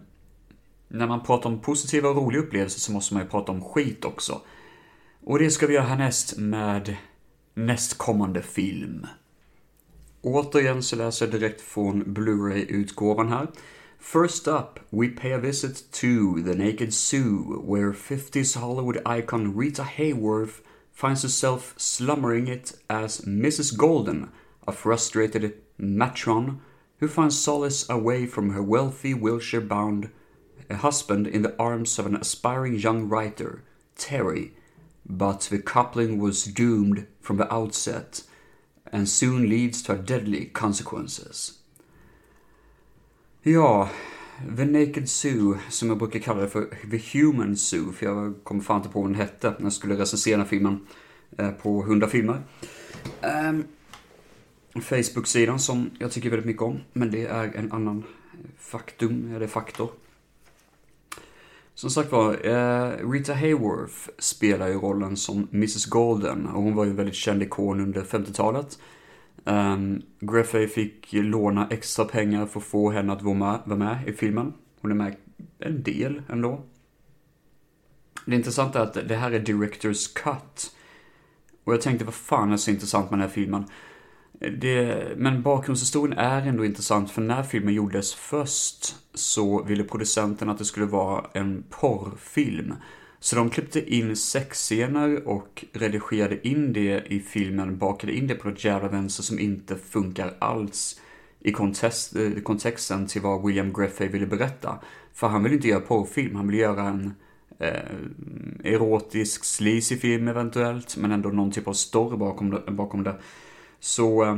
när 0.87 1.07
man 1.07 1.23
pratar 1.23 1.49
om 1.49 1.59
positiva 1.59 2.09
och 2.09 2.15
roliga 2.15 2.41
upplevelser 2.41 2.79
så 2.79 2.91
måste 2.91 3.13
man 3.13 3.23
ju 3.23 3.29
prata 3.29 3.51
om 3.51 3.61
skit 3.61 4.05
också. 4.05 4.41
Och 5.23 5.39
det 5.39 5.51
ska 5.51 5.67
vi 5.67 5.73
göra 5.73 5.85
härnäst 5.85 6.37
med 6.37 6.95
nästkommande 7.53 8.41
film. 8.41 9.07
Återigen 10.21 10.83
så 10.83 10.95
läser 10.95 11.25
jag 11.25 11.33
direkt 11.33 11.61
från 11.61 12.13
Blu-ray-utgåvan 12.13 13.29
här. 13.29 13.47
First 14.03 14.49
up, 14.49 14.81
we 14.91 15.07
pay 15.07 15.31
a 15.31 15.39
visit 15.39 15.83
to 15.93 16.41
the 16.41 16.53
Naked 16.53 16.93
Zoo, 16.93 17.61
where 17.63 17.93
50s 17.93 18.59
Hollywood 18.59 19.01
icon 19.05 19.55
Rita 19.55 19.83
Hayworth 19.83 20.61
finds 20.91 21.23
herself 21.23 21.73
slumbering 21.77 22.47
it 22.47 22.73
as 22.89 23.21
Mrs. 23.21 23.75
Golden, 23.75 24.29
a 24.67 24.73
frustrated 24.73 25.55
matron 25.79 26.59
who 26.97 27.07
finds 27.07 27.39
solace 27.39 27.89
away 27.89 28.27
from 28.27 28.51
her 28.51 28.61
wealthy, 28.61 29.15
Wilshire 29.15 29.61
bound 29.61 30.11
husband 30.69 31.25
in 31.25 31.41
the 31.41 31.57
arms 31.57 31.97
of 31.97 32.05
an 32.05 32.17
aspiring 32.17 32.75
young 32.75 33.07
writer, 33.07 33.63
Terry. 33.95 34.53
But 35.07 35.47
the 35.49 35.59
coupling 35.59 36.19
was 36.19 36.43
doomed 36.43 37.07
from 37.19 37.37
the 37.37 37.51
outset 37.51 38.21
and 38.91 39.09
soon 39.09 39.49
leads 39.49 39.81
to 39.83 39.95
deadly 39.95 40.47
consequences. 40.47 41.59
Ja, 43.45 43.89
The 44.57 44.65
Naked 44.65 45.09
Zoo, 45.09 45.57
som 45.69 45.89
jag 45.89 45.97
brukar 45.97 46.19
kalla 46.19 46.41
det 46.41 46.49
för 46.49 46.65
The 46.91 47.19
Human 47.19 47.57
Zoo, 47.57 47.91
för 47.91 48.05
jag 48.05 48.33
kom 48.43 48.61
fan 48.61 48.77
inte 48.77 48.89
på 48.89 49.01
vad 49.01 49.09
den 49.09 49.19
hette 49.19 49.49
när 49.49 49.65
jag 49.65 49.73
skulle 49.73 49.95
recensera 49.95 50.37
den 50.37 50.45
filmen 50.45 50.87
eh, 51.37 51.51
på 51.51 51.83
100 51.83 52.07
filmer. 52.07 52.41
Um, 53.21 53.63
Facebook-sidan 54.81 55.59
som 55.59 55.89
jag 55.99 56.11
tycker 56.11 56.29
väldigt 56.29 56.45
mycket 56.45 56.61
om, 56.61 56.79
men 56.93 57.11
det 57.11 57.25
är 57.25 57.51
en 57.55 57.71
annan 57.71 58.03
faktum, 58.59 59.35
eller 59.35 59.47
faktor. 59.47 59.89
Som 61.75 61.89
sagt 61.89 62.11
var, 62.11 62.47
eh, 62.47 63.09
Rita 63.09 63.33
Hayworth 63.33 64.09
spelar 64.19 64.67
ju 64.67 64.73
rollen 64.73 65.17
som 65.17 65.47
Mrs 65.51 65.85
Golden 65.85 66.47
och 66.47 66.63
hon 66.63 66.75
var 66.75 66.83
ju 66.83 66.89
en 66.89 66.95
väldigt 66.95 67.15
känd 67.15 67.43
ikon 67.43 67.79
under 67.79 68.01
50-talet. 68.01 68.79
Um, 69.45 70.01
Griffey 70.19 70.67
fick 70.67 71.13
låna 71.13 71.67
extra 71.71 72.05
pengar 72.05 72.45
för 72.45 72.59
att 72.59 72.65
få 72.65 72.91
henne 72.91 73.13
att 73.13 73.21
vara 73.21 73.35
med, 73.35 73.59
vara 73.65 73.79
med 73.79 74.07
i 74.07 74.13
filmen. 74.13 74.53
Hon 74.81 74.91
är 74.91 74.95
med 74.95 75.15
en 75.59 75.83
del 75.83 76.21
ändå. 76.29 76.63
Det 78.25 78.35
intressanta 78.35 78.79
är 78.79 78.83
att 78.83 79.07
det 79.07 79.15
här 79.15 79.31
är 79.31 79.39
Directors 79.39 80.13
Cut. 80.13 80.75
Och 81.63 81.73
jag 81.73 81.81
tänkte, 81.81 82.05
vad 82.05 82.13
fan 82.13 82.51
är 82.51 82.57
så 82.57 82.71
intressant 82.71 83.11
med 83.11 83.19
den 83.19 83.27
här 83.27 83.33
filmen? 83.35 83.65
Det, 84.59 85.07
men 85.17 85.41
bakgrundshistorien 85.41 86.17
är 86.17 86.47
ändå 86.47 86.65
intressant 86.65 87.11
för 87.11 87.21
när 87.21 87.43
filmen 87.43 87.73
gjordes 87.73 88.13
först 88.13 88.95
så 89.13 89.63
ville 89.63 89.83
producenten 89.83 90.49
att 90.49 90.57
det 90.57 90.65
skulle 90.65 90.85
vara 90.85 91.25
en 91.33 91.63
porrfilm. 91.69 92.73
Så 93.23 93.35
de 93.35 93.49
klippte 93.49 93.95
in 93.95 94.15
sexscener 94.15 95.27
och 95.27 95.65
redigerade 95.73 96.47
in 96.47 96.73
det 96.73 97.05
i 97.07 97.19
filmen, 97.19 97.77
bakade 97.77 98.13
in 98.13 98.27
det 98.27 98.35
på 98.35 98.49
ett 98.49 98.63
jävla 98.63 98.87
vänster 98.87 99.23
som 99.23 99.39
inte 99.39 99.75
funkar 99.75 100.33
alls 100.39 101.01
i 101.39 101.51
kontext, 101.51 102.15
eh, 102.15 102.31
kontexten 102.43 103.07
till 103.07 103.21
vad 103.21 103.45
William 103.45 103.73
Greffey 103.73 104.07
ville 104.07 104.25
berätta. 104.25 104.79
För 105.13 105.27
han 105.27 105.43
vill 105.43 105.53
inte 105.53 105.67
göra 105.67 105.79
porrfilm, 105.79 106.35
han 106.35 106.47
vill 106.47 106.59
göra 106.59 106.83
en 106.83 107.13
eh, 107.59 108.73
erotisk, 108.73 109.43
sleazy 109.43 109.97
film 109.97 110.27
eventuellt, 110.27 110.97
men 110.97 111.11
ändå 111.11 111.29
någon 111.29 111.51
typ 111.51 111.67
av 111.67 111.73
story 111.73 112.17
bakom 112.17 112.49
det. 112.49 112.71
Bakom 112.71 113.03
det. 113.03 113.15
Så 113.79 114.23
eh, 114.23 114.35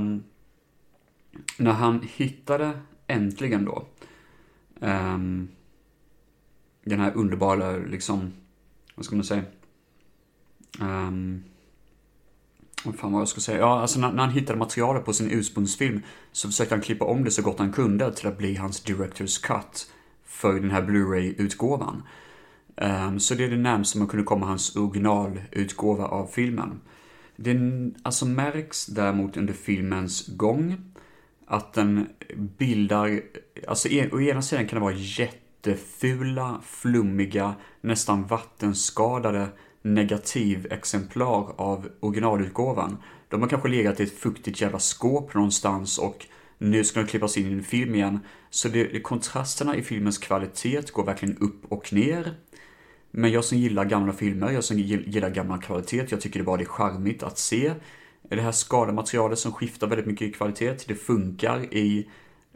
när 1.57 1.71
han 1.71 2.07
hittade, 2.15 2.71
äntligen 3.07 3.65
då, 3.65 3.85
eh, 4.81 5.17
den 6.83 6.99
här 6.99 7.11
underbara, 7.15 7.71
liksom, 7.71 8.31
vad 8.95 9.05
ska 9.05 9.15
man 9.15 9.25
säga? 9.25 9.43
Um, 10.81 11.43
vad 12.85 12.95
fan 12.95 13.11
vad 13.11 13.21
jag 13.21 13.27
ska 13.27 13.41
säga? 13.41 13.59
Ja, 13.59 13.79
alltså 13.79 13.99
när, 13.99 14.11
när, 14.11 14.23
han 14.23 14.33
hittade 14.33 14.59
materialet 14.59 15.05
på 15.05 15.13
sin 15.13 15.31
ursprungsfilm 15.31 16.01
så 16.31 16.47
försökte 16.47 16.75
han 16.75 16.81
klippa 16.81 17.05
om 17.05 17.23
det 17.23 17.31
så 17.31 17.41
gott 17.41 17.59
han 17.59 17.71
kunde 17.71 18.13
till 18.13 18.27
att 18.27 18.37
bli 18.37 18.55
hans 18.55 18.85
director's 18.85 19.43
cut 19.43 19.91
för 20.25 20.53
den 20.53 20.71
här 20.71 20.81
Blu-ray-utgåvan. 20.81 22.03
Um, 22.75 23.19
så 23.19 23.35
det 23.35 23.43
är 23.43 23.49
det 23.49 23.57
närmaste 23.57 23.97
man 23.97 24.07
kunde 24.07 24.25
komma 24.25 24.45
hans 24.45 24.75
originalutgåva 24.75 26.05
av 26.05 26.27
filmen. 26.27 26.81
Det 27.35 27.57
alltså 28.03 28.25
märks 28.25 28.85
däremot 28.85 29.37
under 29.37 29.53
filmens 29.53 30.27
gång 30.27 30.77
att 31.47 31.73
den 31.73 32.07
bildar, 32.57 33.21
alltså 33.67 33.89
e, 33.89 34.09
å 34.11 34.21
ena 34.21 34.41
sidan 34.41 34.67
kan 34.67 34.79
det 34.79 34.83
vara 34.83 34.93
jättefula, 35.67 36.61
flummiga, 36.65 37.55
nästan 37.81 38.27
vattenskadade 38.27 39.47
negativexemplar 39.81 41.53
av 41.57 41.89
originalutgåvan. 41.99 42.97
De 43.29 43.41
har 43.41 43.49
kanske 43.49 43.69
legat 43.69 43.99
i 43.99 44.03
ett 44.03 44.19
fuktigt 44.19 44.61
jävla 44.61 44.79
skåp 44.79 45.33
någonstans 45.33 45.97
och 45.97 46.25
nu 46.57 46.83
ska 46.83 46.99
de 46.99 47.07
klippas 47.07 47.37
in 47.37 47.47
i 47.47 47.53
en 47.53 47.63
film 47.63 47.95
igen. 47.95 48.19
Så 48.49 48.67
det, 48.67 49.03
kontrasterna 49.03 49.75
i 49.75 49.81
filmens 49.81 50.17
kvalitet 50.17 50.91
går 50.93 51.03
verkligen 51.05 51.37
upp 51.37 51.65
och 51.69 51.93
ner. 51.93 52.33
Men 53.11 53.31
jag 53.31 53.43
som 53.43 53.57
gillar 53.57 53.85
gamla 53.85 54.13
filmer, 54.13 54.51
jag 54.51 54.63
som 54.63 54.79
gillar 54.79 55.29
gammal 55.29 55.61
kvalitet, 55.61 56.05
jag 56.09 56.21
tycker 56.21 56.39
det 56.39 56.45
bara 56.45 56.57
det 56.57 56.63
är 56.63 56.65
charmigt 56.65 57.23
att 57.23 57.37
se. 57.37 57.73
Det 58.29 58.41
här 58.41 58.51
skadematerialet 58.51 59.39
som 59.39 59.51
skiftar 59.51 59.87
väldigt 59.87 60.07
mycket 60.07 60.27
i 60.27 60.31
kvalitet, 60.31 60.77
det 60.87 60.95
funkar 60.95 61.73
i 61.73 62.09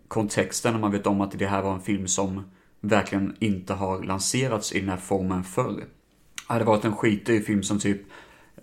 kontexten 0.08 0.74
när 0.74 0.80
man 0.80 0.92
vet 0.92 1.08
om 1.08 1.22
att 1.22 1.40
det 1.40 1.48
här 1.48 1.62
var 1.62 1.74
en 1.74 1.82
film 1.82 2.08
som 2.08 2.44
verkligen 2.82 3.36
inte 3.40 3.74
har 3.74 4.04
lanserats 4.04 4.74
i 4.74 4.80
den 4.80 4.90
här 4.90 4.98
formen 4.98 5.44
förr. 5.44 5.84
Hade 6.48 6.62
det 6.62 6.66
varit 6.66 6.86
en 6.86 6.96
skitig 6.96 7.46
film 7.46 7.64
som 7.64 7.80
typ 7.80 8.02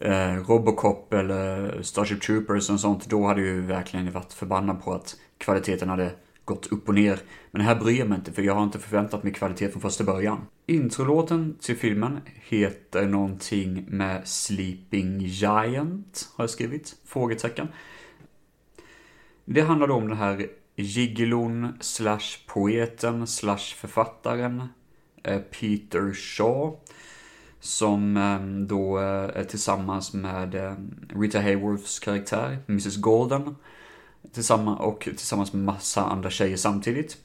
eh, 0.00 0.34
Robocop 0.48 1.12
eller 1.12 1.82
Starship 1.82 2.22
Troopers 2.22 2.70
och 2.70 2.80
sånt, 2.80 3.06
då 3.06 3.26
hade 3.26 3.40
jag 3.40 3.54
ju 3.54 3.60
verkligen 3.60 4.12
varit 4.12 4.32
förbannad 4.32 4.84
på 4.84 4.92
att 4.92 5.16
kvaliteten 5.38 5.88
hade 5.88 6.10
gått 6.44 6.66
upp 6.66 6.88
och 6.88 6.94
ner. 6.94 7.18
Men 7.50 7.62
här 7.62 7.74
bryr 7.74 7.98
jag 7.98 8.08
mig 8.08 8.18
inte, 8.18 8.32
för 8.32 8.42
jag 8.42 8.54
har 8.54 8.64
inte 8.64 8.78
förväntat 8.78 9.22
mig 9.22 9.32
kvalitet 9.32 9.68
från 9.68 9.82
första 9.82 10.04
början. 10.04 10.46
Introlåten 10.66 11.56
till 11.60 11.76
filmen 11.76 12.20
heter 12.34 13.06
någonting 13.06 13.84
med 13.88 14.28
Sleeping 14.28 15.20
Giant, 15.20 16.28
har 16.36 16.42
jag 16.44 16.50
skrivit. 16.50 16.96
Frågetecken. 17.04 17.68
Det 19.44 19.60
handlar 19.60 19.86
då 19.86 19.94
om 19.94 20.08
den 20.08 20.18
här 20.18 20.46
gigolon 20.76 21.76
slash 21.80 22.38
poeten 22.46 23.26
slash 23.26 23.74
författaren 23.76 24.68
eh, 25.22 25.38
Peter 25.38 26.12
Shaw 26.12 26.76
som 27.60 28.16
eh, 28.16 28.66
då 28.66 28.98
eh, 28.98 29.40
är 29.40 29.44
tillsammans 29.44 30.12
med 30.12 30.76
Rita 31.08 31.40
Hayworths 31.40 31.98
karaktär, 31.98 32.58
Mrs 32.68 32.96
Golden. 32.96 33.56
Tillsammans, 34.32 34.80
och 34.80 35.00
tillsammans 35.00 35.52
med 35.52 35.64
massa 35.64 36.04
andra 36.04 36.30
tjejer 36.30 36.56
samtidigt. 36.56 37.16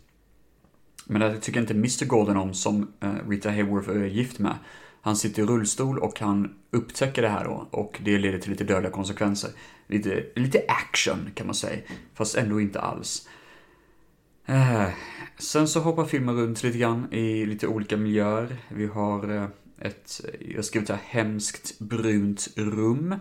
Men 1.05 1.21
det 1.21 1.39
tycker 1.39 1.59
inte 1.59 1.73
Mr 1.73 2.05
Golden 2.05 2.37
om 2.37 2.53
som 2.53 2.93
Rita 3.27 3.49
Hayworth 3.49 3.89
är 3.89 4.05
gift 4.05 4.39
med. 4.39 4.55
Han 5.01 5.15
sitter 5.15 5.43
i 5.43 5.45
rullstol 5.45 5.99
och 5.99 6.19
han 6.19 6.55
upptäcker 6.71 7.21
det 7.21 7.29
här 7.29 7.43
då 7.43 7.67
och 7.71 7.99
det 8.03 8.17
leder 8.17 8.39
till 8.39 8.51
lite 8.51 8.63
dödliga 8.63 8.91
konsekvenser. 8.91 9.49
Lite, 9.87 10.25
lite 10.35 10.63
action 10.67 11.29
kan 11.35 11.45
man 11.45 11.55
säga, 11.55 11.81
fast 12.13 12.35
ändå 12.35 12.61
inte 12.61 12.79
alls. 12.79 13.27
Eh, 14.51 14.89
sen 15.37 15.67
så 15.67 15.79
hoppar 15.79 16.05
filmen 16.05 16.35
runt 16.35 16.63
lite 16.63 16.77
grann 16.77 17.13
i 17.13 17.45
lite 17.45 17.67
olika 17.67 17.97
miljöer. 17.97 18.57
Vi 18.69 18.85
har 18.85 19.35
eh, 19.35 19.47
ett, 19.79 20.21
jag 20.55 20.65
skulle 20.65 20.85
säga 20.85 20.99
hemskt 21.03 21.79
brunt 21.79 22.47
rum 22.55 23.15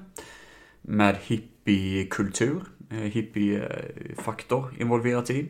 med 0.82 1.16
hippiekultur, 1.22 2.62
eh, 2.90 2.96
hippiefaktor 2.96 4.74
involverat 4.78 5.30
i. 5.30 5.48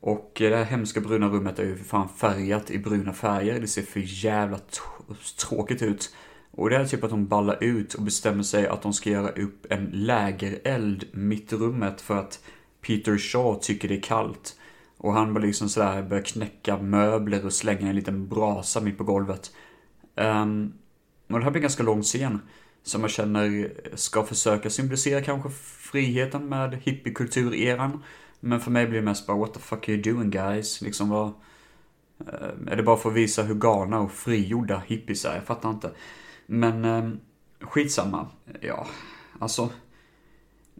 Och 0.00 0.42
eh, 0.42 0.50
det 0.50 0.56
här 0.56 0.64
hemska 0.64 1.00
bruna 1.00 1.28
rummet 1.28 1.58
är 1.58 1.64
ju 1.64 1.76
för 1.76 1.84
fan 1.84 2.08
färgat 2.08 2.70
i 2.70 2.78
bruna 2.78 3.12
färger. 3.12 3.60
Det 3.60 3.68
ser 3.68 3.82
för 3.82 4.24
jävla 4.24 4.60
tråkigt 5.38 5.82
ut. 5.82 6.14
Och 6.50 6.70
det 6.70 6.76
är 6.76 6.84
typ 6.84 7.04
att 7.04 7.10
de 7.10 7.26
ballar 7.26 7.64
ut 7.64 7.94
och 7.94 8.02
bestämmer 8.02 8.42
sig 8.42 8.66
att 8.66 8.82
de 8.82 8.92
ska 8.92 9.10
göra 9.10 9.28
upp 9.28 9.66
en 9.72 9.90
lägereld 9.92 11.04
mitt 11.12 11.52
i 11.52 11.56
rummet 11.56 12.00
för 12.00 12.16
att 12.16 12.40
Peter 12.80 13.18
Shaw 13.18 13.58
tycker 13.62 13.88
det 13.88 13.96
är 13.96 14.02
kallt. 14.02 14.56
Och 14.98 15.12
han 15.12 15.34
bara 15.34 15.44
liksom 15.44 15.68
sådär 15.68 16.02
börjar 16.02 16.24
knäcka 16.24 16.78
möbler 16.78 17.46
och 17.46 17.52
slänga 17.52 17.88
en 17.88 17.96
liten 17.96 18.28
brasa 18.28 18.80
mitt 18.80 18.98
på 18.98 19.04
golvet. 19.04 19.50
Um, 20.14 20.74
och 21.28 21.38
det 21.38 21.44
här 21.44 21.50
blir 21.50 21.60
en 21.60 21.62
ganska 21.62 21.82
lång 21.82 22.02
scen 22.02 22.40
som 22.82 23.00
jag 23.00 23.10
känner 23.10 23.72
ska 23.94 24.24
försöka 24.24 24.70
symbolisera 24.70 25.22
kanske 25.22 25.50
friheten 25.90 26.48
med 26.48 26.74
hippiekultureran. 26.82 28.02
Men 28.40 28.60
för 28.60 28.70
mig 28.70 28.86
blir 28.86 28.98
det 28.98 29.04
mest 29.04 29.26
bara 29.26 29.36
what 29.36 29.54
the 29.54 29.60
fuck 29.60 29.88
are 29.88 29.96
you 29.96 30.14
doing 30.14 30.30
guys? 30.30 30.82
Liksom 30.82 31.08
vad... 31.08 31.26
Uh, 32.20 32.72
är 32.72 32.76
det 32.76 32.82
bara 32.82 32.96
för 32.96 33.10
att 33.10 33.16
visa 33.16 33.42
hur 33.42 33.54
galna 33.54 34.00
och 34.00 34.12
frigjorda 34.12 34.82
hippies 34.86 35.24
är? 35.24 35.34
Jag 35.34 35.44
fattar 35.44 35.70
inte. 35.70 35.90
Men 36.46 36.84
um, 36.84 37.20
skitsamma. 37.60 38.26
Ja, 38.60 38.86
alltså. 39.38 39.70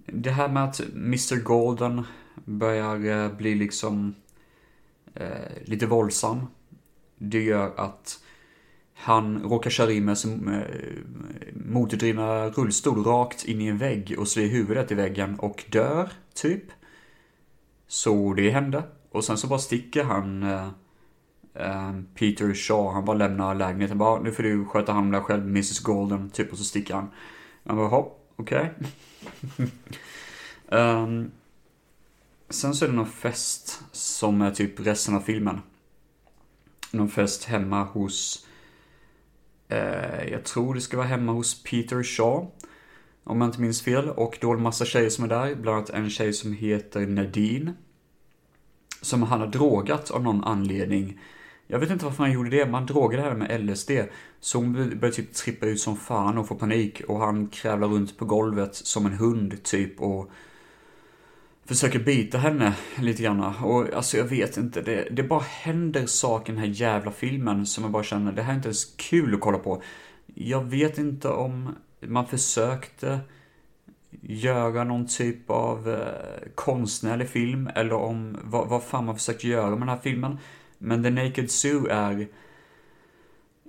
Det 0.06 0.30
här 0.30 0.48
med 0.48 0.64
att 0.64 0.80
Mr 0.80 1.42
Golden 1.42 2.02
börjar 2.45 3.24
eh, 3.24 3.37
bli 3.37 3.55
liksom 3.55 4.14
eh, 5.14 5.64
lite 5.64 5.87
våldsam. 5.87 6.47
Det 7.18 7.43
gör 7.43 7.72
att 7.76 8.20
han 8.95 9.43
råkar 9.43 9.70
köra 9.70 9.93
in 9.93 10.05
med 10.05 10.18
sin 10.18 10.49
eh, 10.49 10.62
motordrivna 11.53 12.49
rullstol 12.49 13.05
rakt 13.05 13.45
in 13.45 13.61
i 13.61 13.66
en 13.66 13.78
vägg 13.78 14.14
och 14.18 14.28
slår 14.28 14.45
huvudet 14.45 14.93
i 14.93 14.95
väggen 14.95 15.39
och 15.39 15.64
dör, 15.70 16.09
typ. 16.34 16.64
Så 17.87 18.34
det 18.34 18.51
hände. 18.51 18.82
Och 19.11 19.24
sen 19.24 19.39
så 19.39 19.47
bara 19.47 19.59
sticker 19.59 20.05
han 20.05 20.43
eh, 20.43 20.68
eh 21.55 21.93
Peter 22.14 22.55
Shaw, 22.55 22.93
han 22.93 23.05
bara 23.05 23.16
lämnar 23.16 23.55
lägenheten. 23.55 23.99
Bara, 23.99 24.11
ah, 24.11 24.20
nu 24.22 24.32
får 24.32 24.43
du 24.43 24.64
sköta 24.64 24.93
hand 24.93 25.05
om 25.05 25.12
dig 25.12 25.20
själv, 25.20 25.43
Mrs 25.43 25.80
Golden, 25.80 26.30
typ. 26.30 26.53
Och 26.53 26.59
så 26.59 26.64
sticker 26.64 26.95
han. 26.95 27.09
Han 27.64 27.76
bara, 27.76 27.89
hopp, 27.89 28.32
okej. 28.37 28.72
Okay. 28.76 29.66
um, 30.68 30.78
ehm, 30.78 31.30
sen 32.51 32.74
så 32.74 32.84
är 32.84 32.88
det 32.88 32.94
någon 32.94 33.07
fest 33.07 33.80
som 33.92 34.42
är 34.42 34.51
typ 34.51 34.80
resten 34.80 35.14
av 35.14 35.20
filmen. 35.20 35.61
Någon 36.90 37.09
fest 37.09 37.44
hemma 37.44 37.84
hos 37.84 38.47
Eh, 39.68 40.28
jag 40.32 40.44
tror 40.44 40.74
det 40.74 40.80
ska 40.80 40.97
vara 40.97 41.07
hemma 41.07 41.32
hos 41.32 41.62
Peter 41.62 42.03
Shaw. 42.03 42.51
Om 43.24 43.40
jag 43.40 43.49
inte 43.49 43.61
minns 43.61 43.82
fel. 43.82 44.11
Och 44.11 44.38
då 44.40 44.51
är 44.51 44.55
det 44.55 44.59
en 44.59 44.62
massa 44.62 44.84
tjejer 44.84 45.11
som 45.11 45.24
är 45.24 45.28
där. 45.28 45.55
Bland 45.55 45.76
annat 45.76 45.90
en 45.90 46.11
tjej 46.11 46.32
som 46.32 46.53
heter 46.53 47.07
Nadine. 47.07 47.72
Som 49.03 49.22
han 49.22 49.40
har 49.40 49.47
drogat 49.47 50.11
av 50.11 50.22
någon 50.22 50.44
anledning. 50.44 51.20
Jag 51.66 51.78
vet 51.78 51.90
inte 51.90 52.05
varför 52.05 52.22
han 52.22 52.32
gjorde 52.32 52.51
det, 52.51 52.66
Man 52.66 52.86
drogade 52.86 53.22
henne 53.22 53.34
med 53.34 53.64
LSD. 53.64 53.90
Så 54.40 54.59
hon 54.59 54.72
började 54.72 55.12
typ 55.12 55.34
trippa 55.34 55.66
ut 55.66 55.80
som 55.80 55.97
fan 55.97 56.38
och 56.38 56.49
få 56.49 56.55
panik. 56.55 57.03
Och 57.09 57.18
han 57.18 57.49
krävlar 57.49 57.88
runt 57.88 58.18
på 58.18 58.24
golvet 58.24 58.74
som 58.74 59.07
en 59.07 59.12
hund 59.12 59.62
typ 59.62 60.01
och 60.01 60.30
försöker 61.66 61.98
bita 61.98 62.38
henne 62.38 62.74
lite 62.98 63.22
grann. 63.22 63.40
Och 63.40 63.92
alltså 63.94 64.16
jag 64.16 64.24
vet 64.24 64.56
inte, 64.56 64.82
det, 64.82 65.08
det 65.10 65.22
bara 65.22 65.40
händer 65.40 66.06
saker 66.06 66.52
i 66.52 66.56
den 66.56 66.64
här 66.64 66.72
jävla 66.72 67.10
filmen 67.10 67.66
som 67.66 67.84
jag 67.84 67.92
bara 67.92 68.02
känner, 68.02 68.32
det 68.32 68.42
här 68.42 68.52
är 68.52 68.56
inte 68.56 68.68
ens 68.68 68.84
kul 68.84 69.34
att 69.34 69.40
kolla 69.40 69.58
på. 69.58 69.82
Jag 70.34 70.64
vet 70.64 70.98
inte 70.98 71.28
om 71.28 71.74
man 72.00 72.26
försökte 72.26 73.20
göra 74.20 74.84
någon 74.84 75.06
typ 75.06 75.50
av 75.50 75.88
eh, 75.88 76.48
konstnärlig 76.54 77.28
film 77.28 77.70
eller 77.74 77.94
om 77.94 78.38
vad, 78.42 78.68
vad 78.68 78.82
fan 78.82 79.04
man 79.04 79.14
försökte 79.14 79.48
göra 79.48 79.70
med 79.70 79.80
den 79.80 79.88
här 79.88 80.00
filmen. 80.02 80.38
Men 80.78 81.02
The 81.02 81.10
Naked 81.10 81.50
Zoo 81.50 81.86
är 81.90 82.28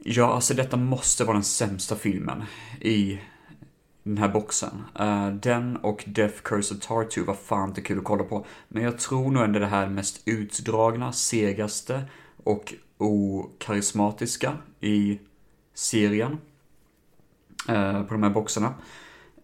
Ja, 0.04 0.34
alltså 0.34 0.54
detta 0.54 0.78
måste 0.78 1.24
vara 1.24 1.34
den 1.34 1.44
sämsta 1.44 1.96
filmen 1.96 2.44
i 2.82 3.20
den 4.08 4.18
här 4.18 4.30
boxen. 4.30 4.84
Uh, 5.00 5.34
den 5.36 5.78
och 5.78 6.04
Death 6.08 6.42
Curse 6.42 6.74
of 6.74 6.80
Tartu 6.80 7.24
var 7.24 7.34
fan 7.34 7.70
inte 7.70 7.82
kul 7.82 7.98
att 7.98 8.04
kolla 8.04 8.24
på. 8.24 8.46
Men 8.68 8.84
jag 8.84 9.00
tror 9.00 9.32
nog 9.32 9.44
ändå 9.44 9.60
det 9.60 9.66
här 9.66 9.90
mest 9.90 10.22
utdragna, 10.26 11.12
segaste 11.12 12.04
och 12.44 12.74
okarismatiska 12.98 14.58
i 14.80 15.20
serien. 15.74 16.38
Uh, 17.70 18.04
på 18.04 18.14
de 18.14 18.24
här 18.24 18.30
boxarna. 18.30 18.74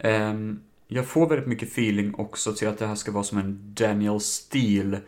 Um, 0.04 0.62
jag 0.88 1.06
får 1.06 1.30
väldigt 1.30 1.48
mycket 1.48 1.70
feeling 1.70 2.16
också 2.16 2.54
till 2.54 2.68
att 2.68 2.78
det 2.78 2.88
här 2.88 2.96
ska 2.96 3.12
vara 3.12 3.24
som 3.24 3.38
en 3.38 3.74
Daniel 3.74 4.20
Steele. 4.20 5.02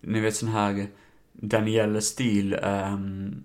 Ni 0.00 0.20
vet 0.20 0.36
sån 0.36 0.48
här 0.48 0.86
Danielle 1.32 2.00
Steele, 2.00 2.56
um, 2.92 3.44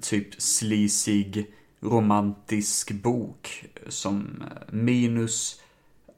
typ 0.00 0.42
sleazig 0.42 1.46
romantisk 1.80 2.92
bok. 2.92 3.64
Som 3.88 4.42
eh, 4.50 4.74
minus 4.74 5.60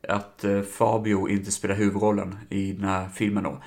att 0.08 0.44
eh, 0.44 0.62
Fabio 0.62 1.28
inte 1.28 1.52
spelar 1.52 1.74
huvudrollen 1.74 2.38
i 2.50 2.72
den 2.72 2.84
här 2.84 3.08
filmen 3.08 3.44
då. 3.44 3.62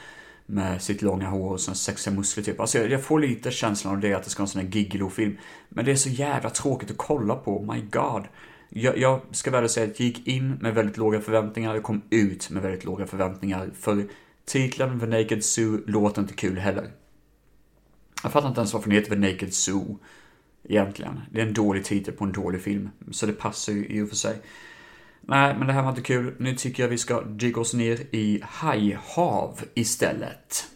Med 0.46 0.82
sitt 0.82 1.02
långa 1.02 1.30
hår 1.30 1.52
och 1.52 1.62
sina 1.62 1.76
sexiga 1.76 2.14
muskler 2.14 2.44
typ. 2.44 2.60
Alltså 2.60 2.80
jag, 2.80 3.04
får 3.04 3.20
lite 3.20 3.52
känslan 3.52 3.94
av 3.94 4.00
det 4.00 4.14
att 4.14 4.24
det 4.24 4.30
ska 4.30 4.40
vara 4.40 4.46
en 4.46 4.52
sån 4.52 4.62
här 4.62 4.68
gigolo-film. 4.68 5.38
Men 5.70 5.86
det 5.86 5.92
är 5.92 5.96
så 5.96 6.10
jävla 6.10 6.50
tråkigt 6.50 6.92
att 6.92 6.98
kolla 6.98 7.36
på, 7.36 7.74
my 7.74 7.82
god. 7.82 8.24
Jag, 8.70 8.98
jag 8.98 9.22
ska 9.32 9.52
väl 9.52 9.70
säga 9.70 9.88
att 9.88 10.00
jag 10.00 10.08
gick 10.08 10.28
in 10.28 10.52
med 10.52 10.74
väldigt 10.74 10.98
låga 10.98 11.22
förväntningar, 11.22 11.74
jag 11.74 11.84
kom 11.84 12.02
ut 12.10 12.50
med 12.50 12.64
väldigt 12.64 12.86
låga 12.86 13.08
förväntningar. 13.08 13.70
För 13.80 14.08
titeln 14.46 15.00
The 15.00 15.06
Naked 15.06 15.46
Zoo 15.46 15.80
låter 15.86 16.22
inte 16.22 16.34
kul 16.34 16.58
heller. 16.58 16.92
Jag 18.24 18.32
fattar 18.32 18.48
inte 18.48 18.60
ens 18.60 18.74
varför 18.74 18.90
den 18.90 18.98
heter 18.98 19.16
The 19.16 19.32
Naked 19.32 19.54
Zoo. 19.54 20.00
Egentligen. 20.70 21.22
Det 21.32 21.42
är 21.42 21.46
en 21.46 21.54
dålig 21.54 21.86
titel 21.86 22.14
på 22.14 22.24
en 22.24 22.32
dålig 22.32 22.62
film. 22.62 22.90
Så 23.12 23.26
det 23.26 23.34
passar 23.34 23.74
ju 23.74 23.86
i 23.86 24.02
och 24.02 24.10
för 24.10 24.16
sig. 24.16 24.36
Nej, 25.22 25.56
men 25.58 25.68
det 25.68 25.74
här 25.74 25.82
var 25.82 25.90
inte 25.90 26.02
kul. 26.02 26.36
Nu 26.38 26.56
tycker 26.56 26.84
jag 26.84 26.90
vi 26.90 26.98
ska 26.98 27.22
dyka 27.22 27.60
oss 27.60 27.74
ner 27.74 28.00
i 28.12 28.42
hajhav 28.44 29.60
istället. 29.74 30.68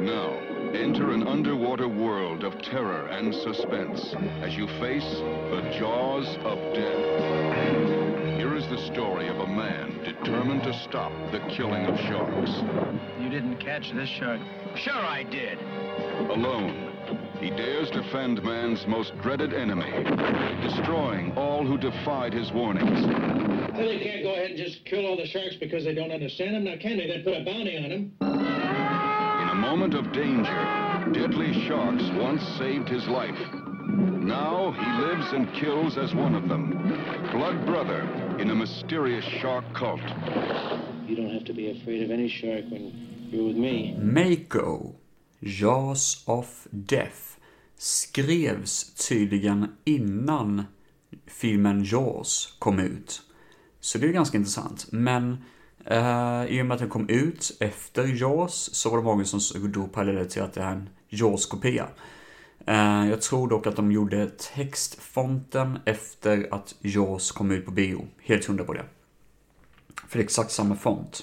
Now, 0.00 0.32
enter 0.74 1.04
an 1.12 1.28
underwater 1.28 1.86
world 1.86 2.44
of 2.44 2.54
terror 2.62 3.08
and 3.08 3.34
suspense 3.34 4.16
as 4.44 4.58
you 4.58 4.66
face 4.66 5.22
the 5.50 5.78
jaws 5.78 6.26
of 6.44 6.58
death. 6.74 7.60
Here 8.38 8.56
is 8.56 8.64
the 8.68 8.78
story 8.94 9.28
of 9.28 9.36
a 9.40 9.46
man 9.46 9.92
determined 10.04 10.62
to 10.62 10.72
stop 10.72 11.12
the 11.32 11.40
killing 11.50 11.86
of 11.86 11.98
sharks. 11.98 12.50
You 13.20 13.28
didn't 13.28 13.56
catch 13.56 13.92
this 13.92 14.08
shark. 14.08 14.40
Sure 14.74 15.04
I 15.18 15.22
did. 15.24 15.58
Alone, 16.30 16.89
he 17.40 17.50
dares 17.50 17.90
defend 17.90 18.42
man's 18.42 18.86
most 18.86 19.12
dreaded 19.22 19.54
enemy, 19.54 19.90
destroying 20.62 21.32
all 21.36 21.66
who 21.66 21.78
defied 21.78 22.32
his 22.32 22.52
warnings. 22.52 23.06
Well, 23.72 23.88
they 23.88 23.98
can't 24.00 24.22
go 24.22 24.32
ahead 24.32 24.50
and 24.50 24.58
just 24.58 24.84
kill 24.84 25.06
all 25.06 25.16
the 25.16 25.26
sharks 25.26 25.56
because 25.58 25.84
they 25.84 25.94
don't 25.94 26.10
understand 26.10 26.54
them, 26.54 26.64
now 26.64 26.76
can 26.80 26.98
they? 26.98 27.06
Then 27.06 27.22
put 27.24 27.34
a 27.34 27.44
bounty 27.44 27.76
on 27.76 27.88
them. 27.88 28.12
In 28.20 29.48
a 29.48 29.54
moment 29.54 29.94
of 29.94 30.12
danger, 30.12 31.12
deadly 31.12 31.66
sharks 31.66 32.04
once 32.14 32.42
saved 32.58 32.88
his 32.88 33.06
life. 33.08 33.38
Now 34.30 34.72
he 34.72 35.02
lives 35.04 35.32
and 35.32 35.52
kills 35.54 35.96
as 35.96 36.14
one 36.14 36.34
of 36.34 36.48
them. 36.48 36.70
Blood 37.32 37.64
brother 37.66 38.02
in 38.38 38.50
a 38.50 38.54
mysterious 38.54 39.24
shark 39.40 39.64
cult. 39.74 40.00
You 41.06 41.16
don't 41.16 41.30
have 41.32 41.44
to 41.46 41.52
be 41.52 41.70
afraid 41.70 42.02
of 42.02 42.10
any 42.10 42.28
shark 42.28 42.64
when 42.70 43.28
you're 43.30 43.46
with 43.46 43.56
me. 43.56 43.96
Mako, 43.98 44.94
Jaws 45.40 46.22
of 46.26 46.66
Death. 46.70 47.36
skrevs 47.76 48.94
tydligen 49.08 49.76
innan 49.84 50.64
filmen 51.26 51.84
Jaws 51.84 52.56
kom 52.58 52.78
ut. 52.78 53.22
Så 53.80 53.98
det 53.98 54.06
är 54.06 54.12
ganska 54.12 54.38
intressant. 54.38 54.86
Men 54.92 55.44
eh, 55.84 56.44
i 56.48 56.62
och 56.62 56.66
med 56.66 56.72
att 56.72 56.80
den 56.80 56.88
kom 56.88 57.08
ut 57.08 57.56
efter 57.60 58.06
Jaws 58.06 58.74
så 58.74 58.90
var 58.90 58.98
det 58.98 59.04
många 59.04 59.24
som 59.24 59.72
drog 59.72 59.92
paralleller 59.92 60.24
till 60.24 60.42
att 60.42 60.52
det 60.52 60.62
är 60.62 60.72
en 60.72 60.88
Jaws-kopia. 61.08 61.88
Eh, 62.66 63.08
jag 63.08 63.22
tror 63.22 63.48
dock 63.48 63.66
att 63.66 63.76
de 63.76 63.92
gjorde 63.92 64.30
textfonten 64.54 65.78
efter 65.84 66.54
att 66.54 66.74
Jaws 66.80 67.32
kom 67.32 67.50
ut 67.50 67.64
på 67.64 67.70
bio. 67.70 68.06
Helt 68.22 68.44
hundra 68.44 68.64
på 68.64 68.72
det. 68.72 68.84
För 70.08 70.18
det 70.18 70.22
är 70.22 70.24
exakt 70.24 70.50
samma 70.50 70.76
font. 70.76 71.22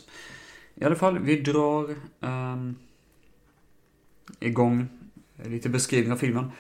I 0.76 0.84
alla 0.84 0.96
fall, 0.96 1.20
vi 1.20 1.42
drar 1.42 1.90
eh, 2.22 2.56
igång 4.40 4.88
lite 5.46 5.70
beskrivning 5.70 6.12
av 6.12 6.18
filmen. 6.18 6.52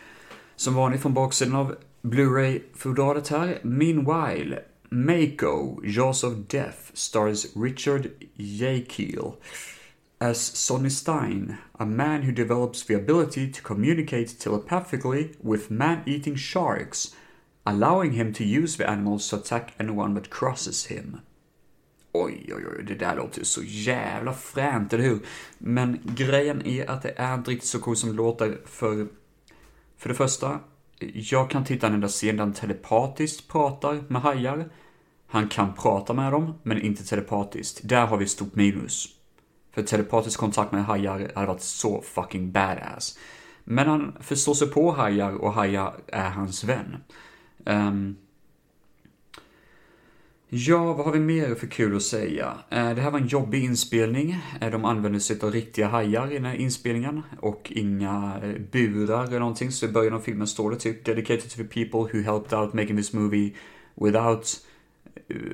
Som 0.55 0.73
vanligt 0.75 1.01
från 1.01 1.13
baksidan 1.13 1.55
av 1.55 1.75
Blu-ray-fodralet 2.01 3.27
här. 3.27 3.59
Meanwhile, 3.63 4.59
Mako, 4.89 5.81
Jaws 5.83 6.23
of 6.23 6.33
Death, 6.47 6.77
stars 6.93 7.45
Richard 7.55 8.09
Jekyll 8.35 9.31
as 10.19 10.39
Sonny 10.39 10.89
Stein, 10.89 11.57
a 11.79 11.85
man 11.85 12.23
who 12.23 12.31
develops 12.31 12.83
the 12.83 12.95
ability 12.95 13.51
to 13.51 13.61
communicate 13.61 14.39
telepathically 14.39 15.35
with 15.41 15.69
man-eating 15.69 16.35
sharks, 16.35 17.15
allowing 17.65 18.13
him 18.13 18.33
to 18.33 18.43
use 18.43 18.77
the 18.77 18.89
animals 18.89 19.29
to 19.29 19.35
attack 19.35 19.73
anyone 19.79 20.15
that 20.15 20.29
crosses 20.29 20.85
him. 20.85 21.21
Oj, 22.23 22.53
oj, 22.55 22.65
oj, 22.67 22.83
det 22.83 22.95
där 22.95 23.15
låter 23.15 23.39
ju 23.39 23.45
så 23.45 23.61
jävla 23.63 24.33
fränt, 24.33 24.93
eller 24.93 25.03
hur? 25.03 25.19
Men 25.57 25.99
grejen 26.03 26.65
är 26.65 26.89
att 26.89 27.01
det 27.01 27.13
är 27.17 27.33
inte 27.33 27.51
riktigt 27.51 27.69
så 27.69 27.79
coolt 27.79 27.99
som 27.99 28.09
det 28.09 28.15
låter, 28.15 28.57
för... 28.65 29.07
För 29.97 30.09
det 30.09 30.15
första, 30.15 30.59
jag 31.13 31.49
kan 31.49 31.65
titta 31.65 31.87
en 31.87 31.93
enda 31.93 32.07
scen 32.07 32.37
där 32.37 32.43
han 32.43 32.53
telepatiskt 32.53 33.47
pratar 33.47 34.03
med 34.07 34.21
hajar. 34.21 34.69
Han 35.27 35.49
kan 35.49 35.73
prata 35.73 36.13
med 36.13 36.31
dem, 36.31 36.53
men 36.63 36.81
inte 36.81 37.05
telepatiskt. 37.05 37.79
Där 37.83 38.05
har 38.05 38.17
vi 38.17 38.25
ett 38.25 38.31
stort 38.31 38.55
minus. 38.55 39.07
För 39.73 39.83
telepatisk 39.83 40.39
kontakt 40.39 40.71
med 40.71 40.85
hajar 40.85 41.31
hade 41.35 41.47
varit 41.47 41.61
så 41.61 42.01
fucking 42.01 42.51
badass. 42.51 43.19
Men 43.63 43.87
han 43.87 44.17
förstår 44.19 44.53
sig 44.53 44.67
på 44.67 44.91
hajar 44.91 45.31
och 45.31 45.53
hajar 45.53 45.93
är 46.07 46.29
hans 46.29 46.63
vän. 46.63 46.97
Um, 47.65 48.17
Ja, 50.49 50.93
vad 50.93 51.05
har 51.05 51.13
vi 51.13 51.19
mer 51.19 51.55
för 51.55 51.67
kul 51.67 51.95
att 51.95 52.03
säga? 52.03 52.57
Eh, 52.69 52.89
det 52.95 53.01
här 53.01 53.11
var 53.11 53.19
en 53.19 53.27
jobbig 53.27 53.63
inspelning. 53.63 54.37
Eh, 54.61 54.71
de 54.71 54.85
använde 54.85 55.19
sig 55.19 55.39
av 55.41 55.51
riktiga 55.51 55.87
hajar 55.87 56.31
i 56.31 56.33
den 56.33 56.45
här 56.45 56.55
inspelningen 56.55 57.21
och 57.39 57.71
inga 57.75 58.39
eh, 58.43 58.61
burar 58.71 59.23
eller 59.23 59.39
någonting. 59.39 59.71
Så 59.71 59.85
i 59.85 59.89
början 59.89 60.13
av 60.13 60.19
filmen 60.19 60.47
står 60.47 60.71
det 60.71 60.77
typ 60.77 61.05
“Dedicated 61.05 61.49
to 61.49 61.57
the 61.57 61.63
people 61.63 61.99
who 61.99 62.23
helped 62.23 62.59
out 62.59 62.73
making 62.73 62.97
this 62.97 63.13
movie 63.13 63.53
without” 63.95 64.59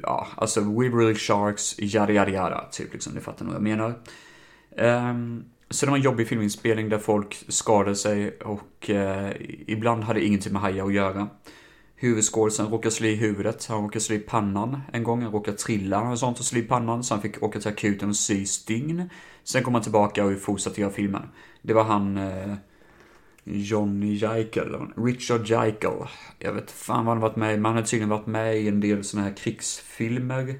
Ja, 0.02 0.28
alltså 0.36 0.62
“We 0.62 0.90
really 0.90 1.16
sharks, 1.16 1.80
yada 1.80 2.14
yada 2.14 2.32
yada”. 2.32 2.70
Typ 2.72 2.94
liksom, 2.94 3.14
ni 3.14 3.22
fattar 3.22 3.46
nog 3.46 3.54
vad 3.54 3.70
jag 3.70 3.78
menar. 3.78 5.10
Um, 5.10 5.46
så 5.70 5.86
det 5.86 5.90
var 5.90 5.98
en 5.98 6.04
jobbig 6.04 6.28
filminspelning 6.28 6.90
där 6.90 6.98
folk 6.98 7.46
skadade 7.48 7.96
sig 7.96 8.38
och 8.38 8.90
uh, 8.90 9.30
ibland 9.68 10.04
hade 10.04 10.26
ingenting 10.26 10.54
med 10.54 10.62
hajar 10.62 10.86
att 10.86 10.94
göra 10.94 11.28
huvudskådisen 12.04 12.68
råkade 12.68 12.92
slå 12.92 13.08
i 13.08 13.16
huvudet, 13.16 13.66
han 13.66 13.84
råkade 13.84 14.00
slå 14.00 14.16
i 14.16 14.20
pannan 14.20 14.82
en 14.94 15.04
gång, 15.04 15.22
han 15.22 15.32
råkade 15.32 15.58
trilla 15.58 16.10
och 16.10 16.20
sånt 16.20 16.40
och 16.40 16.46
slå 16.46 16.60
i 16.60 16.64
pannan 16.64 17.04
så 17.04 17.14
han 17.14 17.22
fick 17.22 17.44
åka 17.44 17.60
till 17.60 17.72
akuten 17.72 18.10
och 18.10 18.16
sy 18.16 18.46
stygn. 18.46 19.10
Sen 19.44 19.64
kom 19.64 19.74
han 19.74 19.84
tillbaka 19.84 20.26
och 20.26 20.42
fortsatte 20.42 20.82
göra 20.82 20.92
filmen. 20.92 21.28
Det 21.62 21.74
var 21.74 21.84
han 21.84 22.18
eh, 22.18 22.54
Johnny 23.44 24.16
Jaikel, 24.16 24.76
Richard 24.98 25.50
Jaikel. 25.50 26.08
Jag 26.40 26.54
vet 26.54 26.72
fan 26.72 27.06
vad 27.06 27.16
han 27.16 27.22
varit 27.22 27.36
med 27.36 27.54
i, 27.54 27.58
men 27.58 27.66
han 27.66 27.76
har 27.76 27.82
tydligen 27.82 28.10
varit 28.10 28.28
med 28.28 28.58
i 28.58 28.68
en 28.68 28.80
del 28.80 29.04
såna 29.04 29.24
här 29.24 29.34
krigsfilmer 29.38 30.56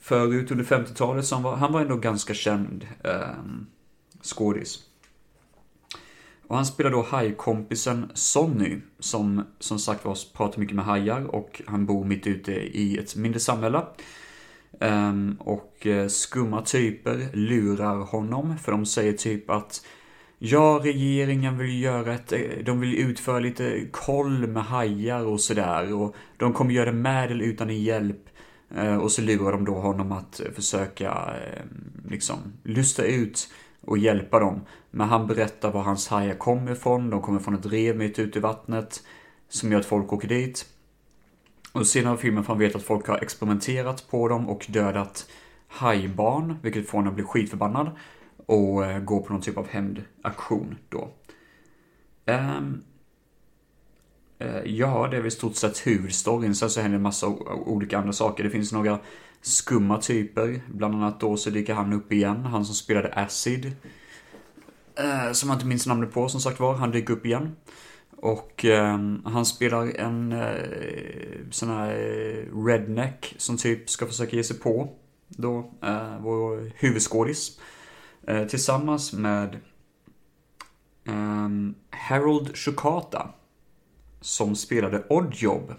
förut 0.00 0.50
under 0.50 0.64
50-talet, 0.64 1.26
så 1.26 1.34
han 1.34 1.42
var, 1.42 1.56
han 1.56 1.72
var 1.72 1.80
ändå 1.80 1.96
ganska 1.96 2.34
känd 2.34 2.86
eh, 3.04 3.28
skådis. 4.22 4.87
Och 6.48 6.56
han 6.56 6.66
spelar 6.66 6.90
då 6.90 7.02
hajkompisen 7.02 8.10
Sonny, 8.14 8.76
som 8.98 9.44
som 9.58 9.78
sagt 9.78 10.04
var 10.04 10.18
pratar 10.36 10.60
mycket 10.60 10.76
med 10.76 10.84
hajar 10.84 11.34
och 11.34 11.62
han 11.66 11.86
bor 11.86 12.04
mitt 12.04 12.26
ute 12.26 12.52
i 12.52 12.98
ett 12.98 13.16
mindre 13.16 13.40
samhälle. 13.40 13.82
Um, 14.80 15.36
och 15.40 15.86
eh, 15.86 16.08
skumma 16.08 16.62
typer 16.62 17.28
lurar 17.32 17.96
honom, 17.96 18.58
för 18.58 18.72
de 18.72 18.86
säger 18.86 19.12
typ 19.12 19.50
att 19.50 19.84
Ja, 20.40 20.80
regeringen 20.82 21.58
vill 21.58 21.82
göra 21.82 22.14
ett, 22.14 22.32
eh, 22.32 22.40
de 22.64 22.80
vill 22.80 22.94
utföra 22.94 23.38
lite 23.38 23.86
koll 23.90 24.46
med 24.46 24.64
hajar 24.64 25.24
och 25.24 25.40
sådär 25.40 25.94
och 25.94 26.16
de 26.36 26.52
kommer 26.52 26.72
göra 26.72 26.92
det 26.92 26.98
med 26.98 27.30
eller 27.30 27.44
utan 27.44 27.76
hjälp. 27.76 28.28
Eh, 28.76 28.96
och 28.96 29.12
så 29.12 29.22
lurar 29.22 29.52
de 29.52 29.64
då 29.64 29.74
honom 29.74 30.12
att 30.12 30.40
försöka 30.54 31.10
ehm, 31.10 32.10
liksom 32.10 32.38
lusta 32.62 33.04
ut 33.04 33.48
och 33.88 33.98
hjälpa 33.98 34.38
dem. 34.38 34.60
Men 34.90 35.08
han 35.08 35.26
berättar 35.26 35.72
var 35.72 35.82
hans 35.82 36.08
hajar 36.08 36.34
kommer 36.34 36.72
ifrån. 36.72 37.10
De 37.10 37.22
kommer 37.22 37.38
från 37.38 37.54
ett 37.54 37.66
rev 37.66 37.96
mitt 37.96 38.18
ute 38.18 38.38
i 38.38 38.42
vattnet. 38.42 39.02
Som 39.48 39.72
gör 39.72 39.80
att 39.80 39.86
folk 39.86 40.12
åker 40.12 40.28
dit. 40.28 40.66
Och 41.72 41.86
senare 41.86 42.14
i 42.14 42.18
filmen 42.18 42.44
får 42.44 42.52
han 42.52 42.60
veta 42.60 42.78
att 42.78 42.84
folk 42.84 43.06
har 43.06 43.18
experimenterat 43.18 44.10
på 44.10 44.28
dem 44.28 44.48
och 44.48 44.66
dödat 44.68 45.30
hajbarn. 45.68 46.58
Vilket 46.62 46.88
får 46.88 46.98
honom 46.98 47.08
att 47.08 47.14
bli 47.14 47.24
skitförbannad. 47.24 47.90
Och 48.46 48.84
eh, 48.86 49.00
gå 49.00 49.22
på 49.22 49.32
någon 49.32 49.42
typ 49.42 49.58
av 49.58 49.68
hämndaktion 49.68 50.76
då. 50.88 51.08
Um, 52.26 52.82
ja, 54.64 55.08
det 55.10 55.16
är 55.16 55.20
väl 55.20 55.26
i 55.26 55.30
stort 55.30 55.56
sett 55.56 55.86
huvudstoryn. 55.86 56.54
Sen 56.54 56.70
så 56.70 56.80
händer 56.80 56.96
en 56.96 57.02
massa 57.02 57.26
olika 57.66 57.98
andra 57.98 58.12
saker. 58.12 58.44
Det 58.44 58.50
finns 58.50 58.72
några 58.72 58.98
skumma 59.42 60.00
typer. 60.00 60.60
Bland 60.68 60.94
annat 60.94 61.20
då 61.20 61.36
så 61.36 61.50
dyker 61.50 61.74
han 61.74 61.92
upp 61.92 62.12
igen, 62.12 62.44
han 62.44 62.64
som 62.64 62.74
spelade 62.74 63.12
Acid. 63.12 63.72
Eh, 64.94 65.32
som 65.32 65.48
jag 65.48 65.56
inte 65.56 65.66
minns 65.66 65.86
namnet 65.86 66.12
på 66.12 66.28
som 66.28 66.40
sagt 66.40 66.60
var, 66.60 66.74
han 66.74 66.90
dyker 66.90 67.14
upp 67.14 67.26
igen. 67.26 67.56
Och 68.16 68.64
eh, 68.64 68.98
han 69.24 69.46
spelar 69.46 70.00
en 70.00 70.32
eh, 70.32 71.50
sån 71.50 71.68
här 71.68 71.90
eh, 71.90 72.64
redneck 72.64 73.34
som 73.38 73.56
typ 73.56 73.90
ska 73.90 74.06
försöka 74.06 74.36
ge 74.36 74.44
sig 74.44 74.58
på 74.58 74.88
då 75.28 75.72
eh, 75.82 76.20
vår 76.20 76.72
huvudskådis. 76.74 77.60
Eh, 78.26 78.46
tillsammans 78.46 79.12
med 79.12 79.56
eh, 81.04 81.48
Harold 81.90 82.56
Shukata 82.56 83.30
som 84.20 84.56
spelade 84.56 85.04
Oddjob. 85.08 85.74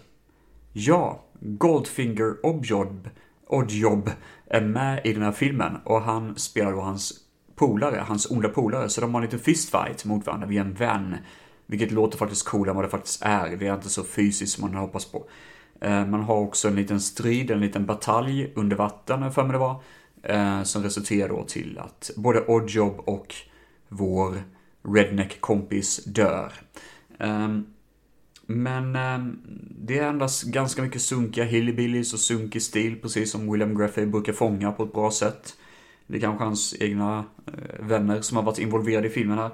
Ja, 0.72 1.24
Goldfinger 1.40 2.46
Oddjob, 2.46 3.08
Oddjob 3.52 4.10
är 4.46 4.60
med 4.60 5.00
i 5.04 5.12
den 5.12 5.22
här 5.22 5.32
filmen 5.32 5.76
och 5.84 6.02
han 6.02 6.36
spelar 6.36 6.72
då 6.72 6.80
hans 6.80 7.12
polare, 7.54 8.04
hans 8.08 8.30
onda 8.30 8.48
polare, 8.48 8.88
så 8.88 9.00
de 9.00 9.14
har 9.14 9.20
en 9.20 9.24
liten 9.24 9.38
fistfight 9.38 10.04
mot 10.04 10.26
varandra 10.26 10.46
via 10.46 10.60
en 10.60 10.74
vän. 10.74 11.16
Vilket 11.66 11.90
låter 11.90 12.18
faktiskt 12.18 12.48
coolare 12.48 12.70
än 12.70 12.76
vad 12.76 12.84
det 12.84 12.88
faktiskt 12.88 13.22
är. 13.22 13.56
Det 13.56 13.66
är 13.66 13.74
inte 13.74 13.88
så 13.88 14.04
fysiskt 14.04 14.52
som 14.52 14.70
man 14.70 14.80
hoppas 14.80 15.04
på. 15.04 15.24
Eh, 15.80 16.06
man 16.06 16.22
har 16.22 16.36
också 16.36 16.68
en 16.68 16.74
liten 16.74 17.00
strid, 17.00 17.50
en 17.50 17.60
liten 17.60 17.86
batalj 17.86 18.52
under 18.56 18.76
vatten, 18.76 19.32
för 19.32 19.42
mig 19.42 19.52
det 19.52 19.58
var. 19.58 19.82
Eh, 20.22 20.62
som 20.62 20.82
resulterar 20.82 21.28
då 21.28 21.44
till 21.44 21.78
att 21.78 22.10
både 22.16 22.46
Oddjob 22.46 23.00
och 23.00 23.34
vår 23.88 24.42
redneck-kompis 24.82 26.04
dör. 26.04 26.52
Ehm, 27.18 27.66
men 28.52 28.96
eh, 28.96 29.18
det 29.70 29.98
är 29.98 30.08
endast 30.08 30.42
ganska 30.42 30.82
mycket 30.82 31.02
sunkiga 31.02 31.44
hillbillies 31.44 32.12
och 32.12 32.18
sunkig 32.18 32.62
stil, 32.62 32.96
precis 33.02 33.30
som 33.30 33.52
William 33.52 33.78
Graffey 33.78 34.06
brukar 34.06 34.32
fånga 34.32 34.72
på 34.72 34.84
ett 34.84 34.92
bra 34.92 35.10
sätt. 35.10 35.56
Det 36.06 36.16
är 36.16 36.20
kanske 36.20 36.44
hans 36.44 36.74
egna 36.80 37.24
eh, 37.46 37.84
vänner 37.86 38.20
som 38.20 38.36
har 38.36 38.44
varit 38.44 38.58
involverade 38.58 39.06
i 39.06 39.10
filmen 39.10 39.38
här. 39.38 39.50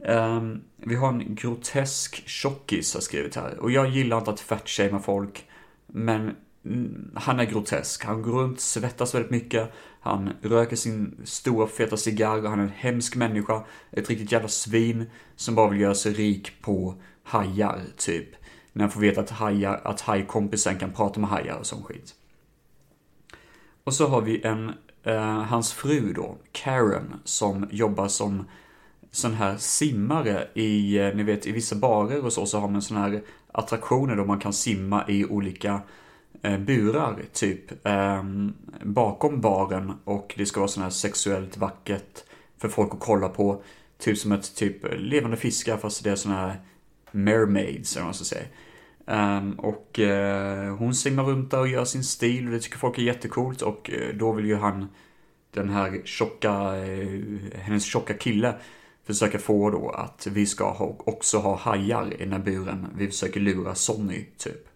Eh, 0.00 0.42
vi 0.76 0.94
har 0.94 1.08
en 1.08 1.34
grotesk 1.34 2.28
tjockis 2.28 2.94
har 2.94 3.00
skrivit 3.00 3.36
här. 3.36 3.58
Och 3.58 3.70
jag 3.70 3.88
gillar 3.88 4.18
inte 4.18 4.30
att 4.30 4.40
fatshamea 4.40 4.98
folk. 4.98 5.44
Men 5.86 6.36
mm, 6.64 7.10
han 7.14 7.40
är 7.40 7.44
grotesk. 7.44 8.04
Han 8.04 8.22
går 8.22 8.32
runt, 8.32 8.60
svettas 8.60 9.14
väldigt 9.14 9.30
mycket. 9.30 9.72
Han 10.00 10.30
röker 10.42 10.76
sin 10.76 11.20
stora 11.24 11.66
feta 11.66 11.96
cigarr 11.96 12.42
och 12.42 12.50
han 12.50 12.58
är 12.58 12.64
en 12.64 12.72
hemsk 12.76 13.16
människa. 13.16 13.64
Ett 13.90 14.10
riktigt 14.10 14.32
jävla 14.32 14.48
svin 14.48 15.10
som 15.36 15.54
bara 15.54 15.70
vill 15.70 15.80
göra 15.80 15.94
sig 15.94 16.12
rik 16.12 16.52
på 16.60 16.94
hajar, 17.28 17.80
typ. 17.96 18.28
När 18.72 18.84
han 18.84 18.90
får 18.90 19.00
veta 19.00 19.20
att, 19.20 19.30
hajar, 19.30 19.80
att 19.84 20.00
hajkompisen 20.00 20.78
kan 20.78 20.92
prata 20.92 21.20
med 21.20 21.30
hajar 21.30 21.56
och 21.56 21.66
sån 21.66 21.82
skit. 21.82 22.14
Och 23.84 23.94
så 23.94 24.08
har 24.08 24.20
vi 24.20 24.42
en, 24.42 24.72
eh, 25.02 25.42
hans 25.42 25.72
fru 25.72 26.12
då, 26.12 26.36
Karen, 26.52 27.14
som 27.24 27.68
jobbar 27.70 28.08
som 28.08 28.44
sån 29.10 29.34
här 29.34 29.56
simmare 29.56 30.48
i, 30.54 30.98
eh, 30.98 31.14
ni 31.14 31.22
vet 31.22 31.46
i 31.46 31.52
vissa 31.52 31.76
barer 31.76 32.24
och 32.24 32.32
så, 32.32 32.46
så 32.46 32.58
har 32.58 32.68
man 32.68 32.82
sån 32.82 32.96
här 32.96 33.22
attraktioner 33.52 34.16
då 34.16 34.24
man 34.24 34.38
kan 34.38 34.52
simma 34.52 35.04
i 35.08 35.24
olika 35.24 35.80
eh, 36.42 36.58
burar, 36.58 37.22
typ 37.32 37.86
eh, 37.86 38.24
bakom 38.82 39.40
baren 39.40 39.92
och 40.04 40.34
det 40.36 40.46
ska 40.46 40.60
vara 40.60 40.68
sån 40.68 40.82
här 40.82 40.90
sexuellt 40.90 41.56
vackert 41.56 42.24
för 42.58 42.68
folk 42.68 42.94
att 42.94 43.00
kolla 43.00 43.28
på. 43.28 43.62
Typ 43.98 44.18
som 44.18 44.32
ett 44.32 44.56
typ 44.56 44.76
levande 44.98 45.36
fiskar 45.36 45.76
fast 45.76 46.04
det 46.04 46.10
är 46.10 46.16
såna 46.16 46.34
här 46.34 46.60
mermaids 47.12 47.96
eller 47.96 48.02
vad 48.02 48.06
man 48.06 48.14
ska 48.14 48.24
säga. 48.24 48.46
Um, 49.06 49.52
och 49.52 49.98
uh, 49.98 50.76
hon 50.76 50.94
simmar 50.94 51.24
runt 51.24 51.50
där 51.50 51.60
och 51.60 51.68
gör 51.68 51.84
sin 51.84 52.04
stil 52.04 52.46
och 52.46 52.52
det 52.52 52.60
tycker 52.60 52.78
folk 52.78 52.98
är 52.98 53.02
jättecoolt 53.02 53.62
och 53.62 53.90
uh, 53.92 54.14
då 54.14 54.32
vill 54.32 54.46
ju 54.46 54.56
han 54.56 54.88
den 55.50 55.68
här 55.68 56.02
tjocka, 56.04 56.76
uh, 56.76 57.38
hennes 57.54 57.84
tjocka 57.84 58.14
kille 58.14 58.54
försöka 59.06 59.38
få 59.38 59.70
då 59.70 59.90
att 59.90 60.26
vi 60.26 60.46
ska 60.46 60.70
ha, 60.72 60.96
också 60.98 61.38
ha 61.38 61.56
hajar 61.56 62.12
i 62.14 62.16
den 62.16 62.32
här 62.32 62.38
buren. 62.38 62.86
Vi 62.96 63.06
försöker 63.06 63.40
lura 63.40 63.74
Sonny, 63.74 64.24
typ. 64.36 64.68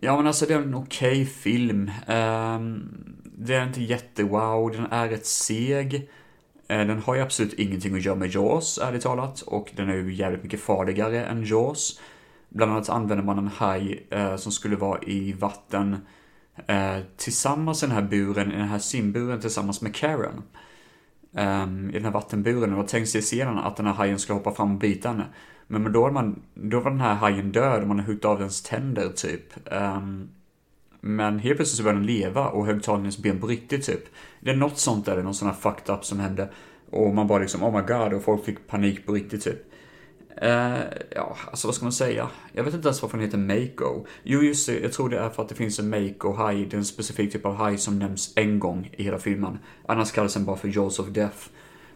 Ja 0.00 0.16
men 0.16 0.26
alltså 0.26 0.46
det 0.46 0.54
är 0.54 0.58
en 0.58 0.74
okej 0.74 1.10
okay 1.10 1.26
film. 1.26 1.90
Um, 2.06 2.90
det 3.24 3.54
är 3.54 3.66
inte 3.66 3.82
jättewow, 3.82 4.72
den 4.72 4.86
är 4.86 5.08
rätt 5.08 5.26
seg. 5.26 6.10
Eh, 6.68 6.86
den 6.86 6.98
har 6.98 7.14
ju 7.14 7.20
absolut 7.20 7.52
ingenting 7.52 7.94
att 7.94 8.04
göra 8.04 8.16
med 8.16 8.34
Jaws, 8.34 8.78
ärligt 8.78 9.02
talat. 9.02 9.40
Och 9.40 9.70
den 9.76 9.88
är 9.88 9.94
ju 9.94 10.14
jävligt 10.14 10.42
mycket 10.42 10.60
farligare 10.60 11.24
än 11.24 11.44
Jaws. 11.44 12.00
Bland 12.48 12.72
annat 12.72 12.88
använder 12.88 13.24
man 13.24 13.38
en 13.38 13.48
haj 13.48 14.06
eh, 14.10 14.36
som 14.36 14.52
skulle 14.52 14.76
vara 14.76 15.02
i 15.02 15.32
vatten 15.32 15.96
eh, 16.66 16.98
tillsammans 17.16 17.82
i 17.82 17.86
den 17.86 17.94
här 17.94 18.02
buren, 18.02 18.52
i 18.52 18.56
den 18.56 18.68
här 18.68 18.78
simburen 18.78 19.40
tillsammans 19.40 19.80
med 19.80 19.94
Karen 19.94 20.42
Eh, 21.32 21.62
i 21.64 21.92
den 21.92 22.04
här 22.04 22.10
vattenburen. 22.10 22.74
Och 22.74 22.88
tänkt 22.88 23.08
sig 23.08 23.22
scenen 23.22 23.58
att 23.58 23.76
den 23.76 23.86
här 23.86 23.92
hajen 23.92 24.18
skulle 24.18 24.38
hoppa 24.38 24.54
fram 24.54 24.72
och 24.72 24.78
bita 24.78 25.08
henne. 25.08 25.24
Men 25.66 25.92
då, 25.92 26.10
man, 26.10 26.42
då 26.54 26.80
var 26.80 26.90
den 26.90 27.00
här 27.00 27.14
hajen 27.14 27.52
död 27.52 27.82
och 27.82 27.88
man 27.88 27.98
har 27.98 28.06
huggit 28.06 28.24
av 28.24 28.38
dens 28.38 28.62
tänder 28.62 29.08
typ. 29.08 29.72
Um, 29.72 30.30
men 31.00 31.38
helt 31.38 31.56
plötsligt 31.56 31.76
så 31.76 31.82
började 31.82 32.00
den 32.00 32.06
leva 32.06 32.48
och 32.48 32.66
högg 32.66 32.82
tag 32.82 32.98
i 32.98 33.00
hennes 33.00 33.18
ben 33.18 33.40
på 33.40 33.46
riktigt 33.46 33.86
typ. 33.86 34.04
Det 34.40 34.50
är 34.50 34.56
något 34.56 34.78
sånt 34.78 35.06
där, 35.06 35.14
det 35.14 35.20
är 35.20 35.24
någon 35.24 35.34
sån 35.34 35.48
här 35.48 35.54
fucked 35.54 35.94
up 35.94 36.04
som 36.04 36.20
hände. 36.20 36.48
Och 36.90 37.14
man 37.14 37.26
bara 37.26 37.38
liksom, 37.38 37.62
oh 37.62 37.76
my 37.76 37.82
god, 37.94 38.12
och 38.12 38.22
folk 38.22 38.44
fick 38.44 38.66
panik 38.66 39.06
på 39.06 39.12
riktigt 39.12 39.44
typ. 39.44 39.68
Uh, 40.42 40.78
ja, 41.10 41.36
alltså 41.46 41.68
vad 41.68 41.74
ska 41.74 41.84
man 41.84 41.92
säga? 41.92 42.28
Jag 42.52 42.64
vet 42.64 42.74
inte 42.74 42.88
ens 42.88 43.02
varför 43.02 43.18
den 43.18 43.26
heter 43.26 43.38
Mako. 43.38 44.06
Jo, 44.22 44.42
just 44.42 44.68
det, 44.68 44.80
jag 44.80 44.92
tror 44.92 45.08
det 45.08 45.18
är 45.18 45.30
för 45.30 45.42
att 45.42 45.48
det 45.48 45.54
finns 45.54 45.78
en 45.78 45.90
Mako-haj, 45.94 46.66
det 46.66 46.76
är 46.76 46.78
en 46.78 46.84
specifik 46.84 47.32
typ 47.32 47.46
av 47.46 47.54
haj 47.54 47.78
som 47.78 47.98
nämns 47.98 48.32
en 48.36 48.58
gång 48.58 48.90
i 48.96 49.02
hela 49.02 49.18
filmen. 49.18 49.58
Annars 49.86 50.12
kallas 50.12 50.34
den 50.34 50.44
bara 50.44 50.56
för 50.56 50.68
Jaws 50.68 50.98
of 50.98 51.08
Death. 51.08 51.38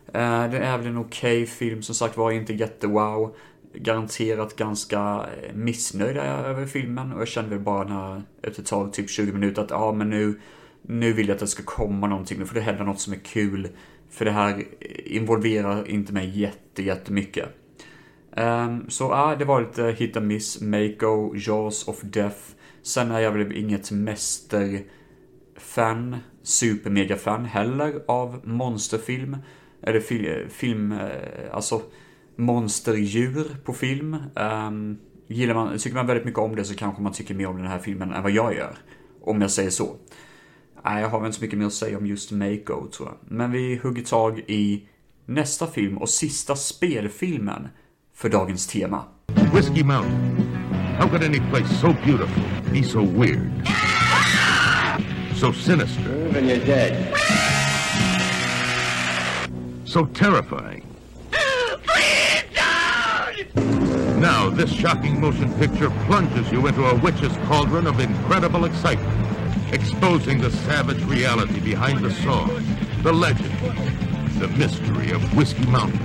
Uh, 0.07 0.51
det 0.51 0.59
är 0.59 0.79
väl 0.79 0.87
en 0.87 0.99
okej 0.99 1.43
okay 1.43 1.47
film, 1.47 1.83
som 1.83 1.95
sagt 1.95 2.17
var 2.17 2.31
inte 2.31 2.53
jättewow. 2.53 3.35
Garanterat 3.75 4.57
ganska 4.57 4.99
eh, 4.99 5.55
missnöjda 5.55 6.21
missnöjd 6.23 6.47
över 6.47 6.67
filmen 6.67 7.13
och 7.13 7.21
jag 7.21 7.29
kände 7.29 7.51
väl 7.51 7.61
bara 7.61 7.85
när, 7.85 8.23
efter 8.43 8.63
ett 8.63 8.69
tag, 8.69 8.93
typ 8.93 9.11
20 9.11 9.33
minuter, 9.33 9.63
att 9.63 9.71
ja 9.71 9.77
ah, 9.77 9.93
men 9.93 10.11
nu, 10.11 10.41
nu 10.83 11.13
vill 11.13 11.29
jag 11.29 11.35
att 11.35 11.41
det 11.41 11.47
ska 11.47 11.63
komma 11.63 12.07
någonting, 12.07 12.39
nu 12.39 12.47
får 12.47 12.55
det 12.55 12.61
hända 12.61 12.85
något 12.85 13.01
som 13.01 13.13
är 13.13 13.19
kul. 13.19 13.69
För 14.11 14.25
det 14.25 14.31
här 14.31 14.59
eh, 14.59 15.17
involverar 15.17 15.89
inte 15.89 16.13
mig 16.13 16.41
jätte, 16.41 16.83
jättemycket. 16.83 17.49
Um, 18.37 18.91
så 18.91 19.05
ja, 19.05 19.37
det 19.39 19.45
var 19.45 19.61
lite 19.61 19.85
hit 19.85 20.17
and 20.17 20.27
miss. 20.27 20.61
Mako, 20.61 21.35
Jaws 21.37 21.89
of 21.89 22.01
Death. 22.03 22.39
Sen 22.83 23.11
är 23.11 23.21
jag 23.21 23.33
väl 23.33 23.53
inget 23.53 23.91
mästerfan, 23.91 24.87
supermega-fan 26.43 27.45
heller 27.45 28.03
av 28.09 28.41
monsterfilm. 28.45 29.37
Eller 29.83 30.01
fil 30.01 30.47
film, 30.51 30.93
eh, 30.93 30.99
alltså 31.53 31.83
monsterdjur 32.37 33.45
på 33.65 33.73
film. 33.73 34.17
Um, 34.35 34.99
gillar 35.29 35.55
man, 35.55 35.79
tycker 35.79 35.97
man 35.97 36.07
väldigt 36.07 36.25
mycket 36.25 36.41
om 36.41 36.57
det 36.57 36.65
så 36.65 36.75
kanske 36.75 37.03
man 37.03 37.13
tycker 37.13 37.35
mer 37.35 37.47
om 37.47 37.57
den 37.57 37.67
här 37.67 37.79
filmen 37.79 38.13
än 38.13 38.23
vad 38.23 38.33
jag 38.33 38.55
gör. 38.55 38.79
Om 39.21 39.41
jag 39.41 39.51
säger 39.51 39.71
så. 39.71 39.97
Nej, 40.85 41.03
jag 41.03 41.09
har 41.09 41.21
väl 41.21 41.27
inte 41.27 41.39
så 41.39 41.45
mycket 41.45 41.59
mer 41.59 41.67
att 41.67 41.73
säga 41.73 41.99
om 41.99 42.07
just 42.07 42.31
Mako 42.31 42.87
tror 42.87 43.09
jag. 43.09 43.17
Men 43.29 43.51
vi 43.51 43.81
hugger 43.83 44.03
tag 44.03 44.39
i 44.39 44.89
nästa 45.27 45.67
film 45.67 45.99
och 45.99 46.09
sista 46.09 46.57
spelfilmen 46.57 47.69
för 48.15 48.29
dagens 48.29 48.67
tema. 48.67 49.05
Whiskey 49.55 49.85
Mountain. 49.85 50.53
How 50.99 51.09
could 51.09 51.25
any 51.25 51.41
place 51.51 51.81
so 51.81 51.95
beautiful 52.05 52.43
be 52.73 52.83
so 52.83 53.01
weird? 53.01 53.69
So 55.35 55.53
sinister. 55.53 56.37
And 56.37 56.47
you're 56.47 56.67
dead. 56.67 57.15
So 59.85 60.07
terrifying. 60.07 60.82
Now, 64.21 64.51
this 64.51 64.73
shocking 64.73 65.21
motion 65.21 65.53
picture 65.55 65.91
plunges 66.07 66.51
you 66.53 66.67
into 66.67 66.85
a 66.85 66.95
witch's 66.95 67.37
cauldron 67.49 67.87
of 67.87 67.99
incredible 67.99 68.65
excitement, 68.65 69.73
exposing 69.73 70.41
the 70.41 70.51
savage 70.51 71.03
reality 71.05 71.61
behind 71.61 72.05
the 72.05 72.13
song, 72.23 72.49
the 73.03 73.13
legend, 73.13 73.53
the 74.39 74.49
mystery 74.49 75.11
of 75.11 75.37
Whiskey 75.37 75.67
Mountain. 75.67 76.01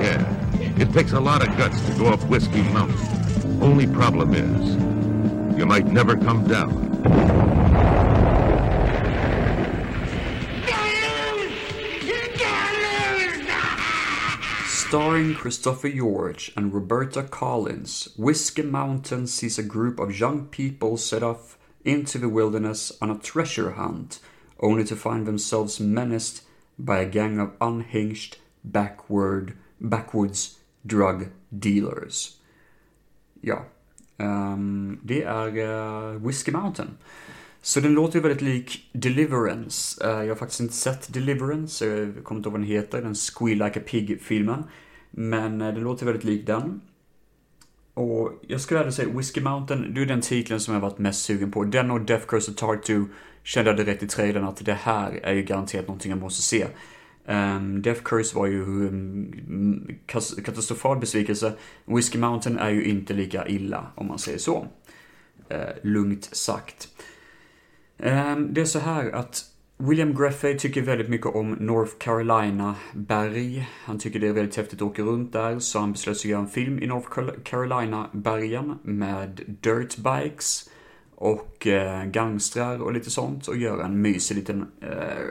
Yeah, 0.00 0.78
it 0.78 0.92
takes 0.92 1.12
a 1.12 1.20
lot 1.20 1.46
of 1.46 1.56
guts 1.56 1.80
to 1.86 1.92
go 1.94 2.06
up 2.06 2.22
Whiskey 2.24 2.62
Mountain. 2.62 3.62
Only 3.62 3.86
problem 3.86 4.34
is, 4.34 5.58
you 5.58 5.66
might 5.66 5.86
never 5.86 6.16
come 6.16 6.46
down. 6.46 6.86
Starring 14.88 15.34
Christopher 15.34 15.90
George 15.90 16.50
and 16.56 16.72
Roberta 16.72 17.22
Collins, 17.22 18.08
Whiskey 18.16 18.62
Mountain 18.62 19.26
sees 19.26 19.58
a 19.58 19.62
group 19.62 19.98
of 19.98 20.18
young 20.18 20.46
people 20.46 20.96
set 20.96 21.22
off 21.22 21.58
into 21.84 22.16
the 22.16 22.30
wilderness 22.30 22.90
on 23.02 23.10
a 23.10 23.18
treasure 23.18 23.72
hunt, 23.72 24.18
only 24.60 24.84
to 24.84 24.96
find 24.96 25.26
themselves 25.26 25.78
menaced 25.78 26.42
by 26.78 27.00
a 27.00 27.10
gang 27.10 27.38
of 27.38 27.52
unhinged, 27.60 28.38
backward 28.64 29.58
Backwoods 29.78 30.58
Drug 30.86 31.32
Dealers. 31.52 32.38
Ja, 33.42 33.66
um, 34.16 35.00
det 35.02 35.22
är 35.22 35.58
uh, 35.58 36.18
Whiskey 36.22 36.50
Mountain. 36.52 36.96
Så 37.68 37.80
den 37.80 37.94
låter 37.94 38.14
ju 38.14 38.22
väldigt 38.22 38.42
lik 38.42 38.90
Deliverance. 38.92 40.04
Eh, 40.04 40.10
jag 40.10 40.28
har 40.28 40.34
faktiskt 40.34 40.60
inte 40.60 40.74
sett 40.74 41.12
Deliverance, 41.12 41.86
jag 41.86 42.24
kommer 42.24 42.38
inte 42.38 42.48
ihåg 42.48 42.52
vad 42.52 42.60
den 42.60 42.68
heter, 42.68 43.02
den 43.02 43.14
Squeal 43.14 43.58
Like 43.58 43.80
a 43.80 43.82
Pig-filmen. 43.86 44.64
Men 45.10 45.60
eh, 45.60 45.74
den 45.74 45.82
låter 45.82 46.06
väldigt 46.06 46.24
lik 46.24 46.46
den. 46.46 46.80
Och 47.94 48.32
jag 48.46 48.60
skulle 48.60 48.80
även 48.80 48.92
säga 48.92 49.08
Whiskey 49.08 49.40
Mountain, 49.40 49.94
det 49.94 50.02
är 50.02 50.06
den 50.06 50.20
titeln 50.20 50.60
som 50.60 50.74
jag 50.74 50.80
varit 50.80 50.98
mest 50.98 51.24
sugen 51.24 51.50
på. 51.50 51.64
Den 51.64 51.90
och 51.90 52.00
Death 52.00 52.26
Curse 52.26 52.50
of 52.50 52.56
Tartu 52.56 53.04
kände 53.42 53.70
jag 53.70 53.78
direkt 53.78 54.02
i 54.02 54.08
trailern 54.08 54.44
att 54.44 54.64
det 54.64 54.74
här 54.74 55.20
är 55.22 55.34
ju 55.34 55.42
garanterat 55.42 55.86
någonting 55.86 56.10
jag 56.10 56.20
måste 56.20 56.42
se. 56.42 56.66
Um, 57.26 57.82
Death 57.82 58.02
Curse 58.02 58.36
var 58.36 58.46
ju 58.46 58.62
um, 58.62 59.98
katastrofal 60.44 60.98
besvikelse. 60.98 61.52
Whiskey 61.84 62.18
Mountain 62.18 62.58
är 62.58 62.70
ju 62.70 62.84
inte 62.84 63.14
lika 63.14 63.48
illa, 63.48 63.86
om 63.94 64.06
man 64.06 64.18
säger 64.18 64.38
så. 64.38 64.66
Uh, 65.50 65.58
lugnt 65.82 66.28
sagt. 66.32 66.88
Ehm, 67.98 68.54
det 68.54 68.60
är 68.60 68.64
så 68.64 68.78
här 68.78 69.10
att 69.10 69.44
William 69.76 70.14
Greffey 70.14 70.58
tycker 70.58 70.82
väldigt 70.82 71.08
mycket 71.08 71.26
om 71.26 71.50
North 71.50 71.92
Carolina-berg. 71.98 73.68
Han 73.84 73.98
tycker 73.98 74.20
det 74.20 74.28
är 74.28 74.32
väldigt 74.32 74.56
häftigt 74.56 74.82
att 74.82 74.88
åka 74.88 75.02
runt 75.02 75.32
där, 75.32 75.58
så 75.58 75.78
han 75.78 75.92
beslöt 75.92 76.16
sig 76.16 76.28
att 76.28 76.30
göra 76.30 76.40
en 76.40 76.48
film 76.48 76.82
i 76.82 76.86
North 76.86 77.08
Carolina-bergen 77.44 78.78
med 78.82 79.40
dirtbikes 79.46 80.70
och 81.14 81.66
eh, 81.66 82.04
gangstrar 82.04 82.82
och 82.82 82.92
lite 82.92 83.10
sånt 83.10 83.48
och 83.48 83.56
göra 83.56 83.84
en 83.84 84.02
mysig 84.02 84.36
liten, 84.36 84.66
eh, 84.80 85.24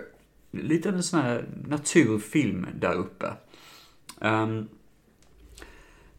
liten 0.52 1.04
sån 1.04 1.20
här 1.20 1.50
naturfilm 1.68 2.68
där 2.80 2.94
uppe. 2.94 3.34
Um, 4.20 4.68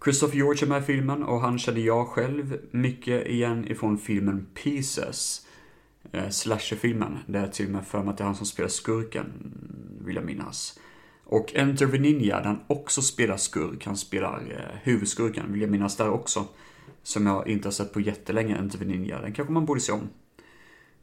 Christopher 0.05 0.37
George 0.37 0.65
är 0.65 0.69
med 0.69 0.83
i 0.83 0.85
filmen 0.85 1.23
och 1.23 1.41
han 1.41 1.59
känner 1.59 1.81
jag 1.81 2.07
själv 2.07 2.59
mycket 2.71 3.27
igen 3.27 3.69
ifrån 3.69 3.99
filmen 3.99 4.47
Pieces 4.55 5.48
eh, 6.13 6.29
slasherfilmen. 6.29 7.19
Där 7.27 7.41
jag 7.41 7.53
till 7.53 7.67
och 7.67 7.73
med 7.73 7.87
för 7.87 8.03
mig 8.03 8.11
att 8.11 8.19
det 8.19 8.23
är 8.23 8.27
han 8.27 8.35
som 8.35 8.47
spelar 8.47 8.69
skurken, 8.69 9.33
vill 10.05 10.17
jag 10.17 10.25
minnas. 10.25 10.79
Och 11.25 11.55
Enter 11.55 11.87
the 11.87 11.99
Ninja, 11.99 12.37
där 12.37 12.45
han 12.45 12.61
också 12.67 13.03
spelar 13.03 13.37
skurk. 13.37 13.87
Han 13.87 13.97
spelar 13.97 14.43
eh, 14.51 14.79
huvudskurken, 14.83 15.53
vill 15.53 15.61
jag 15.61 15.71
minnas 15.71 15.97
där 15.97 16.11
också. 16.11 16.45
Som 17.03 17.27
jag 17.27 17.49
inte 17.49 17.69
har 17.69 17.73
sett 17.73 17.93
på 17.93 18.01
jättelänge, 18.01 18.57
Enter 18.57 18.79
the 18.79 18.85
Ninja. 18.85 19.21
Den 19.21 19.33
kanske 19.33 19.53
man 19.53 19.67
borde 19.67 19.81
se 19.81 19.93
om. 19.93 20.09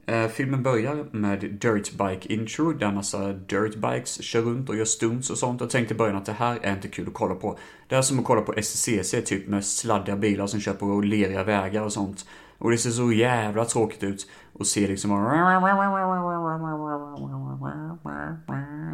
Eh, 0.08 0.28
filmen 0.28 0.64
börjar 0.64 1.06
med 1.12 1.40
Dirtbike 1.40 2.34
intro, 2.34 2.74
där 2.74 2.92
massa 2.92 3.34
dirtbikes 3.34 4.24
kör 4.24 4.42
runt 4.42 4.70
och 4.70 4.76
gör 4.76 4.86
stunts 4.86 5.30
och 5.30 5.38
sånt. 5.38 5.62
Jag 5.62 5.70
tänkte 5.70 5.94
i 5.94 5.98
början 5.98 6.16
att 6.16 6.26
det 6.26 6.32
här 6.32 6.60
är 6.62 6.74
inte 6.74 6.88
kul 6.88 7.08
att 7.08 7.14
kolla 7.14 7.36
på. 7.36 7.58
Det 7.88 7.96
är 7.96 8.02
som 8.02 8.20
att 8.20 8.26
kolla 8.26 8.42
på 8.42 8.54
SCC, 8.62 9.16
typ 9.26 9.48
med 9.48 9.66
sladdiga 9.66 10.16
bilar 10.16 10.48
som 10.48 10.60
kör 10.60 10.74
på 10.74 11.02
leriga 11.02 11.44
vägar 11.44 11.82
och 11.82 11.94
sånt. 11.94 12.26
Och 12.58 12.72
det 12.72 12.78
ser 12.78 12.90
så 12.90 13.12
jävla 13.12 13.66
tråkigt 13.66 14.04
ut. 14.04 14.30
Och 14.54 14.68
ser 14.68 14.88
liksom 14.88 15.12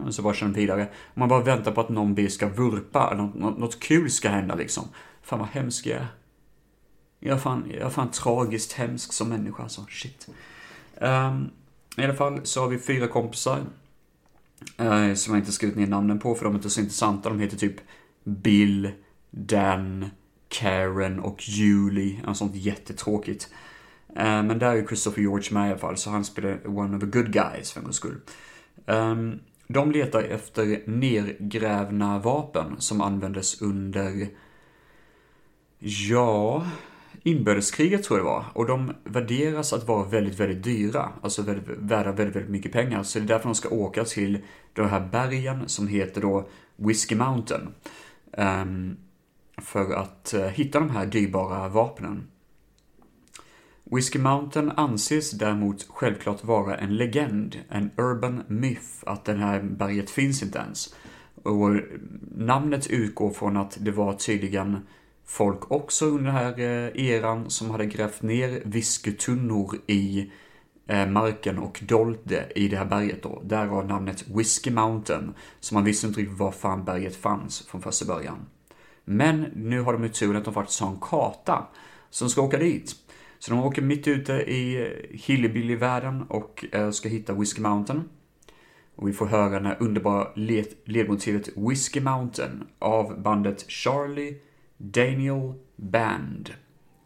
och 0.06 0.14
så 0.14 0.22
bara 0.22 0.34
kör 0.34 0.46
den 0.46 0.56
vidare. 0.56 0.90
Och 1.14 1.18
man 1.18 1.30
bara 1.30 1.44
väntar 1.44 1.72
på 1.72 1.82
att 1.82 1.90
någon 1.90 2.16
bil 2.16 2.32
ska 2.32 2.48
vurpa, 2.48 3.14
något, 3.16 3.36
något, 3.36 3.58
något 3.58 3.80
kul 3.80 4.12
ska 4.12 4.30
hända 4.30 4.56
liksom. 4.56 4.84
Fan 5.22 5.40
vad 5.40 5.48
hemsk 5.48 5.86
jag 5.86 5.98
är. 5.98 6.08
Jag 7.20 7.36
är 7.36 7.40
fan, 7.40 7.66
jag 7.74 7.82
är 7.82 7.90
fan 7.90 8.12
tragiskt 8.12 8.74
hemsk 8.74 9.14
som 9.14 9.30
människa 9.30 9.64
alltså, 9.64 9.86
shit. 9.90 10.28
Um, 11.02 11.50
I 11.98 12.04
alla 12.04 12.14
fall 12.14 12.40
så 12.44 12.62
har 12.62 12.68
vi 12.68 12.80
fyra 12.80 13.08
kompisar. 13.08 13.60
Uh, 14.82 15.14
som 15.14 15.34
jag 15.34 15.42
inte 15.42 15.52
skrivit 15.52 15.78
ner 15.78 15.88
namnen 15.88 16.20
på 16.20 16.36
för 16.36 16.46
de 16.46 16.54
är 16.54 16.58
inte 16.58 16.70
så 16.70 16.80
intressanta. 16.80 17.30
De 17.30 17.40
heter 17.40 17.58
typ 17.58 17.76
Bill, 18.24 18.92
Dan, 19.30 20.10
Karen 20.52 21.20
och 21.20 21.50
Julie. 21.50 22.22
Något 22.26 22.38
sånt 22.38 22.56
jättetråkigt. 22.56 23.50
Eh, 24.16 24.44
men 24.44 24.60
där 24.60 24.76
är 24.76 24.88
Christopher 24.88 25.22
George 25.22 25.54
med 25.54 25.68
i 25.68 25.70
alla 25.70 25.80
fall, 25.80 25.98
så 25.98 26.10
han 26.10 26.26
spelar 26.26 26.68
one 26.78 26.96
of 26.96 27.02
the 27.02 27.08
good 27.20 27.34
guys 27.34 27.72
för 27.72 27.80
en 27.80 27.84
gångs 27.84 27.96
skull. 27.96 28.18
Ehm, 28.86 29.40
de 29.68 29.92
letar 29.92 30.24
efter 30.24 30.84
nergrävna 30.86 32.20
vapen 32.20 32.76
som 32.78 33.02
användes 33.02 33.62
under, 33.62 34.28
ja, 35.80 36.68
inbördeskriget 37.24 38.04
tror 38.04 38.20
jag 38.20 38.26
det 38.26 38.30
var. 38.30 38.46
Och 38.54 38.68
de 38.68 38.94
värderas 39.04 39.74
att 39.74 39.88
vara 39.88 40.04
väldigt, 40.04 40.40
väldigt 40.40 40.64
dyra. 40.64 41.10
Alltså 41.22 41.42
väldigt, 41.42 41.68
värda 41.68 42.12
väldigt, 42.12 42.36
väldigt 42.36 42.52
mycket 42.52 42.72
pengar. 42.72 43.04
Så 43.04 43.20
det 43.20 43.26
är 43.26 43.28
därför 43.28 43.46
de 43.46 43.56
ska 43.56 43.70
åka 43.70 44.04
till 44.04 44.40
de 44.74 44.90
här 44.90 45.10
bergen 45.12 45.70
som 45.70 45.88
heter 45.88 46.22
då 46.22 46.48
Whiskey 46.76 47.18
Mountain. 47.18 47.68
Um, 48.38 48.98
för 49.62 49.94
att 49.94 50.34
eh, 50.34 50.46
hitta 50.46 50.80
de 50.80 50.90
här 50.90 51.06
dyrbara 51.06 51.70
vapnen. 51.70 52.28
Whiskey 53.84 54.20
Mountain 54.22 54.72
anses 54.72 55.32
däremot 55.32 55.88
självklart 55.90 56.44
vara 56.44 56.78
en 56.78 56.98
legend, 56.98 57.58
en 57.70 57.92
urban 57.98 58.44
myth, 58.48 58.90
att 59.06 59.26
det 59.26 59.34
här 59.34 59.62
berget 59.62 60.10
finns 60.10 60.44
inte 60.44 60.60
ens. 60.60 60.96
Och 61.44 61.76
eh, 61.76 61.82
namnet 62.36 62.88
utgår 62.88 63.30
från 63.30 63.58
att 63.58 63.78
det 63.82 63.92
var 63.92 64.14
tydligen 64.14 64.80
folk 65.26 65.72
också 65.72 66.06
under 66.06 66.24
den 66.24 66.34
här 66.34 66.60
eh, 66.60 67.06
eran 67.06 67.50
som 67.50 67.70
hade 67.70 67.86
grävt 67.86 68.22
ner 68.22 68.62
whiskytunnor 68.66 69.78
i 69.88 70.32
marken 71.08 71.60
och 71.60 71.80
dolt 71.88 72.20
det 72.24 72.52
i 72.56 72.68
det 72.68 72.78
här 72.78 72.86
berget 72.86 73.24
då. 73.24 73.42
Därav 73.46 73.88
namnet 73.88 74.28
Whiskey 74.28 74.72
Mountain. 74.74 75.34
Så 75.60 75.74
man 75.74 75.84
visste 75.84 76.08
inte 76.08 76.20
riktigt 76.20 76.38
var 76.38 76.52
fan 76.52 76.86
berget 76.86 77.16
fanns 77.16 77.62
från 77.68 77.82
första 77.82 78.06
början. 78.06 78.46
Men 79.12 79.46
nu 79.56 79.82
har 79.82 79.94
de 79.94 80.04
ju 80.04 80.10
turen 80.10 80.36
att 80.36 80.46
de 80.46 80.54
faktiskt 80.54 80.80
har 80.80 80.90
en 80.90 81.00
karta 81.02 81.68
som 82.10 82.30
ska 82.30 82.42
åka 82.42 82.58
dit. 82.58 82.96
Så 83.40 83.52
de 83.52 83.60
åker 83.60 83.82
mitt 83.82 84.08
ute 84.08 84.34
i 84.34 84.82
eh, 84.82 85.18
Hillbilly-världen 85.20 86.24
och 86.24 86.66
eh, 86.72 86.92
ska 86.92 87.10
hitta 87.10 87.34
Whiskey 87.34 87.62
Mountain. 87.62 88.04
Och 88.96 89.08
vi 89.08 89.14
får 89.14 89.26
höra 89.26 89.50
den 89.50 89.66
här 89.66 89.78
underbara 89.80 90.28
ledmotivet 90.86 91.50
Whiskey 91.56 92.02
Mountain 92.02 92.64
av 92.80 93.22
bandet 93.22 93.70
Charlie 93.70 94.36
Daniel 94.78 95.54
Band. 95.76 96.50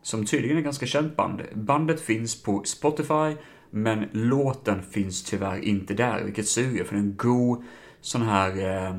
Som 0.02 0.26
tydligen 0.26 0.58
är 0.58 0.62
ett 0.62 0.66
ganska 0.66 0.86
känt 0.86 1.16
band. 1.16 1.42
Bandet 1.54 2.02
finns 2.02 2.44
på 2.44 2.64
Spotify, 2.64 3.36
men 3.70 4.06
låten 4.12 4.84
finns 4.84 5.24
tyvärr 5.24 5.58
inte 5.58 5.94
där, 5.94 6.24
vilket 6.24 6.48
suger 6.48 6.84
för 6.84 6.96
en 6.96 7.16
god 7.16 7.64
sån 8.02 8.22
här 8.22 8.50
eh, 8.50 8.94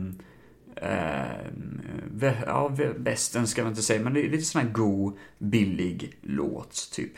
eh, 0.77 2.33
ja, 2.47 2.77
västern 2.97 3.47
ska 3.47 3.63
man 3.63 3.73
inte 3.73 3.83
säga, 3.83 4.03
men 4.03 4.15
det 4.15 4.27
är 4.27 4.31
lite 4.31 4.45
sån 4.45 4.61
här 4.61 4.69
god, 4.69 5.17
billig 5.39 6.19
låt, 6.23 6.91
typ. 6.93 7.13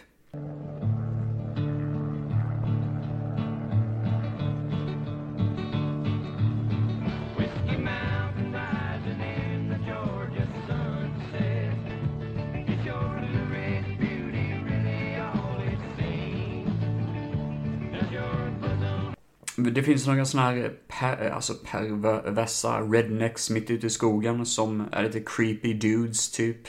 Det 19.59 19.83
finns 19.83 20.07
några 20.07 20.25
sådana 20.25 20.51
här 20.51 20.73
per, 20.89 21.31
alltså 21.31 21.55
perversa 21.55 22.81
rednecks 22.81 23.51
mitt 23.51 23.71
ute 23.71 23.87
i 23.87 23.91
skogen 23.91 24.47
som 24.47 24.85
är 24.93 25.03
lite 25.03 25.21
creepy 25.21 25.75
dudes 25.75 26.31
typ. 26.31 26.69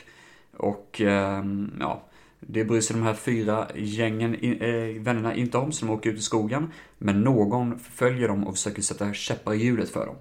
Och 0.57 1.01
ehm, 1.01 1.71
ja, 1.79 2.03
det 2.39 2.65
bryr 2.65 2.81
sig 2.81 2.95
de 2.95 3.03
här 3.03 3.13
fyra 3.13 3.67
gängen, 3.75 4.35
äh, 4.35 5.01
vännerna 5.01 5.35
inte 5.35 5.57
om, 5.57 5.71
så 5.71 5.85
de 5.85 5.91
åker 5.91 6.09
ut 6.09 6.19
i 6.19 6.21
skogen. 6.21 6.71
Men 6.97 7.21
någon 7.21 7.79
följer 7.79 8.27
dem 8.27 8.47
och 8.47 8.55
försöker 8.55 8.81
sätta 8.81 9.13
käppar 9.13 9.53
i 9.53 9.57
hjulet 9.57 9.89
för 9.89 10.05
dem. 10.05 10.15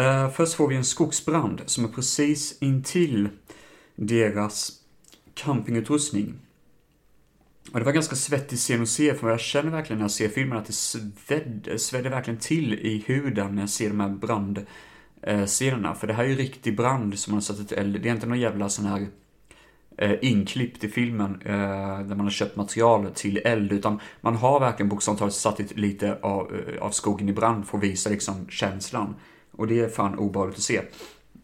Uh, 0.00 0.30
först 0.30 0.54
får 0.54 0.68
vi 0.68 0.76
en 0.76 0.84
skogsbrand 0.84 1.62
som 1.66 1.84
är 1.84 1.88
precis 1.88 2.58
intill 2.62 3.28
deras 3.94 4.72
campingutrustning. 5.34 6.34
Och 7.72 7.78
det 7.78 7.84
var 7.84 7.92
ganska 7.92 8.16
svettig 8.16 8.58
scen 8.58 8.82
att 8.82 8.88
se, 8.88 9.14
för 9.14 9.30
jag 9.30 9.40
känner 9.40 9.70
verkligen 9.70 9.98
när 9.98 10.04
jag 10.04 10.10
ser 10.10 10.28
filmen 10.28 10.58
att 10.58 10.66
det 10.66 10.72
svedde, 10.72 11.78
svedde 11.78 12.08
verkligen 12.08 12.40
till 12.40 12.74
i 12.74 13.04
huden 13.06 13.54
när 13.54 13.62
jag 13.62 13.70
ser 13.70 13.88
de 13.88 14.00
här 14.00 14.08
brandscenerna. 14.08 15.88
Eh, 15.88 15.94
för 15.94 16.06
det 16.06 16.12
här 16.12 16.24
är 16.24 16.28
ju 16.28 16.36
riktig 16.36 16.76
brand 16.76 17.18
som 17.18 17.30
man 17.30 17.36
har 17.36 17.42
satt 17.42 17.58
ett 17.58 17.72
eld. 17.72 18.00
Det 18.02 18.08
är 18.08 18.12
inte 18.12 18.26
någon 18.26 18.40
jävla 18.40 18.68
sån 18.68 18.84
här 18.84 19.06
eh, 19.98 20.14
inklippt 20.22 20.84
i 20.84 20.88
filmen 20.88 21.42
eh, 21.44 21.98
där 21.98 22.14
man 22.14 22.20
har 22.20 22.30
köpt 22.30 22.56
material 22.56 23.10
till 23.14 23.40
eld, 23.44 23.72
utan 23.72 24.00
man 24.20 24.36
har 24.36 24.60
verkligen 24.60 24.88
bokstavligt 24.88 25.18
talat 25.18 25.34
satt 25.34 25.76
lite 25.76 26.18
av, 26.22 26.54
eh, 26.54 26.82
av 26.82 26.90
skogen 26.90 27.28
i 27.28 27.32
brand 27.32 27.66
för 27.66 27.78
att 27.78 27.84
visa 27.84 28.10
liksom 28.10 28.46
känslan. 28.48 29.14
Och 29.50 29.66
det 29.66 29.80
är 29.80 29.88
fan 29.88 30.18
obehagligt 30.18 30.56
att 30.56 30.62
se. 30.62 30.80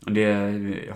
Det, 0.01 0.35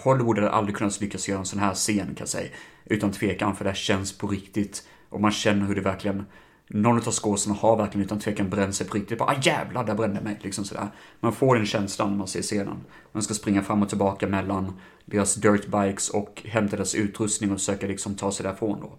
Hollywood 0.02 0.38
hade 0.38 0.50
aldrig 0.50 0.76
kunnat 0.76 1.00
lyckas 1.00 1.28
göra 1.28 1.38
en 1.38 1.46
sån 1.46 1.58
här 1.58 1.74
scen 1.74 2.06
kan 2.06 2.16
jag 2.18 2.28
säga. 2.28 2.48
Utan 2.84 3.12
tvekan, 3.12 3.56
för 3.56 3.64
det 3.64 3.70
här 3.70 3.74
känns 3.74 4.18
på 4.18 4.26
riktigt. 4.26 4.88
Och 5.14 5.20
man 5.20 5.30
känner 5.30 5.66
hur 5.66 5.74
det 5.74 5.80
verkligen, 5.80 6.26
någon 6.68 6.96
av 6.96 7.10
skåsarna 7.10 7.56
har 7.56 7.76
verkligen 7.76 8.04
utan 8.04 8.18
tvekan 8.18 8.50
bränt 8.50 8.74
sig 8.74 8.86
på 8.86 8.96
riktigt. 8.96 9.18
Bara, 9.18 9.28
ah 9.30 9.40
jävlar, 9.42 9.84
där 9.84 9.94
brände 9.94 10.20
mig. 10.20 10.38
Liksom 10.42 10.64
sådär. 10.64 10.88
Man 11.20 11.32
får 11.32 11.56
den 11.56 11.66
känslan 11.66 12.10
när 12.10 12.16
man 12.16 12.28
ser 12.28 12.42
scenen. 12.42 12.76
Man 13.12 13.22
ska 13.22 13.34
springa 13.34 13.62
fram 13.62 13.82
och 13.82 13.88
tillbaka 13.88 14.26
mellan 14.26 14.72
deras 15.04 15.34
dirtbikes 15.34 16.08
och 16.08 16.42
hämta 16.44 16.76
deras 16.76 16.94
utrustning 16.94 17.52
och 17.52 17.58
försöka 17.58 17.86
liksom 17.86 18.14
ta 18.14 18.32
sig 18.32 18.44
därifrån 18.44 18.80
då. 18.80 18.92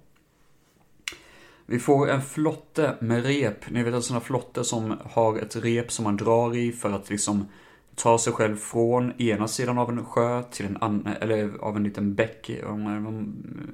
Vi 1.66 1.80
får 1.80 2.09
en 2.09 2.22
flotte 2.22 2.95
med 2.99 3.26
rep. 3.26 3.70
Ni 3.70 3.84
vet 3.84 3.93
en 3.93 4.01
sån 4.01 4.16
här 4.16 4.24
flotte 4.24 4.63
som 4.63 4.97
har 5.11 5.38
ett 5.38 5.55
rep 5.55 5.91
som 5.91 6.03
man 6.03 6.18
drar 6.18 6.55
i 6.55 6.72
för 6.72 6.91
att 6.91 7.09
liksom 7.09 7.45
ta 7.95 8.18
sig 8.18 8.34
själv 8.34 8.57
från 8.57 9.22
ena 9.22 9.47
sidan 9.47 9.78
av 9.78 9.89
en 9.89 10.05
sjö 10.05 10.43
till 10.43 10.66
en 10.66 10.78
annan, 10.82 11.07
eller 11.22 11.57
av 11.59 11.78
en 11.78 11.84
liten 11.84 12.16
bäck, 12.16 12.51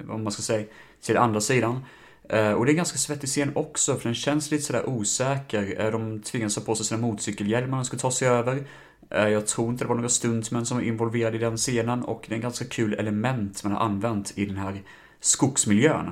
vad 0.04 0.20
man 0.20 0.32
ska 0.32 0.42
säga, 0.42 0.66
till 1.00 1.16
andra 1.16 1.40
sidan. 1.40 1.80
Eh, 2.28 2.52
och 2.52 2.66
det 2.66 2.72
är 2.72 2.74
ganska 2.74 2.98
svettig 2.98 3.28
scen 3.28 3.52
också, 3.54 3.96
för 3.96 4.04
den 4.04 4.14
känns 4.14 4.50
lite 4.50 4.64
sådär 4.64 4.88
osäker. 4.88 5.80
Eh, 5.80 5.90
de 5.90 6.22
tvingas 6.22 6.56
ha 6.56 6.64
på 6.64 6.74
sig 6.74 6.86
sina 6.86 7.00
motorcykelhjälmar 7.00 7.70
när 7.70 7.76
de 7.76 7.84
ska 7.84 7.96
ta 7.96 8.10
sig 8.10 8.28
över. 8.28 8.66
Eh, 9.10 9.28
jag 9.28 9.46
tror 9.46 9.70
inte 9.70 9.84
det 9.84 9.88
var 9.88 9.94
några 9.94 10.08
stuntmän 10.08 10.66
som 10.66 10.76
var 10.76 10.84
involverade 10.84 11.36
i 11.36 11.40
den 11.40 11.56
scenen 11.56 12.02
och 12.04 12.24
det 12.28 12.34
är 12.34 12.36
en 12.36 12.42
ganska 12.42 12.64
kul 12.64 12.94
element 12.94 13.64
man 13.64 13.72
har 13.72 13.80
använt 13.80 14.32
i 14.38 14.46
den 14.46 14.56
här 14.56 14.82
skogsmiljön. 15.20 16.10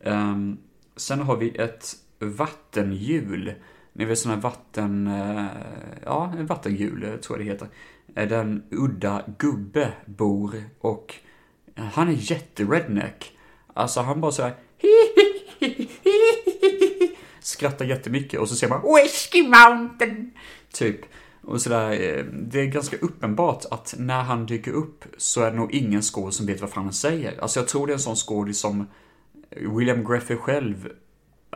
Ehm, 0.00 0.58
sen 0.96 1.20
har 1.20 1.36
vi 1.36 1.56
ett 1.56 1.94
vattenhjul. 2.18 3.54
Ni 3.92 4.04
vet 4.04 4.18
sådana 4.18 4.36
här 4.36 4.42
vatten... 4.42 5.10
Ja, 6.04 6.32
vattenhjul 6.40 7.18
tror 7.22 7.38
jag 7.38 7.46
det 7.46 7.52
heter. 7.52 7.68
Där 8.06 8.38
en 8.38 8.62
udda 8.70 9.22
gubbe 9.38 9.92
bor 10.06 10.64
och 10.80 11.14
han 11.76 12.08
är 12.08 12.16
jätteredneck. 12.32 13.38
Alltså 13.74 14.00
han 14.00 14.20
bara 14.20 14.32
såhär 14.32 14.54
skrattar 17.40 17.84
jättemycket 17.84 18.40
och 18.40 18.48
så 18.48 18.56
ser 18.56 18.68
man 18.68 18.82
Whiskey 18.94 19.42
Mountain! 19.42 20.32
Typ. 20.72 21.00
Och 21.42 21.62
sådär, 21.62 21.90
eh, 21.90 22.24
det 22.24 22.60
är 22.60 22.66
ganska 22.66 22.96
uppenbart 22.96 23.64
att 23.70 23.94
när 23.98 24.22
han 24.22 24.46
dyker 24.46 24.72
upp 24.72 25.04
så 25.16 25.42
är 25.42 25.50
det 25.50 25.56
nog 25.56 25.74
ingen 25.74 26.02
skådis 26.02 26.36
som 26.36 26.46
vet 26.46 26.60
vad 26.60 26.70
fan 26.70 26.84
han 26.84 26.92
säger. 26.92 27.40
Alltså 27.40 27.60
jag 27.60 27.68
tror 27.68 27.86
det 27.86 27.92
är 27.92 27.94
en 27.94 28.00
sån 28.00 28.16
skådis 28.16 28.58
som 28.58 28.86
William 29.50 30.04
Greffer 30.04 30.36
själv 30.36 30.88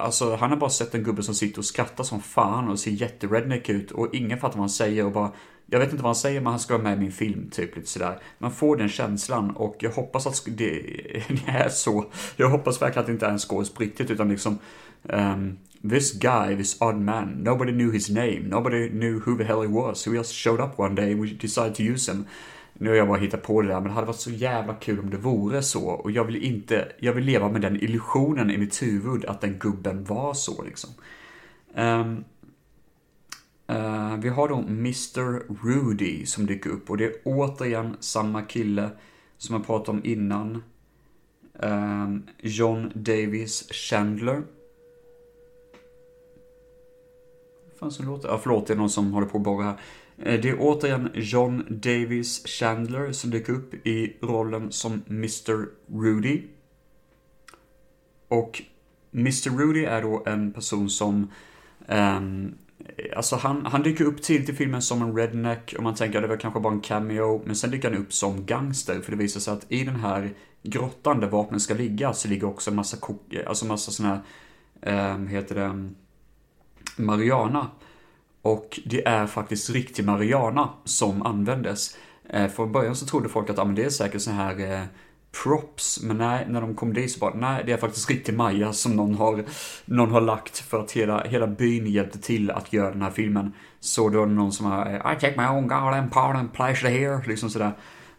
Alltså 0.01 0.37
han 0.37 0.51
har 0.51 0.57
bara 0.57 0.71
sett 0.71 0.95
en 0.95 1.03
gubbe 1.03 1.23
som 1.23 1.35
sitter 1.35 1.59
och 1.59 1.65
skrattar 1.65 2.05
som 2.05 2.21
fan 2.21 2.69
och 2.69 2.79
ser 2.79 2.91
jätteredneck 2.91 3.69
ut 3.69 3.91
och 3.91 4.15
ingen 4.15 4.39
fattar 4.39 4.55
vad 4.55 4.63
han 4.63 4.71
säger 4.71 5.05
och 5.05 5.13
bara 5.13 5.33
Jag 5.67 5.79
vet 5.79 5.91
inte 5.91 6.03
vad 6.03 6.09
han 6.09 6.15
säger 6.15 6.41
men 6.41 6.51
han 6.51 6.61
ska 6.61 6.75
vara 6.75 6.83
med 6.83 6.97
i 6.97 7.01
min 7.01 7.13
film, 7.13 7.51
typ 7.51 7.77
lite 7.77 7.89
sådär. 7.89 8.19
Man 8.39 8.53
får 8.53 8.77
den 8.77 8.89
känslan 8.89 9.51
och 9.51 9.77
jag 9.79 9.91
hoppas 9.91 10.27
att 10.27 10.43
det, 10.47 10.81
är 11.47 11.69
så. 11.69 12.05
Jag 12.37 12.51
hoppas 12.51 12.83
verkligen 12.83 13.01
att 13.01 13.07
det 13.07 13.13
inte 13.13 13.27
är 13.27 13.31
en 13.31 13.39
skådis 13.39 13.75
på 13.75 13.83
riktigt 13.83 14.11
utan 14.11 14.29
liksom 14.29 14.59
um, 15.03 15.59
This 15.91 16.13
guy, 16.13 16.57
this 16.57 16.77
odd 16.81 16.97
man, 16.97 17.45
nobody 17.45 17.73
knew 17.73 17.93
his 17.93 18.11
name, 18.11 18.49
nobody 18.49 18.89
knew 18.89 19.21
who 19.21 19.37
the 19.37 19.45
hell 19.45 19.63
he 19.63 19.69
was. 19.69 20.01
So 20.01 20.15
just 20.15 20.35
showed 20.35 20.61
up 20.61 20.79
one 20.79 20.95
day 20.95 21.13
and 21.13 21.21
we 21.21 21.33
decided 21.33 21.75
to 21.75 21.83
use 21.83 22.09
him. 22.09 22.27
Nu 22.79 22.89
har 22.89 22.97
jag 22.97 23.09
bara 23.09 23.19
hittat 23.19 23.43
på 23.43 23.63
det 23.63 23.69
där, 23.69 23.75
men 23.75 23.85
det 23.85 23.91
hade 23.91 24.07
varit 24.07 24.17
så 24.17 24.31
jävla 24.31 24.75
kul 24.75 25.01
om 25.01 25.11
det 25.11 25.17
vore 25.17 25.63
så. 25.63 25.85
Och 25.89 26.11
jag 26.11 26.25
vill 26.25 26.37
inte, 26.37 26.93
jag 26.99 27.13
vill 27.13 27.25
leva 27.25 27.49
med 27.49 27.61
den 27.61 27.77
illusionen 27.77 28.51
i 28.51 28.59
mitt 28.59 28.83
huvud 28.83 29.25
att 29.25 29.41
den 29.41 29.59
gubben 29.59 30.05
var 30.05 30.35
så 30.35 30.63
liksom. 30.63 30.91
Um, 31.75 32.25
uh, 33.71 34.17
vi 34.17 34.29
har 34.29 34.49
då 34.49 34.57
Mr. 34.57 35.43
Rudy 35.65 36.27
som 36.27 36.47
dyker 36.47 36.71
upp 36.71 36.91
och 36.91 36.97
det 36.97 37.05
är 37.05 37.13
återigen 37.25 37.97
samma 38.01 38.43
kille 38.43 38.91
som 39.39 39.57
jag 39.57 39.67
pratade 39.67 39.99
om 39.99 40.05
innan. 40.05 40.63
Um, 41.53 42.27
John 42.39 42.93
Davis 42.95 43.69
Chandler. 43.73 44.43
Vad 47.65 47.79
fan 47.79 47.91
som 47.91 48.07
låter? 48.07 48.29
Ja, 48.29 48.39
förlåt, 48.43 48.67
det 48.67 48.73
är 48.73 48.77
någon 48.77 48.91
som 48.91 49.13
håller 49.13 49.27
på 49.27 49.39
att 49.39 49.45
borra 49.45 49.65
här. 49.65 49.81
Eh, 50.19 50.41
det 50.41 50.49
är 50.49 50.57
återigen 50.61 51.11
John 51.15 51.65
Davis 51.69 52.47
Chandler 52.47 53.13
som 53.13 53.31
dyker 53.31 53.53
upp 53.53 53.87
i 53.87 54.17
rollen 54.23 54.73
som 54.73 55.03
Mr. 55.09 55.69
Rudy. 55.93 56.43
Och 58.29 58.63
Mr. 59.13 59.59
Rudy 59.59 59.85
är 59.85 60.03
då 60.03 60.23
en 60.27 60.53
person 60.53 60.91
som 60.91 61.31
um, 61.89 62.55
Alltså 63.17 63.37
han, 63.37 63.67
han 63.67 63.83
dyker 63.83 64.05
upp 64.05 64.23
tidigt 64.23 64.49
i 64.49 64.53
filmen 64.53 64.83
som 64.83 65.03
en 65.03 65.17
redneck 65.17 65.75
och 65.77 65.83
man 65.83 65.95
tänker 65.95 66.19
att 66.19 66.25
det 66.25 66.29
var 66.29 66.37
kanske 66.37 66.61
bara 66.61 66.73
en 66.73 66.81
cameo. 66.81 67.43
Men 67.47 67.57
sen 67.57 67.71
dyker 67.71 67.91
han 67.91 67.99
upp 67.99 68.13
som 68.13 68.47
gangster 68.47 69.01
för 69.01 69.11
det 69.11 69.19
visar 69.19 69.41
sig 69.41 69.53
att 69.53 69.67
i 69.69 69.85
den 69.85 69.97
här 69.97 70.35
grottan 70.63 71.21
där 71.21 71.29
vapnen 71.29 71.61
ska 71.61 71.75
ligga 71.75 72.13
så 72.13 72.29
ligger 72.29 72.47
också 72.47 72.71
en 72.71 72.77
massa, 72.77 72.97
alltså 73.47 73.67
massa 73.67 73.91
såna 73.91 74.23
här, 74.83 75.15
um, 75.15 75.27
heter 75.27 75.55
det, 75.55 75.91
Mariana. 76.97 77.71
Och 78.47 78.81
det 78.85 79.07
är 79.07 79.27
faktiskt 79.27 79.71
riktig 79.71 80.05
Mariana 80.05 80.69
som 80.85 81.23
användes. 81.23 81.97
Eh, 82.29 82.49
från 82.49 82.73
början 82.73 82.97
så 82.97 83.07
trodde 83.07 83.29
folk 83.29 83.51
att 83.51 83.59
ah, 83.59 83.65
men 83.65 83.75
det 83.75 83.85
är 83.85 83.91
säkert 83.91 84.23
så 84.23 84.31
här 84.31 84.73
eh, 84.73 84.83
props, 85.43 86.03
men 86.03 86.19
nej, 86.19 86.47
när 86.49 86.61
de 86.61 86.75
kom 86.75 86.95
dit 86.95 87.13
så 87.13 87.19
bara, 87.19 87.35
nej, 87.35 87.63
det 87.67 87.73
är 87.73 87.77
faktiskt 87.77 88.11
riktig 88.11 88.35
Maja 88.35 88.73
som 88.73 88.97
någon 88.97 89.15
har, 89.15 89.45
någon 89.85 90.11
har 90.11 90.21
lagt 90.21 90.59
för 90.59 90.81
att 90.81 90.93
hela, 90.93 91.25
hela 91.25 91.47
byn 91.47 91.87
hjälpte 91.87 92.19
till 92.19 92.51
att 92.51 92.73
göra 92.73 92.91
den 92.91 93.03
här 93.03 93.11
filmen. 93.11 93.53
Så 93.81 94.09
då 94.09 94.23
är 94.23 94.27
det 94.27 94.33
någon 94.33 94.53
som 94.53 94.67
har, 94.67 94.87
eh, 94.87 95.13
I 95.13 95.21
take 95.21 95.35
my 95.37 95.47
own 95.47 95.69
garden 95.69 96.11
part 96.11 96.37
and 96.37 96.53
pleasure 96.53 96.91
here, 96.91 97.23
liksom 97.27 97.51
sådär. 97.51 97.73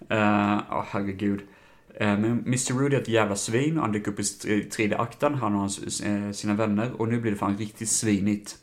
Eh, 0.10 0.18
ja, 0.18 0.64
uh, 0.72 0.80
oh, 0.80 0.84
herregud. 0.90 1.40
Uh, 2.02 2.20
men 2.20 2.44
Mr. 2.46 2.80
Rudy 2.80 2.96
är 2.96 3.02
ett 3.02 3.08
jävla 3.08 3.36
svin 3.36 3.78
och 3.78 3.84
han 3.84 3.92
dyker 3.92 4.12
upp 4.12 4.20
i 4.46 4.64
tredje 4.64 4.98
akten, 4.98 5.34
han 5.34 5.54
och 5.54 5.60
hans, 5.60 6.06
uh, 6.06 6.32
sina 6.32 6.54
vänner, 6.54 7.02
och 7.02 7.08
nu 7.08 7.22
blir 7.22 7.32
det 7.32 7.38
fan 7.38 7.58
riktigt 7.58 7.90
svinigt. 7.90 8.56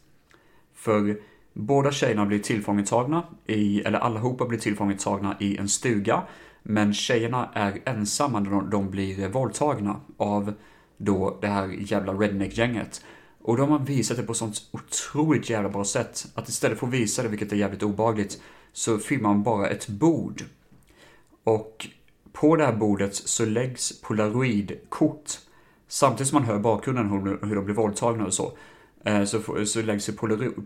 För 0.74 1.16
Båda 1.56 1.92
tjejerna 1.92 2.26
blir 2.26 2.38
tillfångetagna 2.38 3.22
i, 3.46 3.80
eller 3.80 3.98
allihopa 3.98 4.46
blir 4.46 4.58
tillfångetagna 4.58 5.36
i 5.40 5.56
en 5.56 5.68
stuga. 5.68 6.22
Men 6.62 6.94
tjejerna 6.94 7.50
är 7.54 7.80
ensamma 7.84 8.40
när 8.40 8.50
de, 8.50 8.70
de 8.70 8.90
blir 8.90 9.28
våldtagna 9.28 10.00
av 10.16 10.54
då 10.96 11.38
det 11.40 11.46
här 11.46 11.68
jävla 11.68 12.12
redneck-gänget. 12.12 13.04
Och 13.42 13.56
de 13.56 13.70
har 13.70 13.78
visat 13.78 14.16
det 14.16 14.22
på 14.22 14.34
sånt 14.34 14.62
otroligt 14.70 15.50
jävla 15.50 15.68
bra 15.68 15.84
sätt. 15.84 16.26
Att 16.34 16.48
istället 16.48 16.78
för 16.78 16.86
att 16.86 16.92
visa 16.92 17.22
det, 17.22 17.28
vilket 17.28 17.52
är 17.52 17.56
jävligt 17.56 17.82
obagligt, 17.82 18.42
så 18.72 18.98
filmar 18.98 19.30
man 19.30 19.42
bara 19.42 19.68
ett 19.68 19.88
bord. 19.88 20.42
Och 21.44 21.88
på 22.32 22.56
det 22.56 22.64
här 22.64 22.72
bordet 22.72 23.14
så 23.14 23.44
läggs 23.44 24.00
polaroidkort. 24.00 25.30
Samtidigt 25.88 26.28
som 26.28 26.38
man 26.38 26.48
hör 26.48 26.58
bakgrunden 26.58 27.10
hur 27.42 27.54
de 27.54 27.64
blir 27.64 27.74
våldtagna 27.74 28.26
och 28.26 28.34
så. 28.34 28.52
Eh, 29.04 29.24
så, 29.24 29.66
så 29.66 29.82
läggs 29.82 30.06
det 30.06 30.12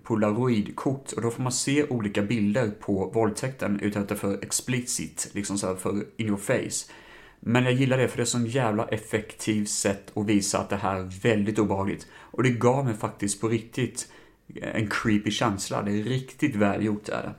polaroidkort 0.03 1.13
och 1.13 1.23
då 1.23 1.31
får 1.31 1.43
man 1.43 1.53
se 1.53 1.85
olika 1.85 2.23
bilder 2.23 2.71
på 2.71 3.11
våldtäkten 3.15 3.81
utan 3.81 4.03
att 4.03 4.09
det 4.09 4.15
är 4.15 4.17
för 4.17 4.45
explicit, 4.45 5.31
liksom 5.33 5.59
så 5.59 5.77
för 5.77 5.91
in 6.17 6.27
your 6.27 6.37
face. 6.37 6.93
Men 7.41 7.65
jag 7.65 7.73
gillar 7.73 7.99
det 7.99 8.09
för 8.09 8.17
det 8.17 8.23
är 8.23 8.25
så 8.25 8.41
jävla 8.41 8.89
effektivt 8.89 9.69
sätt 9.69 10.13
att 10.15 10.27
visa 10.27 10.59
att 10.59 10.71
det 10.71 10.77
här 10.77 10.97
är 10.97 11.23
väldigt 11.23 11.59
obehagligt. 11.59 12.07
Och 12.13 12.43
det 12.43 12.51
gav 12.51 12.85
mig 12.85 12.95
faktiskt 12.95 13.41
på 13.41 13.49
riktigt 13.49 14.09
eh, 14.55 14.77
en 14.77 14.89
creepy 14.91 15.31
känsla. 15.31 15.83
Det 15.83 15.91
är 15.91 16.05
riktigt 16.05 16.57
välgjort 16.57 17.09
är 17.09 17.23
det. 17.23 17.35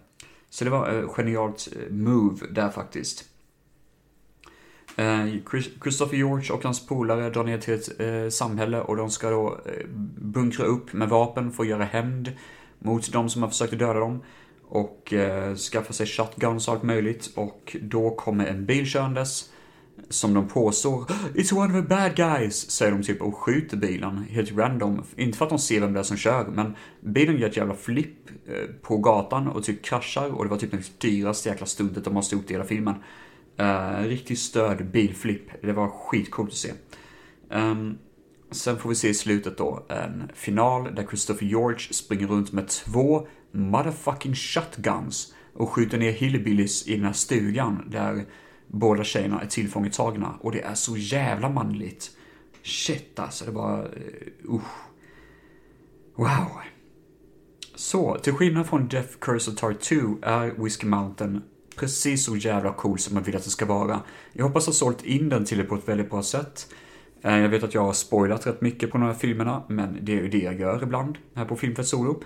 Så 0.49 0.63
det 0.63 0.69
var 0.69 0.89
ett 0.89 1.09
genialt 1.09 1.67
move 1.89 2.47
där 2.51 2.69
faktiskt. 2.69 3.28
Eh, 4.99 5.27
Christopher 5.83 6.17
George 6.17 6.53
och 6.53 6.63
hans 6.63 6.87
polare 6.87 7.29
drar 7.29 7.43
ner 7.43 7.57
till 7.57 7.73
ett 7.73 7.99
eh, 7.99 8.29
samhälle 8.29 8.81
och 8.81 8.95
de 8.95 9.09
ska 9.09 9.29
då 9.29 9.59
eh, 9.65 9.87
bunkra 10.17 10.65
upp 10.65 10.93
med 10.93 11.09
vapen 11.09 11.51
för 11.51 11.63
att 11.63 11.69
göra 11.69 11.83
hämnd 11.83 12.31
mot 12.79 13.11
de 13.11 13.29
som 13.29 13.41
har 13.41 13.49
försökt 13.49 13.79
döda 13.79 13.99
dem. 13.99 14.21
Och 14.71 15.13
skaffa 15.71 15.93
sig 15.93 16.05
shotguns 16.05 16.67
och 16.67 16.73
allt 16.73 16.83
möjligt. 16.83 17.31
Och 17.35 17.77
då 17.81 18.09
kommer 18.09 18.45
en 18.45 18.65
bil 18.65 18.85
körandes. 18.85 19.49
Som 20.09 20.33
de 20.33 20.47
påstår 20.47 21.05
It's 21.35 21.53
one 21.53 21.79
of 21.79 21.83
the 21.83 21.95
bad 21.95 22.15
guys, 22.15 22.71
säger 22.71 22.91
de 22.91 23.03
typ 23.03 23.21
och 23.21 23.37
skjuter 23.37 23.77
bilen 23.77 24.17
helt 24.29 24.51
random. 24.51 25.03
Inte 25.15 25.37
för 25.37 25.45
att 25.45 25.49
de 25.49 25.59
ser 25.59 25.81
vem 25.81 25.93
det 25.93 25.99
är 25.99 26.03
som 26.03 26.17
kör, 26.17 26.47
men 26.47 26.75
bilen 27.01 27.37
gör 27.37 27.49
ett 27.49 27.57
jävla 27.57 27.73
flipp 27.73 28.29
på 28.81 28.97
gatan 28.97 29.47
och 29.47 29.63
typ 29.63 29.83
kraschar 29.83 30.29
och 30.29 30.43
det 30.43 30.49
var 30.49 30.57
typ 30.57 30.71
det 30.71 30.99
dyraste 30.99 31.49
jäkla 31.49 31.65
stundet 31.65 32.03
de 32.03 32.13
måste 32.13 32.35
gjort 32.35 32.49
i 32.49 32.53
hela 32.53 32.65
filmen. 32.65 32.95
Uh, 33.60 34.07
riktigt 34.07 34.39
störd 34.39 34.91
bilflipp. 34.91 35.62
Det 35.62 35.74
var 35.74 35.88
skitcoolt 35.88 36.49
att 36.49 36.55
se. 36.55 36.72
Um, 37.49 37.97
sen 38.51 38.78
får 38.78 38.89
vi 38.89 38.95
se 38.95 39.10
i 39.10 39.14
slutet 39.14 39.57
då 39.57 39.86
en 39.89 40.32
final 40.34 40.95
där 40.95 41.03
Christopher 41.03 41.45
George 41.45 41.80
springer 41.80 42.28
runt 42.28 42.51
med 42.51 42.68
två 42.68 43.28
motherfucking 43.51 44.36
shotguns 44.36 45.34
och 45.53 45.70
skjuter 45.70 45.97
ner 45.97 46.12
hillbillies 46.12 46.88
i 46.88 46.95
den 46.95 47.05
här 47.05 47.14
stugan 47.14 47.88
där 47.91 48.26
båda 48.68 49.03
tjejerna 49.03 49.41
är 49.41 49.47
tillfångetagna 49.47 50.38
och 50.41 50.51
det 50.51 50.62
är 50.62 50.76
så 50.76 50.97
jävla 50.97 51.49
manligt. 51.49 52.12
Shit 52.64 53.20
alltså, 53.20 53.45
det 53.45 53.51
var... 53.51 53.80
Uh, 53.80 54.53
uh. 54.55 54.62
Wow. 56.16 56.62
Så, 57.76 58.18
till 58.18 58.34
skillnad 58.34 58.68
från 58.68 58.88
Death 58.88 59.18
Curse 59.20 59.51
of 59.51 59.57
Tar 59.57 59.74
2 59.74 59.95
är 60.22 60.64
Whiskey 60.64 60.88
Mountain 60.88 61.41
precis 61.80 62.25
så 62.25 62.36
jävla 62.36 62.73
cool 62.73 62.99
som 62.99 63.13
man 63.13 63.23
vill 63.23 63.36
att 63.36 63.43
det 63.43 63.49
ska 63.49 63.65
vara. 63.65 63.99
Jag 64.34 64.45
hoppas 64.45 64.65
ha 64.65 64.73
sålt 64.73 65.05
in 65.05 65.30
den 65.30 65.45
till 65.45 65.59
er 65.59 65.63
på 65.63 65.75
ett 65.75 65.89
väldigt 65.89 66.09
bra 66.09 66.23
sätt. 66.23 66.67
Eh, 67.21 67.38
jag 67.38 67.49
vet 67.49 67.63
att 67.63 67.73
jag 67.73 67.84
har 67.84 67.93
spoilat 67.93 68.47
rätt 68.47 68.61
mycket 68.61 68.91
på 68.91 68.97
de 68.97 69.07
här 69.07 69.13
filmerna, 69.13 69.63
men 69.67 69.97
det 70.01 70.11
är 70.11 70.21
ju 70.21 70.30
det 70.30 70.38
jag 70.38 70.59
gör 70.59 70.84
ibland 70.84 71.17
här 71.34 71.45
på 71.45 71.55
Filmfett 71.55 71.88
Solo. 71.88 72.23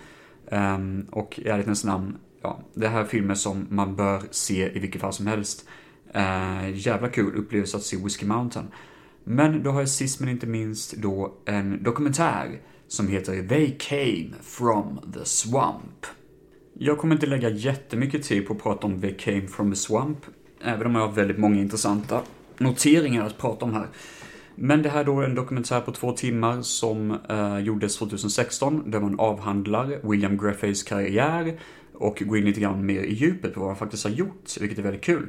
Ehm, 0.52 1.08
och 1.12 1.40
i 1.40 1.48
ärlighetens 1.48 1.84
namn, 1.84 2.18
ja, 2.42 2.60
det 2.74 2.88
här 2.88 3.02
är 3.02 3.06
filmer 3.06 3.36
som 3.36 3.68
man 3.70 3.96
bör 3.96 4.22
se 4.32 4.78
i 4.78 4.80
vilket 4.80 5.02
fall 5.02 5.14
som 5.14 5.28
helst. 5.28 5.66
Eh, 6.14 6.70
jävla 6.74 7.10
kul 7.10 7.36
upplevelse 7.36 7.78
att 7.78 7.84
se 7.84 7.98
Whiskey 7.98 8.26
Mountain. 8.26 8.66
Men 9.24 9.64
då 9.64 9.72
har 9.72 9.80
jag 9.80 9.90
sist 9.90 10.20
men 10.20 10.30
inte 10.30 10.48
minst 10.48 10.94
då 10.94 11.34
en 11.46 11.84
dokumentär 11.84 12.62
som 12.88 13.08
heter 13.08 13.48
They 13.48 13.78
came 13.80 14.30
from 14.42 15.00
the 15.14 15.26
swamp. 15.26 16.06
Jag 16.74 16.98
kommer 16.98 17.16
inte 17.16 17.26
lägga 17.26 17.50
jättemycket 17.50 18.24
tid 18.24 18.48
på 18.48 18.54
att 18.54 18.64
prata 18.64 18.88
om 18.88 19.02
The 19.02 19.12
came 19.12 19.48
from 19.48 19.72
the 19.72 19.76
swamp, 19.76 20.18
även 20.62 20.88
om 20.88 20.96
jag 20.96 21.08
har 21.08 21.14
väldigt 21.14 21.38
många 21.38 21.60
intressanta 21.60 22.22
noteringar 22.58 23.26
att 23.26 23.38
prata 23.38 23.66
om 23.66 23.74
här. 23.74 23.88
Men 24.56 24.82
det 24.82 24.90
här 24.90 25.04
då 25.04 25.22
är 25.22 25.26
en 25.26 25.36
dokumentär 25.36 25.82
på 25.82 25.92
två 25.92 26.12
timmar 26.12 26.62
som 26.62 27.18
eh, 27.30 27.60
gjordes 27.60 27.98
2016, 27.98 28.92
där 28.92 29.00
man 29.00 29.20
avhandlar 29.20 30.10
William 30.10 30.38
Greffays 30.38 30.84
karriär 30.84 31.60
och 31.94 32.24
går 32.26 32.38
in 32.38 32.46
lite 32.46 32.60
grann 32.60 32.86
mer 32.86 33.02
i 33.02 33.14
djupet 33.14 33.54
på 33.54 33.60
vad 33.60 33.70
han 33.70 33.78
faktiskt 33.78 34.04
har 34.04 34.12
gjort, 34.12 34.58
vilket 34.60 34.80
är 34.80 34.84
väldigt 34.84 35.04
kul. 35.04 35.28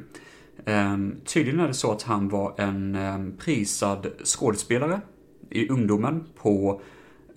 Eh, 0.65 0.97
tydligen 1.25 1.59
är 1.59 1.67
det 1.67 1.73
så 1.73 1.91
att 1.91 2.01
han 2.01 2.29
var 2.29 2.53
en 2.57 2.95
eh, 2.95 3.37
prisad 3.39 4.07
skådespelare 4.23 5.01
i 5.49 5.69
ungdomen 5.69 6.23
på, 6.35 6.81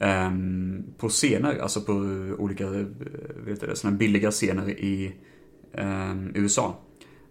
Ehm, 0.01 0.85
på 0.99 1.09
scener, 1.09 1.59
alltså 1.59 1.81
på 1.81 1.93
olika 2.39 2.65
eh, 2.65 2.87
vet 3.47 3.61
det, 3.61 3.77
såna 3.77 3.97
billiga 3.97 4.31
scener 4.31 4.71
i 4.71 5.15
ehm, 5.75 6.33
USA. 6.35 6.81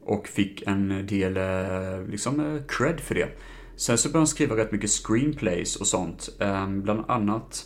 Och 0.02 0.28
fick 0.28 0.64
en 0.68 1.08
del 1.08 1.38
eh, 1.38 2.08
liksom, 2.10 2.40
eh, 2.40 2.62
cred 2.68 3.00
för 3.00 3.16
det. 3.16 3.30
Sen 3.76 3.98
så 3.98 4.10
började 4.10 4.20
han 4.20 4.28
skriva 4.28 4.58
rätt 4.58 4.72
mycket 4.72 4.90
screenplays 4.90 5.76
och 5.76 5.88
sånt. 5.88 6.30
Ehm, 6.40 6.82
bland 6.82 7.04
annat 7.08 7.66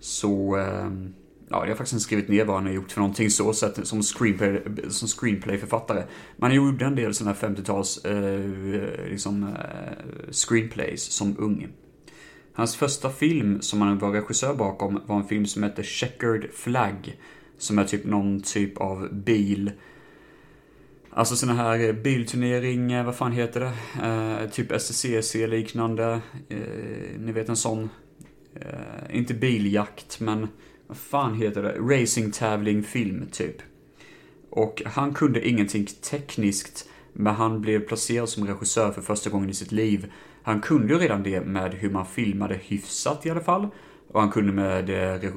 så, 0.00 0.56
ja, 1.50 1.62
jag 1.64 1.68
har 1.68 1.76
faktiskt 1.76 1.92
inte 1.92 2.04
skrivit 2.04 2.28
ner 2.28 2.44
vad 2.44 2.56
han 2.56 2.66
har 2.66 2.72
gjort 2.72 2.92
för 2.92 3.00
någonting 3.00 3.30
så, 3.30 3.52
så 3.52 3.66
att, 3.66 3.86
som, 3.86 4.02
screenplay, 4.02 4.62
som 4.88 5.08
screenplayförfattare. 5.08 6.04
Men 6.36 6.50
han 6.50 6.54
gjorde 6.56 6.84
en 6.84 6.94
del 6.94 7.14
sådana 7.14 7.36
här 7.40 7.48
50-tals 7.48 8.04
eh, 8.04 9.10
liksom, 9.10 9.42
eh, 9.42 10.30
screenplays 10.30 11.02
som 11.02 11.36
ung. 11.38 11.68
Hans 12.58 12.76
första 12.76 13.10
film 13.10 13.60
som 13.62 13.80
han 13.80 13.98
var 13.98 14.12
regissör 14.12 14.54
bakom 14.54 15.00
var 15.06 15.16
en 15.16 15.28
film 15.28 15.46
som 15.46 15.62
hette 15.62 15.82
Checkered 15.82 16.46
Flag. 16.52 17.16
Som 17.58 17.78
är 17.78 17.84
typ 17.84 18.04
någon 18.04 18.40
typ 18.40 18.78
av 18.78 19.08
bil 19.14 19.72
Alltså 21.10 21.36
såna 21.36 21.54
här 21.54 21.92
bilturnering, 21.92 23.04
vad 23.04 23.16
fan 23.16 23.32
heter 23.32 23.60
det? 23.60 23.72
Eh, 24.06 24.50
typ 24.50 24.72
SCCC 24.72 25.34
liknande. 25.34 26.20
Eh, 26.48 26.58
ni 27.18 27.32
vet 27.32 27.48
en 27.48 27.56
sån, 27.56 27.90
eh, 28.54 29.16
inte 29.16 29.34
biljakt 29.34 30.20
men 30.20 30.48
vad 30.86 30.96
fan 30.96 31.34
heter 31.34 31.62
det? 31.62 31.78
Racingtävling 31.78 32.82
film 32.82 33.26
typ. 33.32 33.56
Och 34.50 34.82
han 34.86 35.14
kunde 35.14 35.48
ingenting 35.48 35.86
tekniskt, 35.86 36.88
men 37.12 37.34
han 37.34 37.60
blev 37.60 37.80
placerad 37.80 38.28
som 38.28 38.46
regissör 38.46 38.92
för 38.92 39.02
första 39.02 39.30
gången 39.30 39.50
i 39.50 39.54
sitt 39.54 39.72
liv. 39.72 40.12
Han 40.42 40.60
kunde 40.60 40.92
ju 40.92 40.98
redan 40.98 41.22
det 41.22 41.40
med 41.40 41.74
hur 41.74 41.90
man 41.90 42.06
filmade 42.06 42.54
hyfsat 42.54 43.26
i 43.26 43.30
alla 43.30 43.40
fall. 43.40 43.68
Och 44.12 44.20
han 44.20 44.30
kunde 44.30 44.52
med 44.52 44.90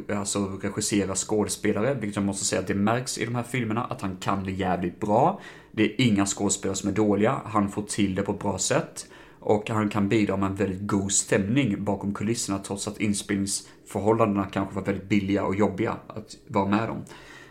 alltså, 0.09 0.59
regissera 0.61 1.15
skådespelare, 1.15 1.93
vilket 1.93 2.15
jag 2.15 2.25
måste 2.25 2.45
säga 2.45 2.59
att 2.61 2.67
det 2.67 2.75
märks 2.75 3.17
i 3.17 3.25
de 3.25 3.35
här 3.35 3.43
filmerna 3.43 3.83
att 3.83 4.01
han 4.01 4.17
kan 4.17 4.43
det 4.43 4.51
jävligt 4.51 4.99
bra. 4.99 5.39
Det 5.71 5.83
är 5.83 6.01
inga 6.01 6.25
skådespelare 6.25 6.75
som 6.75 6.89
är 6.89 6.93
dåliga, 6.93 7.41
han 7.45 7.69
får 7.69 7.81
till 7.81 8.15
det 8.15 8.21
på 8.21 8.31
ett 8.31 8.39
bra 8.39 8.57
sätt. 8.57 9.07
Och 9.39 9.69
han 9.69 9.89
kan 9.89 10.09
bidra 10.09 10.37
med 10.37 10.49
en 10.49 10.55
väldigt 10.55 10.87
god 10.87 11.11
stämning 11.11 11.83
bakom 11.83 12.13
kulisserna 12.13 12.59
trots 12.59 12.87
att 12.87 12.99
inspelningsförhållandena 12.99 14.45
kanske 14.45 14.75
var 14.75 14.81
väldigt 14.81 15.09
billiga 15.09 15.43
och 15.43 15.55
jobbiga 15.55 15.97
att 16.07 16.37
vara 16.47 16.65
med 16.65 16.89
om. 16.89 17.03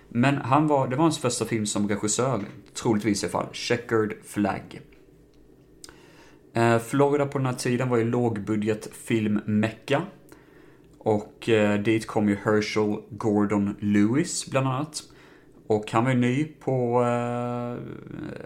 Men 0.08 0.36
han 0.36 0.66
var, 0.66 0.88
det 0.88 0.96
var 0.96 1.02
hans 1.02 1.18
första 1.18 1.44
film 1.44 1.66
som 1.66 1.88
regissör, 1.88 2.40
troligtvis 2.74 3.22
i 3.22 3.26
alla 3.26 3.32
fall, 3.32 3.46
Checkered 3.52 4.12
Flag. 4.24 4.80
Eh, 6.52 6.78
Florida 6.78 7.26
på 7.26 7.38
den 7.38 7.46
här 7.46 7.54
tiden 7.54 7.88
var 7.88 7.96
ju 7.96 8.04
lågbudgetfilm-mecka. 8.04 10.02
Och 10.98 11.48
eh, 11.48 11.80
dit 11.80 12.06
kom 12.06 12.28
ju 12.28 12.36
Herschel 12.44 12.96
Gordon 13.10 13.76
Lewis 13.80 14.50
bland 14.50 14.66
annat. 14.68 15.02
Och 15.66 15.92
han 15.92 16.04
var 16.04 16.10
ju 16.10 16.18
ny 16.18 16.44
på, 16.44 17.00
uh, 17.00 17.78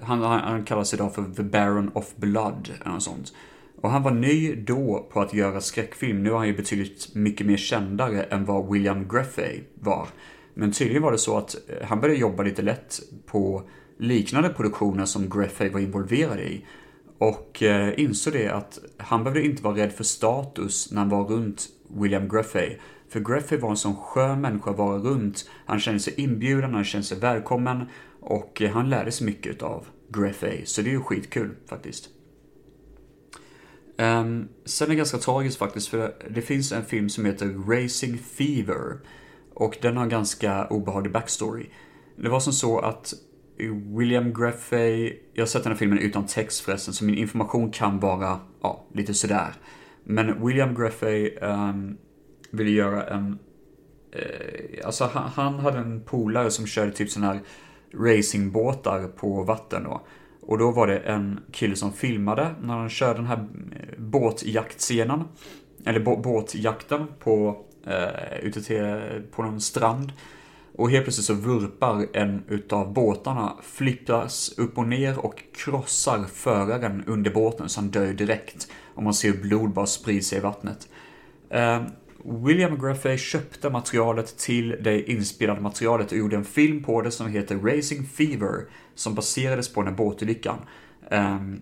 han, 0.03 0.23
han, 0.23 0.41
han 0.41 0.65
kallas 0.65 0.95
idag 0.95 1.15
för 1.15 1.25
The 1.37 1.43
Baron 1.43 1.91
of 1.95 2.17
Blood, 2.17 2.71
eller 2.81 2.93
något 2.93 3.03
sånt. 3.03 3.33
Och 3.81 3.91
han 3.91 4.03
var 4.03 4.11
ny 4.11 4.55
då 4.55 5.07
på 5.13 5.21
att 5.21 5.35
göra 5.35 5.61
skräckfilm. 5.61 6.23
Nu 6.23 6.31
är 6.31 6.35
han 6.35 6.47
ju 6.47 6.57
betydligt 6.57 7.15
mycket 7.15 7.47
mer 7.47 7.57
kändare 7.57 8.23
än 8.23 8.45
vad 8.45 8.73
William 8.73 9.09
Greffey 9.09 9.61
var. 9.75 10.09
Men 10.55 10.73
tydligen 10.73 11.03
var 11.03 11.13
det 11.13 11.19
så 11.19 11.39
att 11.39 11.55
eh, 11.55 11.87
han 11.87 12.01
började 12.01 12.21
jobba 12.21 12.43
lite 12.43 12.63
lätt 12.63 13.01
på 13.27 13.63
liknande 13.99 14.49
produktioner 14.49 15.05
som 15.05 15.31
Greffey 15.31 15.69
var 15.69 15.81
involverad 15.81 16.41
i. 16.41 16.65
Och 17.25 17.63
eh, 17.63 18.01
insåg 18.01 18.33
det 18.33 18.49
att 18.49 18.79
han 18.97 19.25
behövde 19.25 19.47
inte 19.47 19.63
vara 19.63 19.77
rädd 19.77 19.93
för 19.93 20.05
status 20.05 20.93
när 20.93 20.99
han 20.99 21.09
var 21.09 21.25
runt 21.25 21.69
William 21.89 22.29
Greffey. 22.29 22.77
För 23.09 23.21
Graffey 23.21 23.59
var 23.59 23.71
en 23.71 23.77
sån 23.77 23.97
skön 23.97 24.41
människa 24.41 24.71
att 24.71 24.79
vara 24.79 24.99
runt. 24.99 25.51
Han 25.67 25.81
kände 25.81 26.01
sig 26.01 26.15
inbjuden, 26.17 26.75
han 26.75 26.85
kände 26.85 27.07
sig 27.07 27.19
välkommen 27.19 27.87
och 28.21 28.63
eh, 28.63 28.71
han 28.71 28.91
lärde 28.91 29.13
sig 29.13 29.27
mycket 29.27 29.63
av 29.63 29.87
Graffey. 30.09 30.67
Så 30.67 30.83
det 30.83 30.89
är 30.89 30.93
ju 30.93 31.01
skitkul 31.01 31.57
faktiskt. 31.67 32.09
Um, 33.99 34.49
sen 34.65 34.87
är 34.87 34.89
det 34.89 34.97
ganska 34.97 35.19
tragiskt 35.19 35.59
faktiskt 35.59 35.89
för 35.89 36.15
det 36.31 36.43
finns 36.43 36.73
en 36.73 36.85
film 36.85 37.09
som 37.09 37.25
heter 37.25 37.47
Racing 37.47 38.19
Fever. 38.19 38.99
Och 39.55 39.79
den 39.83 39.97
har 39.97 40.05
en 40.05 40.11
ganska 40.11 40.67
obehaglig 40.67 41.13
backstory. 41.13 41.67
Det 42.17 42.29
var 42.29 42.41
som 42.41 42.53
så 42.53 42.79
att 42.79 43.15
William 43.99 44.35
Greffey, 44.35 45.19
jag 45.33 45.43
har 45.43 45.47
sett 45.47 45.63
den 45.63 45.73
här 45.73 45.79
filmen 45.79 45.99
utan 45.99 46.27
text 46.27 46.61
förresten, 46.61 46.95
så 46.95 47.05
min 47.05 47.19
information 47.19 47.71
kan 47.71 48.01
vara, 48.01 48.41
ja, 48.63 48.85
lite 48.93 49.15
sådär. 49.15 49.53
Men 50.05 50.47
William 50.47 50.75
Greffey 50.75 51.37
um, 51.37 51.97
ville 52.51 52.71
göra 52.71 53.07
en... 53.07 53.39
Eh, 54.13 54.87
alltså 54.87 55.05
han, 55.05 55.31
han, 55.35 55.55
hade 55.55 55.79
en 55.79 56.01
polare 56.01 56.51
som 56.51 56.67
körde 56.67 56.93
typ 56.93 57.11
sådana 57.11 57.33
här 57.33 57.41
racingbåtar 57.95 59.09
på 59.09 59.43
vatten 59.43 59.85
då. 59.85 60.03
Och 60.41 60.59
då 60.59 60.71
var 60.71 60.87
det 60.87 60.99
en 60.99 61.41
kille 61.53 61.77
som 61.77 61.93
filmade 61.93 62.55
när 62.63 62.75
han 62.75 62.89
körde 62.89 63.15
den 63.15 63.27
här 63.27 63.47
eh, 63.73 63.99
båtjaktscenen. 63.99 65.25
Eller 65.87 66.01
båtjakten 66.01 67.07
på, 67.19 67.65
eh, 67.87 68.39
ute 68.43 68.63
till, 68.63 69.23
på 69.31 69.43
någon 69.43 69.61
strand. 69.61 70.13
Och 70.77 70.91
helt 70.91 71.05
plötsligt 71.05 71.27
så 71.27 71.35
vurpar 71.35 72.07
en 72.13 72.45
utav 72.49 72.93
båtarna, 72.93 73.57
flippas 73.63 74.59
upp 74.59 74.79
och 74.79 74.89
ner 74.89 75.19
och 75.19 75.43
krossar 75.55 76.25
föraren 76.25 77.05
under 77.07 77.31
båten 77.31 77.69
så 77.69 77.81
han 77.81 77.91
dör 77.91 78.13
direkt. 78.13 78.69
Och 78.95 79.03
man 79.03 79.15
ser 79.15 79.33
blod 79.33 79.71
bara 79.71 79.87
sprida 79.87 80.23
sig 80.23 80.39
i 80.39 80.41
vattnet. 80.41 80.89
Eh, 81.51 81.83
William 82.25 82.79
Graffey 82.79 83.19
köpte 83.19 83.71
materialet 83.71 84.39
till 84.39 84.77
det 84.81 85.11
inspelade 85.11 85.61
materialet 85.61 86.13
och 86.13 86.19
gjorde 86.19 86.37
en 86.37 86.45
film 86.45 86.83
på 86.83 87.03
det 87.03 87.11
som 87.11 87.29
heter 87.29 87.59
Racing 87.59 88.07
Fever, 88.07 88.65
som 88.95 89.15
baserades 89.15 89.73
på 89.73 89.81
den 89.81 89.89
här 89.89 89.97
båtolyckan. 89.97 90.59
Ehm, 91.11 91.61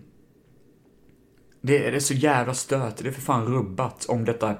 det, 1.61 1.87
är 1.87 1.99
så 1.99 2.13
jävla 2.13 2.53
stört, 2.53 2.97
det 2.97 3.07
är 3.07 3.11
för 3.11 3.21
fan 3.21 3.45
rubbat 3.45 4.05
om 4.05 4.25
detta 4.25 4.57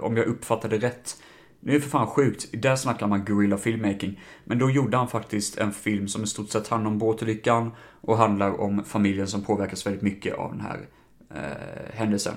om 0.00 0.16
jag 0.16 0.26
uppfattade 0.26 0.78
rätt. 0.78 1.16
Det 1.60 1.74
är 1.74 1.80
för 1.80 1.90
fan 1.90 2.06
sjukt, 2.06 2.62
där 2.62 2.76
snackar 2.76 3.06
man 3.06 3.24
guerrilla 3.24 3.58
filmmaking. 3.58 4.20
Men 4.44 4.58
då 4.58 4.70
gjorde 4.70 4.96
han 4.96 5.08
faktiskt 5.08 5.58
en 5.58 5.72
film 5.72 6.08
som 6.08 6.22
i 6.24 6.26
stort 6.26 6.50
sett 6.50 6.68
handlar 6.68 6.90
om 6.90 6.98
båtolyckan 6.98 7.70
och 8.00 8.16
handlar 8.16 8.60
om 8.60 8.84
familjen 8.84 9.26
som 9.26 9.42
påverkas 9.42 9.86
väldigt 9.86 10.02
mycket 10.02 10.34
av 10.34 10.50
den 10.50 10.60
här 10.60 10.88
eh, 11.34 11.94
händelsen. 11.94 12.34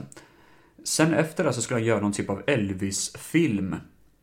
Sen 0.83 1.13
efter 1.13 1.43
det 1.43 1.53
så 1.53 1.61
skulle 1.61 1.79
han 1.79 1.87
göra 1.87 2.01
någon 2.01 2.11
typ 2.11 2.29
av 2.29 2.43
Elvis-film. 2.47 3.75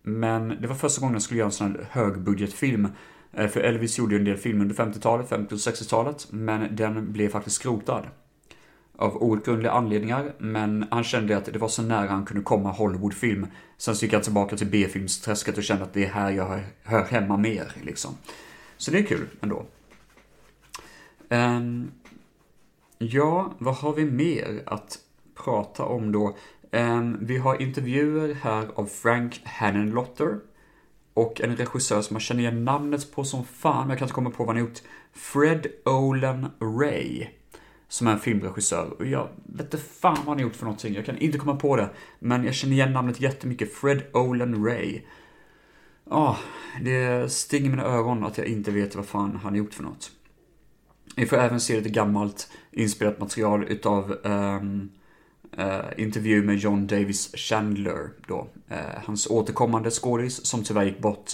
Men 0.02 0.48
det 0.48 0.66
var 0.66 0.74
första 0.74 1.00
gången 1.00 1.14
han 1.14 1.20
skulle 1.20 1.38
göra 1.38 1.48
en 1.48 1.52
sån 1.52 1.72
här 1.72 1.86
högbudgetfilm. 1.90 2.88
Eh, 3.32 3.48
för 3.48 3.60
Elvis 3.60 3.98
gjorde 3.98 4.14
ju 4.14 4.18
en 4.18 4.24
del 4.24 4.36
filmer 4.36 4.62
under 4.62 4.74
50-talet, 4.74 5.28
50 5.28 5.54
och 5.54 5.58
60-talet, 5.58 6.26
men 6.30 6.76
den 6.76 7.12
blev 7.12 7.28
faktiskt 7.28 7.56
skrotad. 7.56 8.06
Av 9.00 9.22
outgrundliga 9.22 9.72
anledningar, 9.72 10.32
men 10.38 10.86
han 10.90 11.04
kände 11.04 11.36
att 11.36 11.44
det 11.44 11.58
var 11.58 11.68
så 11.68 11.82
nära 11.82 12.08
han 12.08 12.24
kunde 12.24 12.42
komma 12.42 12.70
Hollywoodfilm. 12.70 13.46
Sen 13.76 13.96
så 13.96 14.04
gick 14.04 14.12
han 14.12 14.22
tillbaka 14.22 14.56
till 14.56 14.66
B-filmsträsket 14.66 15.58
och 15.58 15.64
kände 15.64 15.84
att 15.84 15.92
det 15.92 16.04
är 16.04 16.10
här 16.10 16.30
jag 16.30 16.60
hör 16.82 17.04
hemma 17.04 17.36
mer, 17.36 17.72
liksom. 17.82 18.14
Så 18.76 18.90
det 18.90 18.98
är 18.98 19.02
kul 19.02 19.26
ändå. 19.40 19.66
Um, 21.28 21.90
ja, 22.98 23.52
vad 23.58 23.74
har 23.74 23.92
vi 23.92 24.04
mer 24.04 24.62
att 24.66 24.98
prata 25.44 25.84
om 25.84 26.12
då. 26.12 26.36
Um, 26.72 27.18
vi 27.20 27.38
har 27.38 27.62
intervjuer 27.62 28.34
här 28.34 28.68
av 28.74 28.86
Frank 28.86 29.40
Hannenlotter 29.44 30.38
och 31.14 31.40
en 31.40 31.56
regissör 31.56 32.02
som 32.02 32.14
man 32.14 32.20
känner 32.20 32.40
igen 32.40 32.64
namnet 32.64 33.12
på 33.12 33.24
som 33.24 33.44
fan, 33.44 33.80
men 33.80 33.88
jag 33.88 33.98
kan 33.98 34.06
inte 34.06 34.14
komma 34.14 34.30
på 34.30 34.44
vad 34.44 34.56
han 34.56 34.62
har 34.62 34.68
gjort. 34.68 34.82
Fred 35.12 35.66
Olen 35.84 36.46
Ray. 36.60 37.26
Som 37.88 38.06
är 38.06 38.12
en 38.12 38.18
filmregissör. 38.18 38.94
Och 38.98 39.06
jag 39.06 39.28
vet 39.46 39.74
inte 39.74 39.78
fan 39.78 40.14
vad 40.16 40.26
han 40.26 40.36
har 40.36 40.42
gjort 40.42 40.56
för 40.56 40.64
någonting. 40.64 40.94
Jag 40.94 41.06
kan 41.06 41.18
inte 41.18 41.38
komma 41.38 41.56
på 41.56 41.76
det. 41.76 41.90
Men 42.18 42.44
jag 42.44 42.54
känner 42.54 42.74
igen 42.74 42.92
namnet 42.92 43.20
jättemycket. 43.20 43.74
Fred 43.74 44.02
Olen 44.12 44.64
Ray. 44.64 45.00
Ja, 46.10 46.30
oh, 46.30 46.36
det 46.82 47.32
stinger 47.32 47.70
mina 47.70 47.84
öron 47.84 48.24
att 48.24 48.38
jag 48.38 48.46
inte 48.46 48.70
vet 48.70 48.96
vad 48.96 49.06
fan 49.06 49.38
han 49.42 49.52
har 49.52 49.58
gjort 49.58 49.74
för 49.74 49.82
något. 49.82 50.10
Vi 51.16 51.26
får 51.26 51.36
även 51.36 51.60
se 51.60 51.76
lite 51.76 51.88
gammalt 51.88 52.50
inspelat 52.70 53.20
material 53.20 53.64
utav 53.64 54.16
um, 54.24 54.90
uh, 55.58 55.80
intervju 55.96 56.42
med 56.42 56.56
John 56.56 56.86
Davis 56.86 57.30
Chandler 57.34 58.10
då. 58.26 58.48
Uh, 58.70 58.76
hans 59.04 59.26
återkommande 59.26 59.90
skådis 59.90 60.46
som 60.46 60.64
tyvärr 60.64 60.84
gick 60.84 60.98
bort 60.98 61.30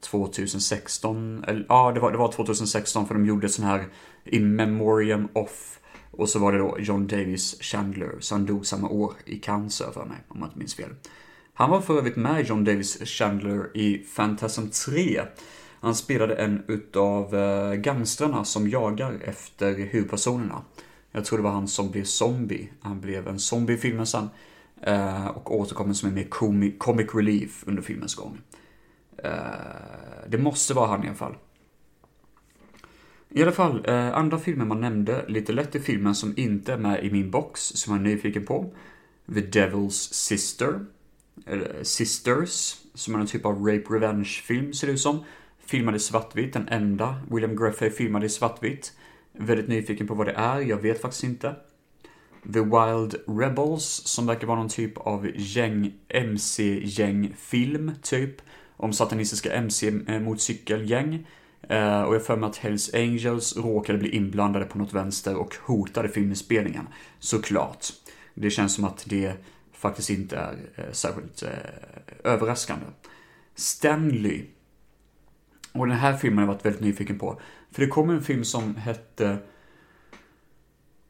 2016, 0.00 1.44
eller 1.44 1.66
ja, 1.68 1.92
det 1.92 2.00
var, 2.00 2.12
det 2.12 2.18
var 2.18 2.32
2016 2.32 3.06
för 3.06 3.14
de 3.14 3.26
gjorde 3.26 3.48
sån 3.48 3.64
här 3.64 3.84
In 4.24 4.56
Memoriam 4.56 5.28
of 5.32 5.78
och 6.16 6.28
så 6.28 6.38
var 6.38 6.52
det 6.52 6.58
då 6.58 6.76
John 6.80 7.06
Davis 7.06 7.56
Chandler, 7.60 8.16
så 8.20 8.34
han 8.34 8.46
dog 8.46 8.66
samma 8.66 8.88
år 8.88 9.12
i 9.24 9.36
cancer 9.36 9.90
för 9.94 10.04
mig, 10.04 10.16
om 10.28 10.40
jag 10.40 10.46
inte 10.48 10.58
minns 10.58 10.74
fel. 10.74 10.90
Han 11.54 11.70
var 11.70 11.80
för 11.80 11.98
övrigt 11.98 12.16
med 12.16 12.46
John 12.46 12.64
Davis 12.64 12.98
Chandler 13.04 13.76
i 13.76 13.98
Phantasm 14.16 14.68
3. 14.86 15.22
Han 15.80 15.94
spelade 15.94 16.34
en 16.34 16.62
utav 16.68 17.34
eh, 17.34 17.74
gangstrarna 17.74 18.44
som 18.44 18.68
jagar 18.68 19.18
efter 19.24 19.74
huvudpersonerna. 19.74 20.62
Jag 21.12 21.24
tror 21.24 21.38
det 21.38 21.44
var 21.44 21.50
han 21.50 21.68
som 21.68 21.90
blev 21.90 22.04
zombie. 22.04 22.68
Han 22.80 23.00
blev 23.00 23.28
en 23.28 23.38
zombie 23.38 23.74
i 23.74 23.76
filmen 23.76 24.06
sen. 24.06 24.28
Eh, 24.82 25.26
och 25.26 25.56
återkommer 25.56 25.94
som 25.94 26.08
en 26.08 26.14
mer 26.14 26.28
comic, 26.78 27.14
relief 27.14 27.64
under 27.66 27.82
filmens 27.82 28.14
gång. 28.14 28.40
Eh, 29.24 29.30
det 30.28 30.38
måste 30.38 30.74
vara 30.74 30.86
han 30.86 31.04
i 31.04 31.06
alla 31.06 31.16
fall. 31.16 31.34
I 33.36 33.42
alla 33.42 33.52
fall, 33.52 33.84
eh, 33.88 34.16
andra 34.16 34.38
filmer 34.38 34.64
man 34.64 34.80
nämnde 34.80 35.24
lite 35.28 35.52
lätt 35.52 35.74
i 35.74 35.80
filmen 35.80 36.14
som 36.14 36.34
inte 36.36 36.72
är 36.72 36.78
med 36.78 37.04
i 37.04 37.10
min 37.10 37.30
box, 37.30 37.60
som 37.60 37.92
jag 37.92 38.00
är 38.00 38.04
nyfiken 38.10 38.46
på. 38.46 38.72
The 39.34 39.40
Devil's 39.40 40.12
Sister. 40.12 40.86
Eller 41.46 41.74
eh, 41.76 41.82
Sisters, 41.82 42.76
som 42.94 43.14
är 43.14 43.18
en 43.18 43.26
typ 43.26 43.46
av 43.46 43.66
rape 43.66 43.94
revenge-film 43.94 44.72
ser 44.72 44.86
det 44.86 44.92
ut 44.92 45.00
som. 45.00 45.24
Filmad 45.66 45.96
i 45.96 45.98
svartvitt, 45.98 46.52
den 46.52 46.68
enda 46.68 47.20
William 47.30 47.56
Griffey 47.56 47.90
filmade 47.90 48.26
i 48.26 48.28
svartvitt. 48.28 48.92
Väldigt 49.32 49.68
nyfiken 49.68 50.06
på 50.06 50.14
vad 50.14 50.26
det 50.26 50.32
är, 50.32 50.60
jag 50.60 50.82
vet 50.82 51.00
faktiskt 51.00 51.24
inte. 51.24 51.54
The 52.52 52.60
Wild 52.60 53.14
Rebels, 53.26 53.84
som 54.04 54.26
verkar 54.26 54.46
vara 54.46 54.58
någon 54.58 54.68
typ 54.68 54.98
av 54.98 55.30
gäng, 55.34 55.92
MC-gäng-film, 56.08 57.92
typ. 58.02 58.42
Om 58.76 58.92
satanistiska 58.92 59.52
MC-motorcykelgäng. 59.52 61.14
Eh, 61.14 61.20
Eh, 61.68 62.02
och 62.02 62.14
jag 62.14 62.24
för 62.24 62.36
mig 62.36 62.48
att 62.48 62.56
Hells 62.56 62.94
Angels 62.94 63.56
råkade 63.56 63.98
bli 63.98 64.08
inblandade 64.08 64.64
på 64.64 64.78
något 64.78 64.92
vänster 64.92 65.36
och 65.36 65.56
hotade 65.62 66.08
filminspelningen. 66.08 66.88
Såklart. 67.18 67.86
Det 68.34 68.50
känns 68.50 68.74
som 68.74 68.84
att 68.84 69.04
det 69.08 69.32
faktiskt 69.72 70.10
inte 70.10 70.36
är 70.36 70.56
eh, 70.74 70.92
särskilt 70.92 71.42
eh, 71.42 71.48
överraskande. 72.24 72.86
Stanley. 73.54 74.44
Och 75.72 75.86
den 75.86 75.96
här 75.96 76.16
filmen 76.16 76.38
har 76.38 76.44
jag 76.44 76.54
varit 76.54 76.66
väldigt 76.66 76.82
nyfiken 76.82 77.18
på. 77.18 77.40
För 77.70 77.82
det 77.82 77.88
kom 77.88 78.10
en 78.10 78.22
film 78.22 78.44
som 78.44 78.76
hette... 78.76 79.38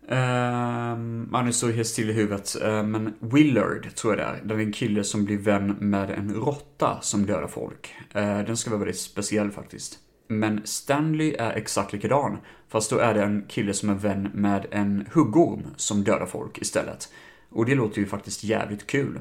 Um, 0.08 1.22
nu 1.44 1.52
står 1.52 1.70
helt 1.70 1.88
still 1.88 2.10
i 2.10 2.12
huvudet. 2.12 2.56
Uh, 2.64 2.82
men 2.82 3.14
Willard, 3.20 3.94
tror 3.94 4.16
jag 4.16 4.26
det 4.26 4.38
är. 4.38 4.44
Det 4.44 4.54
är 4.54 4.58
en 4.58 4.72
kille 4.72 5.04
som 5.04 5.24
blir 5.24 5.38
vän 5.38 5.76
med 5.80 6.10
en 6.10 6.34
råtta 6.34 6.98
som 7.00 7.26
dödar 7.26 7.48
folk. 7.48 7.94
Uh, 8.16 8.38
den 8.38 8.56
ska 8.56 8.70
vara 8.70 8.78
väldigt 8.78 9.00
speciell 9.00 9.50
faktiskt. 9.50 9.98
Men 10.28 10.60
Stanley 10.64 11.34
är 11.38 11.52
exakt 11.52 11.92
likadan. 11.92 12.38
Fast 12.68 12.90
då 12.90 12.98
är 12.98 13.14
det 13.14 13.22
en 13.22 13.44
kille 13.48 13.74
som 13.74 13.90
är 13.90 13.94
vän 13.94 14.30
med 14.34 14.66
en 14.70 15.08
huggorm 15.12 15.62
som 15.76 16.04
dödar 16.04 16.26
folk 16.26 16.58
istället. 16.58 17.12
Och 17.50 17.66
det 17.66 17.74
låter 17.74 17.98
ju 17.98 18.06
faktiskt 18.06 18.44
jävligt 18.44 18.86
kul. 18.86 19.18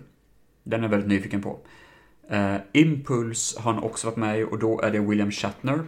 Den 0.63 0.79
är 0.79 0.83
jag 0.83 0.89
väldigt 0.89 1.09
nyfiken 1.09 1.41
på. 1.41 1.59
Eh, 2.29 2.55
uh, 2.55 2.61
Impuls 2.71 3.57
har 3.57 3.73
han 3.73 3.83
också 3.83 4.07
varit 4.07 4.17
med 4.17 4.39
i 4.39 4.43
och 4.43 4.59
då 4.59 4.81
är 4.81 4.91
det 4.91 4.99
William 4.99 5.31
Shatner. 5.31 5.79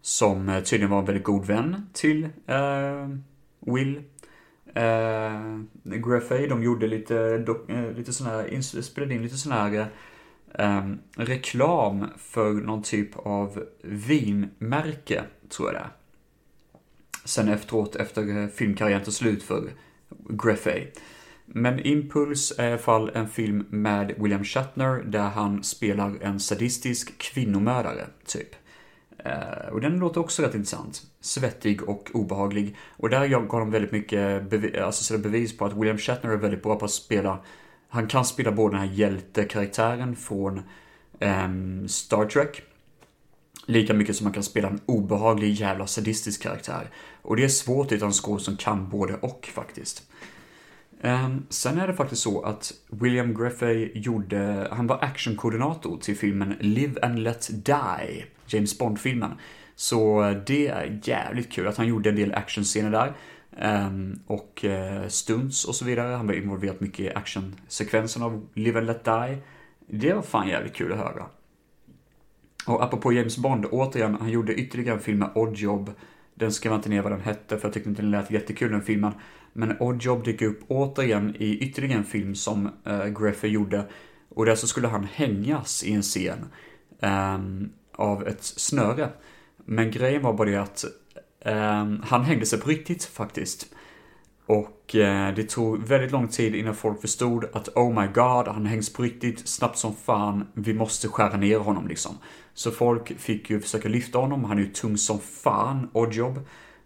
Som 0.00 0.48
eh, 0.48 0.62
tydligen 0.62 0.90
var 0.90 0.98
en 0.98 1.04
väldigt 1.04 1.24
god 1.24 1.46
vän 1.46 1.86
till 1.92 2.24
uh, 2.24 3.16
Will. 3.74 4.02
Uh, 4.76 5.62
Griffey, 5.84 6.46
de 6.46 6.62
gjorde 6.62 6.86
lite, 6.86 7.14
uh, 7.14 7.92
lite 7.96 8.12
sån 8.12 8.26
här, 8.26 8.60
spelade 8.82 9.14
in 9.14 9.22
lite 9.22 9.36
sån 9.36 9.52
här 9.52 9.86
um, 10.58 10.98
reklam 11.16 12.06
för 12.18 12.52
någon 12.52 12.82
typ 12.82 13.16
av 13.16 13.64
vinmärke, 13.82 15.24
tror 15.48 15.68
jag 15.68 15.74
det 15.74 15.84
är. 15.84 15.90
Sen 17.24 17.48
efteråt, 17.48 17.96
efter 17.96 18.48
filmkarriären 18.48 19.04
tog 19.04 19.14
slut 19.14 19.42
för 19.42 19.70
Greffey. 20.28 20.86
Men 21.46 21.86
Impuls 21.86 22.52
är 22.58 22.68
i 22.68 22.70
alla 22.70 22.78
fall 22.78 23.10
en 23.14 23.28
film 23.28 23.66
med 23.70 24.14
William 24.18 24.44
Shatner 24.44 25.02
där 25.02 25.28
han 25.28 25.62
spelar 25.62 26.18
en 26.20 26.40
sadistisk 26.40 27.18
kvinnomördare, 27.18 28.06
typ. 28.26 28.48
Uh, 29.26 29.72
och 29.72 29.80
den 29.80 29.98
låter 29.98 30.20
också 30.20 30.42
rätt 30.42 30.54
intressant. 30.54 31.02
Svettig 31.20 31.88
och 31.88 32.10
obehaglig. 32.14 32.76
Och 32.96 33.10
där 33.10 33.26
gav 33.26 33.60
de 33.60 33.70
väldigt 33.70 33.92
mycket 33.92 34.50
bevis, 34.50 34.74
alltså 34.76 35.18
bevis 35.18 35.58
på 35.58 35.64
att 35.64 35.76
William 35.76 35.98
Shatner 35.98 36.30
är 36.30 36.36
väldigt 36.36 36.62
bra 36.62 36.76
på 36.76 36.84
att 36.84 36.90
spela 36.90 37.38
han 37.92 38.06
kan 38.06 38.24
spela 38.24 38.52
både 38.52 38.76
den 38.76 38.88
här 38.88 38.94
hjältekaraktären 38.94 40.16
från 40.16 40.62
um, 41.20 41.88
Star 41.88 42.24
Trek. 42.24 42.62
Lika 43.66 43.94
mycket 43.94 44.16
som 44.16 44.26
han 44.26 44.32
kan 44.32 44.42
spela 44.42 44.68
en 44.68 44.80
obehaglig 44.86 45.52
jävla 45.52 45.86
sadistisk 45.86 46.42
karaktär. 46.42 46.90
Och 47.22 47.36
det 47.36 47.44
är 47.44 47.48
svårt 47.48 47.92
utan 47.92 48.08
en 48.08 48.12
skådespelare 48.12 48.44
som 48.44 48.56
kan 48.56 48.88
både 48.88 49.14
och 49.14 49.48
faktiskt. 49.54 50.10
Um, 51.02 51.46
sen 51.48 51.78
är 51.78 51.86
det 51.86 51.94
faktiskt 51.94 52.22
så 52.22 52.42
att 52.42 52.72
William 52.90 53.34
Griffey 53.34 53.90
gjorde, 53.94 54.68
han 54.70 54.86
var 54.86 55.04
actionkoordinator 55.04 55.98
till 55.98 56.16
filmen 56.16 56.56
Live 56.60 57.00
and 57.02 57.18
Let 57.18 57.50
Die, 57.52 58.24
James 58.46 58.78
Bond-filmen. 58.78 59.30
Så 59.76 60.22
eh, 60.22 60.36
det 60.46 60.68
är 60.68 61.00
jävligt 61.04 61.52
kul 61.52 61.68
att 61.68 61.76
han 61.76 61.86
gjorde 61.86 62.08
en 62.08 62.16
del 62.16 62.34
actionscener 62.34 62.90
där. 62.90 63.14
Ehm, 63.56 64.18
och 64.26 64.64
eh, 64.64 65.08
stunts 65.08 65.64
och 65.64 65.74
så 65.74 65.84
vidare. 65.84 66.14
Han 66.14 66.26
var 66.26 66.34
involverad 66.34 66.76
mycket 66.78 67.00
i 67.00 67.10
actionsekvensen 67.10 68.22
av 68.22 68.46
Live 68.54 68.78
and 68.78 68.86
Let 68.86 69.04
Die. 69.04 69.38
Det 69.86 70.12
var 70.12 70.22
fan 70.22 70.48
jävligt 70.48 70.74
kul 70.74 70.92
att 70.92 70.98
höra. 70.98 71.26
Och 72.66 72.84
apropå 72.84 73.12
James 73.12 73.38
Bond, 73.38 73.66
återigen, 73.70 74.16
han 74.20 74.28
gjorde 74.28 74.54
ytterligare 74.54 74.96
en 74.96 75.02
film 75.02 75.18
med 75.18 75.30
Oddjob. 75.34 75.90
Den 76.34 76.52
skrev 76.52 76.72
jag 76.72 76.78
inte 76.78 76.88
ner 76.88 77.02
vad 77.02 77.12
den 77.12 77.20
hette 77.20 77.58
för 77.58 77.68
jag 77.68 77.74
tyckte 77.74 77.90
inte 77.90 78.02
den 78.02 78.10
lät 78.10 78.30
jättekul 78.30 78.70
den 78.70 78.82
filmen. 78.82 79.12
Men 79.52 79.76
Oddjob 79.80 80.24
dyker 80.24 80.46
upp 80.46 80.60
återigen 80.68 81.36
i 81.38 81.58
ytterligare 81.58 81.98
en 81.98 82.04
film 82.04 82.34
som 82.34 82.70
äh, 82.84 83.06
Greffer 83.06 83.48
gjorde. 83.48 83.84
Och 84.28 84.46
där 84.46 84.54
så 84.54 84.66
skulle 84.66 84.88
han 84.88 85.04
hängas 85.04 85.84
i 85.84 85.92
en 85.92 86.02
scen. 86.02 86.46
äh, 87.00 87.38
av 87.92 88.26
ett 88.26 88.44
snöre. 88.44 89.08
Men 89.56 89.90
grejen 89.90 90.22
var 90.22 90.32
bara 90.32 90.50
det 90.50 90.56
att 90.56 90.84
Ehm, 91.44 92.02
han 92.04 92.24
hängde 92.24 92.46
sig 92.46 92.60
på 92.60 92.68
riktigt 92.68 93.04
faktiskt. 93.04 93.66
Och 94.46 94.96
eh, 94.96 95.34
det 95.34 95.48
tog 95.48 95.78
väldigt 95.78 96.12
lång 96.12 96.28
tid 96.28 96.54
innan 96.54 96.74
folk 96.74 97.00
förstod 97.00 97.44
att 97.52 97.68
oh 97.68 98.00
my 98.00 98.06
god, 98.06 98.48
han 98.48 98.66
hängs 98.66 98.92
på 98.92 99.02
riktigt 99.02 99.48
snabbt 99.48 99.78
som 99.78 99.94
fan. 99.94 100.46
Vi 100.54 100.74
måste 100.74 101.08
skära 101.08 101.36
ner 101.36 101.58
honom 101.58 101.88
liksom. 101.88 102.18
Så 102.54 102.70
folk 102.70 103.18
fick 103.18 103.50
ju 103.50 103.60
försöka 103.60 103.88
lyfta 103.88 104.18
honom. 104.18 104.44
Han 104.44 104.58
är 104.58 104.62
ju 104.62 104.68
tung 104.68 104.98
som 104.98 105.18
fan, 105.18 105.88
Oddjob. 105.92 106.38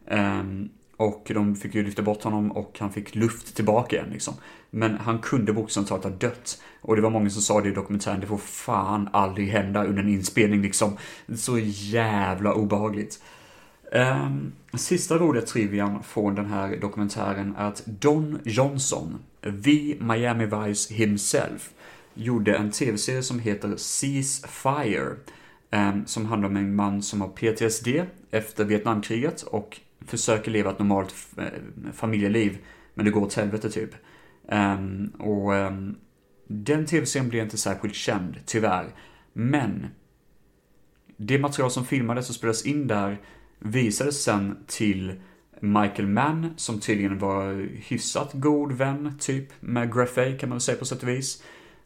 Ehm, 0.09 0.69
och 0.97 1.31
de 1.35 1.57
fick 1.57 1.75
ju 1.75 1.85
lyfta 1.85 2.03
bort 2.03 2.23
honom 2.23 2.53
och 2.53 2.77
han 2.81 2.93
fick 2.93 3.15
luft 3.15 3.57
tillbaka 3.57 3.97
igen 3.97 4.09
liksom. 4.13 4.35
Men 4.71 4.99
han 4.99 5.19
kunde 5.19 5.53
bokstavligt 5.53 5.89
talat 5.89 6.05
ha 6.05 6.11
dött. 6.11 6.63
Och 6.81 6.97
det 6.97 7.03
var 7.03 7.11
många 7.11 7.31
som 7.31 7.43
sa 7.43 7.61
det 7.61 7.69
i 7.69 7.73
dokumentären, 7.73 8.21
det 8.21 8.27
får 8.27 8.39
fan 8.39 9.09
aldrig 9.13 9.49
hända 9.49 9.85
under 9.85 10.03
en 10.03 10.09
inspelning 10.09 10.63
liksom. 10.63 10.97
Så 11.37 11.59
jävla 11.59 12.55
obehagligt. 12.55 13.21
Um, 13.97 14.53
sista 14.75 15.19
roliga 15.19 15.43
trivian 15.43 16.03
från 16.03 16.35
den 16.35 16.47
här 16.47 16.77
dokumentären 16.77 17.55
är 17.59 17.69
att 17.69 17.87
Don 17.87 18.39
Johnson, 18.45 19.19
the 19.43 19.97
Miami 20.01 20.47
Vice 20.47 20.95
himself, 20.95 21.71
gjorde 22.15 22.57
en 22.57 22.71
tv-serie 22.71 23.23
som 23.23 23.39
heter 23.39 23.77
Cease 23.77 24.49
Fire. 24.49 25.11
Um, 25.11 25.17
ehm, 25.71 26.07
som 26.07 26.27
handlar 26.27 26.49
om 26.49 26.57
en 26.57 26.75
man 26.75 27.03
som 27.03 27.21
har 27.21 27.29
PTSD 27.29 27.89
efter 28.31 28.65
Vietnamkriget 28.65 29.43
och 29.43 29.81
försöker 30.07 30.51
leva 30.51 30.71
ett 30.71 30.79
normalt 30.79 31.15
eh, 31.37 31.45
familjeliv, 31.93 32.59
men 32.95 33.05
det 33.05 33.11
går 33.11 33.23
åt 33.23 33.35
helvete 33.35 33.71
typ. 33.71 33.91
Um, 34.49 35.09
och 35.09 35.53
den 36.49 36.87
tv-serien 36.87 37.29
blev 37.29 37.45
inte 37.45 37.59
särskilt 37.59 37.95
känd, 37.95 38.37
tyvärr. 38.47 38.87
Men 39.33 39.87
det 41.17 41.39
material 41.39 41.71
som 41.71 41.85
filmades 41.85 42.29
och 42.29 42.35
spelades 42.35 42.67
in 42.67 42.87
där 42.87 43.19
visades 43.71 44.23
sen 44.23 44.57
till 44.67 45.15
Michael 45.61 46.09
Mann, 46.09 46.55
som 46.57 46.81
tydligen 46.81 47.19
var 47.19 47.69
hyfsat 47.89 48.31
god 48.33 48.73
vän, 48.73 49.19
typ, 49.21 49.49
med 49.61 49.95
Graffey, 49.95 50.39
kan 50.39 50.49
man 50.49 50.57
väl 50.57 50.61
säga 50.61 50.79
på 50.79 50.85
sätt 50.85 51.03
och 51.03 51.09
vis. 51.09 51.43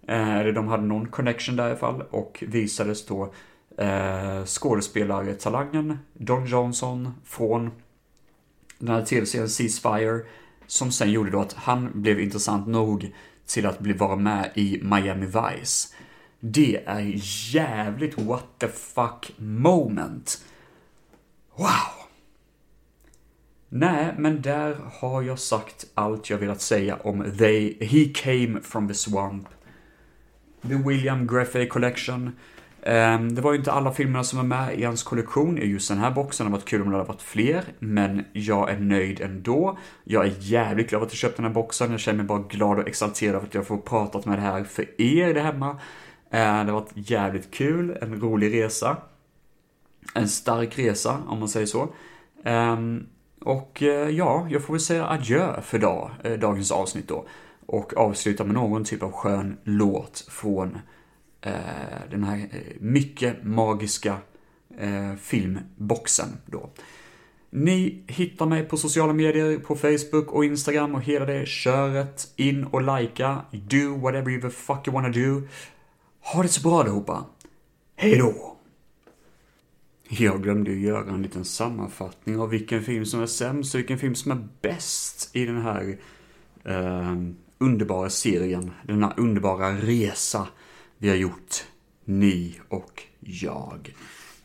Eh, 0.08 0.36
eller 0.36 0.52
de 0.52 0.68
hade 0.68 0.82
någon 0.82 1.08
connection 1.08 1.56
där 1.56 1.66
i 1.66 1.70
alla 1.70 1.78
fall, 1.78 2.02
och 2.10 2.44
visades 2.46 3.06
då 3.06 3.32
eh, 3.78 4.44
skådespelartalangen 4.44 5.98
Don 6.12 6.46
Johnson 6.46 7.14
från 7.24 7.70
den 8.78 8.94
här 8.94 9.04
tv-serien 9.04 9.48
Ceasefire, 9.48 10.20
som 10.66 10.92
sen 10.92 11.10
gjorde 11.10 11.30
då 11.30 11.40
att 11.40 11.52
han 11.52 11.90
blev 11.94 12.20
intressant 12.20 12.66
nog 12.66 13.14
till 13.46 13.66
att 13.66 13.78
bli 13.78 13.92
vara 13.92 14.16
med 14.16 14.50
i 14.54 14.80
Miami 14.82 15.26
Vice. 15.26 15.94
Det 16.40 16.82
är 16.86 17.12
jävligt 17.54 18.18
what 18.18 18.44
the 18.58 18.68
fuck 18.68 19.32
moment. 19.36 20.44
Wow! 21.60 22.06
Nej, 23.68 24.14
men 24.18 24.42
där 24.42 24.76
har 25.00 25.22
jag 25.22 25.38
sagt 25.38 25.86
allt 25.94 26.30
jag 26.30 26.38
velat 26.38 26.60
säga 26.60 26.96
om 26.96 27.32
They, 27.38 27.76
He 27.80 28.04
Came 28.14 28.60
From 28.60 28.88
The 28.88 28.94
Swamp. 28.94 29.48
The 30.62 30.74
William 30.74 31.26
Greffey 31.26 31.68
Collection. 31.68 32.36
Um, 32.82 33.34
det 33.34 33.40
var 33.40 33.52
ju 33.52 33.58
inte 33.58 33.72
alla 33.72 33.92
filmerna 33.92 34.24
som 34.24 34.36
var 34.36 34.46
med 34.46 34.78
i 34.78 34.84
hans 34.84 35.02
kollektion 35.02 35.58
i 35.58 35.66
just 35.66 35.88
den 35.88 35.98
här 35.98 36.10
boxen. 36.10 36.46
Det 36.46 36.50
hade 36.50 36.60
varit 36.60 36.68
kul 36.68 36.82
om 36.82 36.90
det 36.90 36.96
hade 36.96 37.08
varit 37.08 37.22
fler, 37.22 37.64
men 37.78 38.24
jag 38.32 38.70
är 38.70 38.78
nöjd 38.78 39.20
ändå. 39.20 39.78
Jag 40.04 40.26
är 40.26 40.34
jävligt 40.38 40.90
glad 40.90 41.02
att 41.02 41.12
jag 41.12 41.18
köpte 41.18 41.42
den 41.42 41.46
här 41.46 41.54
boxen. 41.54 41.90
Jag 41.90 42.00
känner 42.00 42.16
mig 42.16 42.26
bara 42.26 42.42
glad 42.42 42.78
och 42.78 42.88
exalterad 42.88 43.40
för 43.40 43.48
att 43.48 43.54
jag 43.54 43.66
får 43.66 43.78
pratat 43.78 44.26
med 44.26 44.38
det 44.38 44.42
här 44.42 44.64
för 44.64 45.00
er 45.00 45.34
där 45.34 45.42
hemma. 45.42 45.70
Uh, 45.70 45.78
det 46.30 46.38
har 46.38 46.72
varit 46.72 46.92
jävligt 46.94 47.50
kul, 47.50 47.98
en 48.00 48.20
rolig 48.20 48.54
resa. 48.54 48.96
En 50.14 50.28
stark 50.28 50.78
resa, 50.78 51.22
om 51.26 51.38
man 51.38 51.48
säger 51.48 51.66
så. 51.66 51.88
Um, 52.44 53.06
och 53.40 53.82
eh, 53.82 54.08
ja, 54.10 54.46
jag 54.50 54.62
får 54.62 54.74
väl 54.74 54.80
säga 54.80 55.08
adjö 55.08 55.62
för 55.62 55.78
dag, 55.78 56.10
eh, 56.24 56.32
dagens 56.32 56.70
avsnitt 56.70 57.08
då. 57.08 57.26
Och 57.66 57.96
avsluta 57.96 58.44
med 58.44 58.54
någon 58.54 58.84
typ 58.84 59.02
av 59.02 59.12
skön 59.12 59.56
låt 59.64 60.26
från 60.28 60.78
eh, 61.40 61.52
den 62.10 62.24
här 62.24 62.48
mycket 62.80 63.44
magiska 63.44 64.16
filmboxen 65.20 66.28
då. 66.46 66.70
Ni 67.50 68.04
hittar 68.06 68.46
mig 68.46 68.64
på 68.64 68.76
sociala 68.76 69.12
medier, 69.12 69.58
på 69.58 69.76
Facebook 69.76 70.32
och 70.32 70.44
Instagram 70.44 70.94
och 70.94 71.02
hela 71.02 71.26
det 71.26 71.48
köret. 71.48 72.32
In 72.36 72.64
och 72.64 72.98
likea, 72.98 73.44
do 73.50 73.98
whatever 73.98 74.30
you 74.30 74.40
the 74.40 74.50
fuck 74.50 74.86
you 74.86 74.94
wanna 74.94 75.08
do. 75.08 75.42
Ha 76.20 76.42
det 76.42 76.48
så 76.48 76.68
bra 76.68 76.80
allihopa. 76.80 77.24
Hej 77.96 78.18
då! 78.18 78.59
Jag 80.12 80.42
glömde 80.42 80.70
ju 80.70 80.80
göra 80.80 81.10
en 81.10 81.22
liten 81.22 81.44
sammanfattning 81.44 82.38
av 82.38 82.48
vilken 82.48 82.82
film 82.82 83.06
som 83.06 83.22
är 83.22 83.26
sämst 83.26 83.74
och 83.74 83.78
vilken 83.78 83.98
film 83.98 84.14
som 84.14 84.32
är 84.32 84.48
bäst 84.62 85.36
i 85.36 85.44
den 85.44 85.62
här 85.62 85.98
eh, 86.64 87.16
underbara 87.58 88.10
serien, 88.10 88.70
denna 88.86 89.14
underbara 89.16 89.72
resa 89.72 90.48
vi 90.98 91.08
har 91.08 91.16
gjort, 91.16 91.64
ni 92.04 92.60
och 92.68 93.02
jag. 93.20 93.94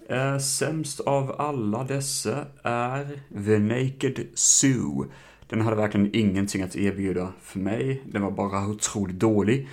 Eh, 0.10 0.38
sämst 0.38 1.00
av 1.00 1.42
alla 1.42 1.84
dessa 1.84 2.46
är 2.64 3.20
The 3.46 3.60
Naked 3.60 4.28
Zoo. 4.34 5.06
Den 5.48 5.62
hade 5.62 5.76
verkligen 5.76 6.16
ingenting 6.16 6.62
att 6.62 6.76
erbjuda 6.76 7.34
för 7.42 7.60
mig. 7.60 8.04
Den 8.06 8.22
var 8.22 8.32
bara 8.32 8.68
otroligt 8.68 9.20
dålig. 9.20 9.68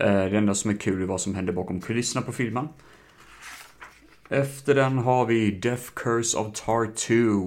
Eh, 0.00 0.24
det 0.24 0.38
enda 0.38 0.54
som 0.54 0.70
är 0.70 0.76
kul 0.76 1.02
är 1.02 1.06
vad 1.06 1.20
som 1.20 1.34
hände 1.34 1.52
bakom 1.52 1.80
kulisserna 1.80 2.22
på 2.22 2.32
filmen. 2.32 2.68
Efter 4.28 4.74
den 4.74 4.98
har 4.98 5.26
vi 5.26 5.50
Death 5.50 5.84
Curse 5.94 6.38
of 6.38 6.46
Tar 6.52 6.92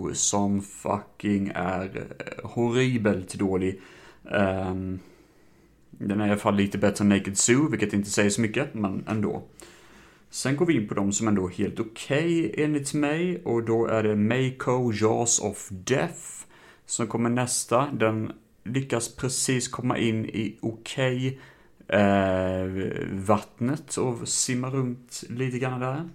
2 0.08 0.14
som 0.14 0.62
fucking 0.62 1.52
är 1.56 2.08
eh, 2.20 2.50
horribelt 2.50 3.34
dålig. 3.34 3.82
Um, 4.24 5.00
den 5.90 6.22
är 6.22 6.28
i 6.28 6.30
alla 6.30 6.40
fall 6.40 6.56
lite 6.56 6.78
bättre 6.78 7.04
än 7.04 7.10
Naked 7.10 7.38
Zoo, 7.38 7.70
vilket 7.70 7.94
inte 7.94 8.10
säger 8.10 8.30
så 8.30 8.42
mycket, 8.42 8.74
men 8.74 9.04
ändå. 9.08 9.44
Sen 10.30 10.56
går 10.56 10.66
vi 10.66 10.76
in 10.76 10.88
på 10.88 10.94
de 10.94 11.12
som 11.12 11.28
ändå 11.28 11.48
är 11.48 11.52
helt 11.52 11.80
okej 11.80 12.50
okay, 12.50 12.64
enligt 12.64 12.94
mig 12.94 13.42
och 13.44 13.64
då 13.64 13.86
är 13.86 14.04
det 14.04 14.16
Mako 14.16 14.92
Jaws 14.94 15.40
of 15.40 15.68
Death 15.72 16.46
som 16.86 17.08
kommer 17.08 17.30
nästa. 17.30 17.88
Den 17.92 18.32
lyckas 18.64 19.16
precis 19.16 19.68
komma 19.68 19.98
in 19.98 20.26
i 20.26 20.58
okej 20.62 21.40
okay, 21.88 22.00
eh, 22.02 22.68
vattnet 23.12 23.98
och 23.98 24.28
simma 24.28 24.70
runt 24.70 25.24
lite 25.30 25.60
grann 25.60 25.80
där. 25.80 26.10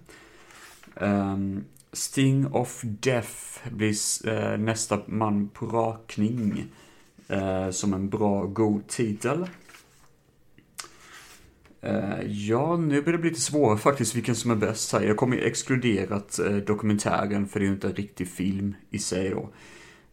Um, 1.01 1.65
Sting 1.93 2.47
of 2.47 2.81
Death 2.83 3.69
blir 3.71 3.95
uh, 4.27 4.57
nästa 4.57 5.01
man 5.07 5.49
på 5.49 5.65
rakning. 5.65 6.65
Uh, 7.31 7.71
som 7.71 7.93
en 7.93 8.09
bra, 8.09 8.45
god 8.45 8.87
titel. 8.87 9.47
Uh, 11.83 12.21
ja, 12.25 12.77
nu 12.77 13.01
börjar 13.01 13.17
det 13.17 13.21
bli 13.21 13.29
lite 13.29 13.41
svårare 13.41 13.77
faktiskt 13.77 14.15
vilken 14.15 14.35
som 14.35 14.51
är 14.51 14.55
bäst 14.55 14.93
här. 14.93 15.01
Jag 15.01 15.17
kommer 15.17 15.35
ju 15.35 15.43
exkluderat 15.43 16.39
uh, 16.45 16.57
dokumentären 16.57 17.47
för 17.47 17.59
det 17.59 17.65
är 17.65 17.67
ju 17.67 17.73
inte 17.73 17.87
en 17.87 17.95
riktig 17.95 18.27
film 18.27 18.75
i 18.89 18.99
sig 18.99 19.29
då. 19.29 19.49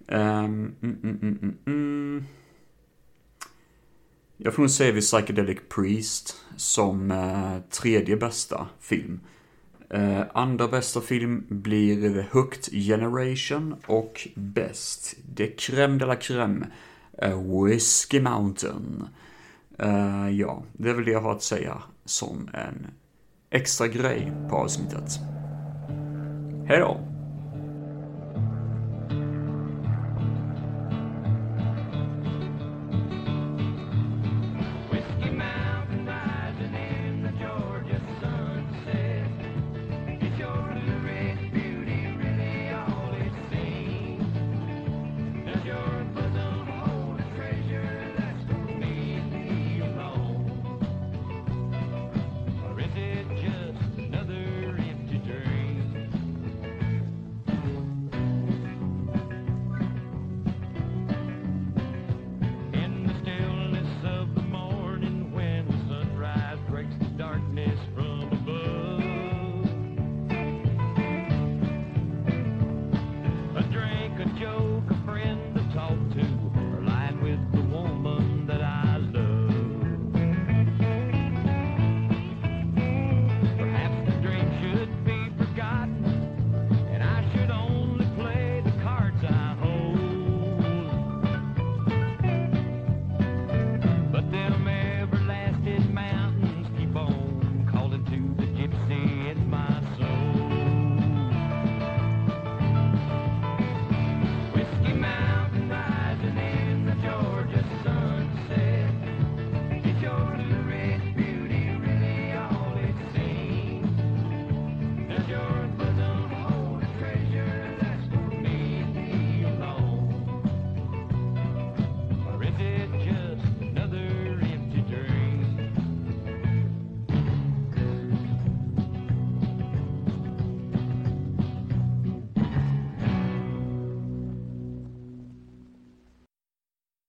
Um, 0.06 0.74
mm, 0.82 0.98
mm, 1.02 1.19
mm, 1.23 1.56
mm, 1.66 2.24
jag 4.36 4.55
får 4.55 4.62
nog 4.62 4.70
säga 4.70 4.93
vid 4.93 5.02
Psychedelic 5.02 5.59
Priest 5.69 6.36
som 6.56 7.11
uh, 7.11 7.59
tredje 7.70 8.16
bästa 8.16 8.69
film. 8.81 9.20
Eh, 9.94 10.22
andra 10.32 10.68
bästa 10.68 11.00
film 11.00 11.46
blir 11.48 12.14
The 12.14 12.38
Hooked 12.38 12.72
Generation 12.72 13.74
och 13.86 14.28
bäst, 14.34 15.16
det 15.34 15.60
crème 15.60 15.98
de 15.98 16.04
la 16.04 16.14
crème, 16.14 16.66
eh, 17.18 17.64
Whiskey 17.64 18.20
Mountain. 18.20 19.08
Uh, 19.82 20.30
ja, 20.30 20.62
det 20.72 20.90
är 20.90 20.94
väl 20.94 21.04
det 21.04 21.10
jag 21.10 21.20
har 21.20 21.32
att 21.32 21.42
säga 21.42 21.82
som 22.04 22.50
en 22.52 22.86
extra 23.50 23.88
grej 23.88 24.32
på 24.50 24.56
avsnittet. 24.56 25.18
Hej 26.68 26.78
då! 26.78 27.14